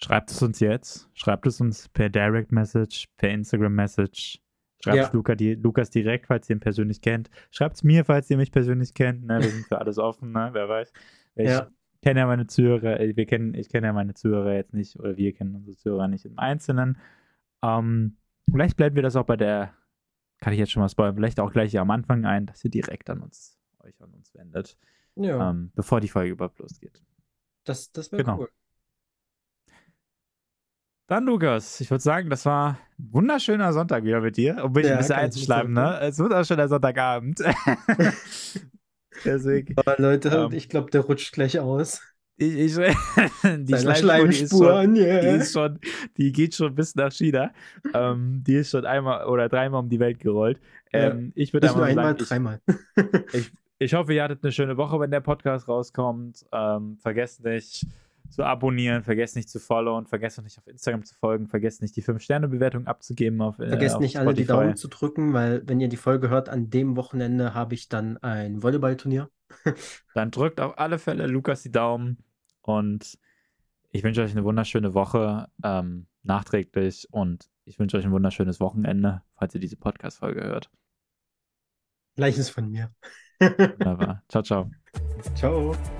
[0.00, 1.10] Schreibt es uns jetzt.
[1.14, 4.40] Schreibt es uns per Direct Message, per Instagram Message.
[4.80, 5.06] Schreibt Ja.
[5.08, 7.30] es Luca, die, Lukas direkt, falls ihr ihn persönlich kennt.
[7.50, 9.24] Schreibt es mir, falls ihr mich persönlich kennt.
[9.24, 9.40] Ne?
[9.40, 10.50] Wir sind für alles offen, ne?
[10.52, 10.92] wer weiß.
[11.34, 11.68] Ich Ja.
[12.00, 15.16] kenne ja meine Zuhörer, äh, wir kennen, ich kenne ja meine Zuhörer jetzt nicht, oder
[15.16, 16.96] wir kennen unsere Zuhörer nicht im Einzelnen.
[17.64, 18.16] Ähm,
[18.48, 19.74] vielleicht bleiben wir das auch bei der,
[20.40, 23.10] kann ich jetzt schon mal spoilern, vielleicht auch gleich am Anfang ein, dass ihr direkt
[23.10, 24.78] an uns, euch an uns wendet,
[25.18, 27.02] ja, ähm, bevor die Folge überhaupt losgeht.
[27.64, 28.38] das, das wäre genau.
[28.40, 28.48] cool.
[31.08, 34.84] Dann, Lukas, ich würde sagen, das war ein wunderschöner Sonntag wieder mit dir, um mich
[34.84, 35.98] Ja, ein bisschen einzuschleimen, ne?
[36.02, 37.40] Es wird auch schon der Sonntagabend.
[39.24, 42.02] Deswegen, Aber Leute, Ähm, ich glaube, der rutscht gleich aus.
[42.36, 42.74] ich, ich,
[43.42, 45.36] die Schleimspur, die ist schon, Schleimspuren, die yeah.
[45.36, 45.80] ist schon,
[46.18, 47.52] die geht schon bis nach China.
[47.94, 50.60] ähm, die ist schon einmal oder dreimal um die Welt gerollt.
[50.92, 51.10] Ja.
[51.10, 52.60] Ähm, ich würde einfach einmal, sagen, dreimal.
[53.32, 56.44] ich, ich hoffe, ihr hattet eine schöne Woche, wenn der Podcast rauskommt.
[56.52, 57.86] Ähm, vergesst nicht
[58.30, 61.96] zu abonnieren, vergesst nicht zu followen, vergesst auch nicht auf Instagram zu folgen, vergesst nicht
[61.96, 64.64] die 5-Sterne-Bewertung abzugeben auf äh, Vergesst auf nicht alle die Spotify.
[64.64, 68.18] Daumen zu drücken, weil wenn ihr die Folge hört, an dem Wochenende habe ich dann
[68.18, 69.30] ein Volleyballturnier.
[70.14, 72.18] Dann drückt auf alle Fälle Lukas die Daumen
[72.60, 73.18] und
[73.90, 79.22] ich wünsche euch eine wunderschöne Woche ähm, nachträglich und ich wünsche euch ein wunderschönes Wochenende,
[79.38, 80.70] falls ihr diese Podcast-Folge hört.
[82.16, 82.90] Gleiches von mir.
[83.40, 84.22] Wunderbar.
[84.28, 84.70] ciao, ciao.
[85.34, 85.97] Ciao.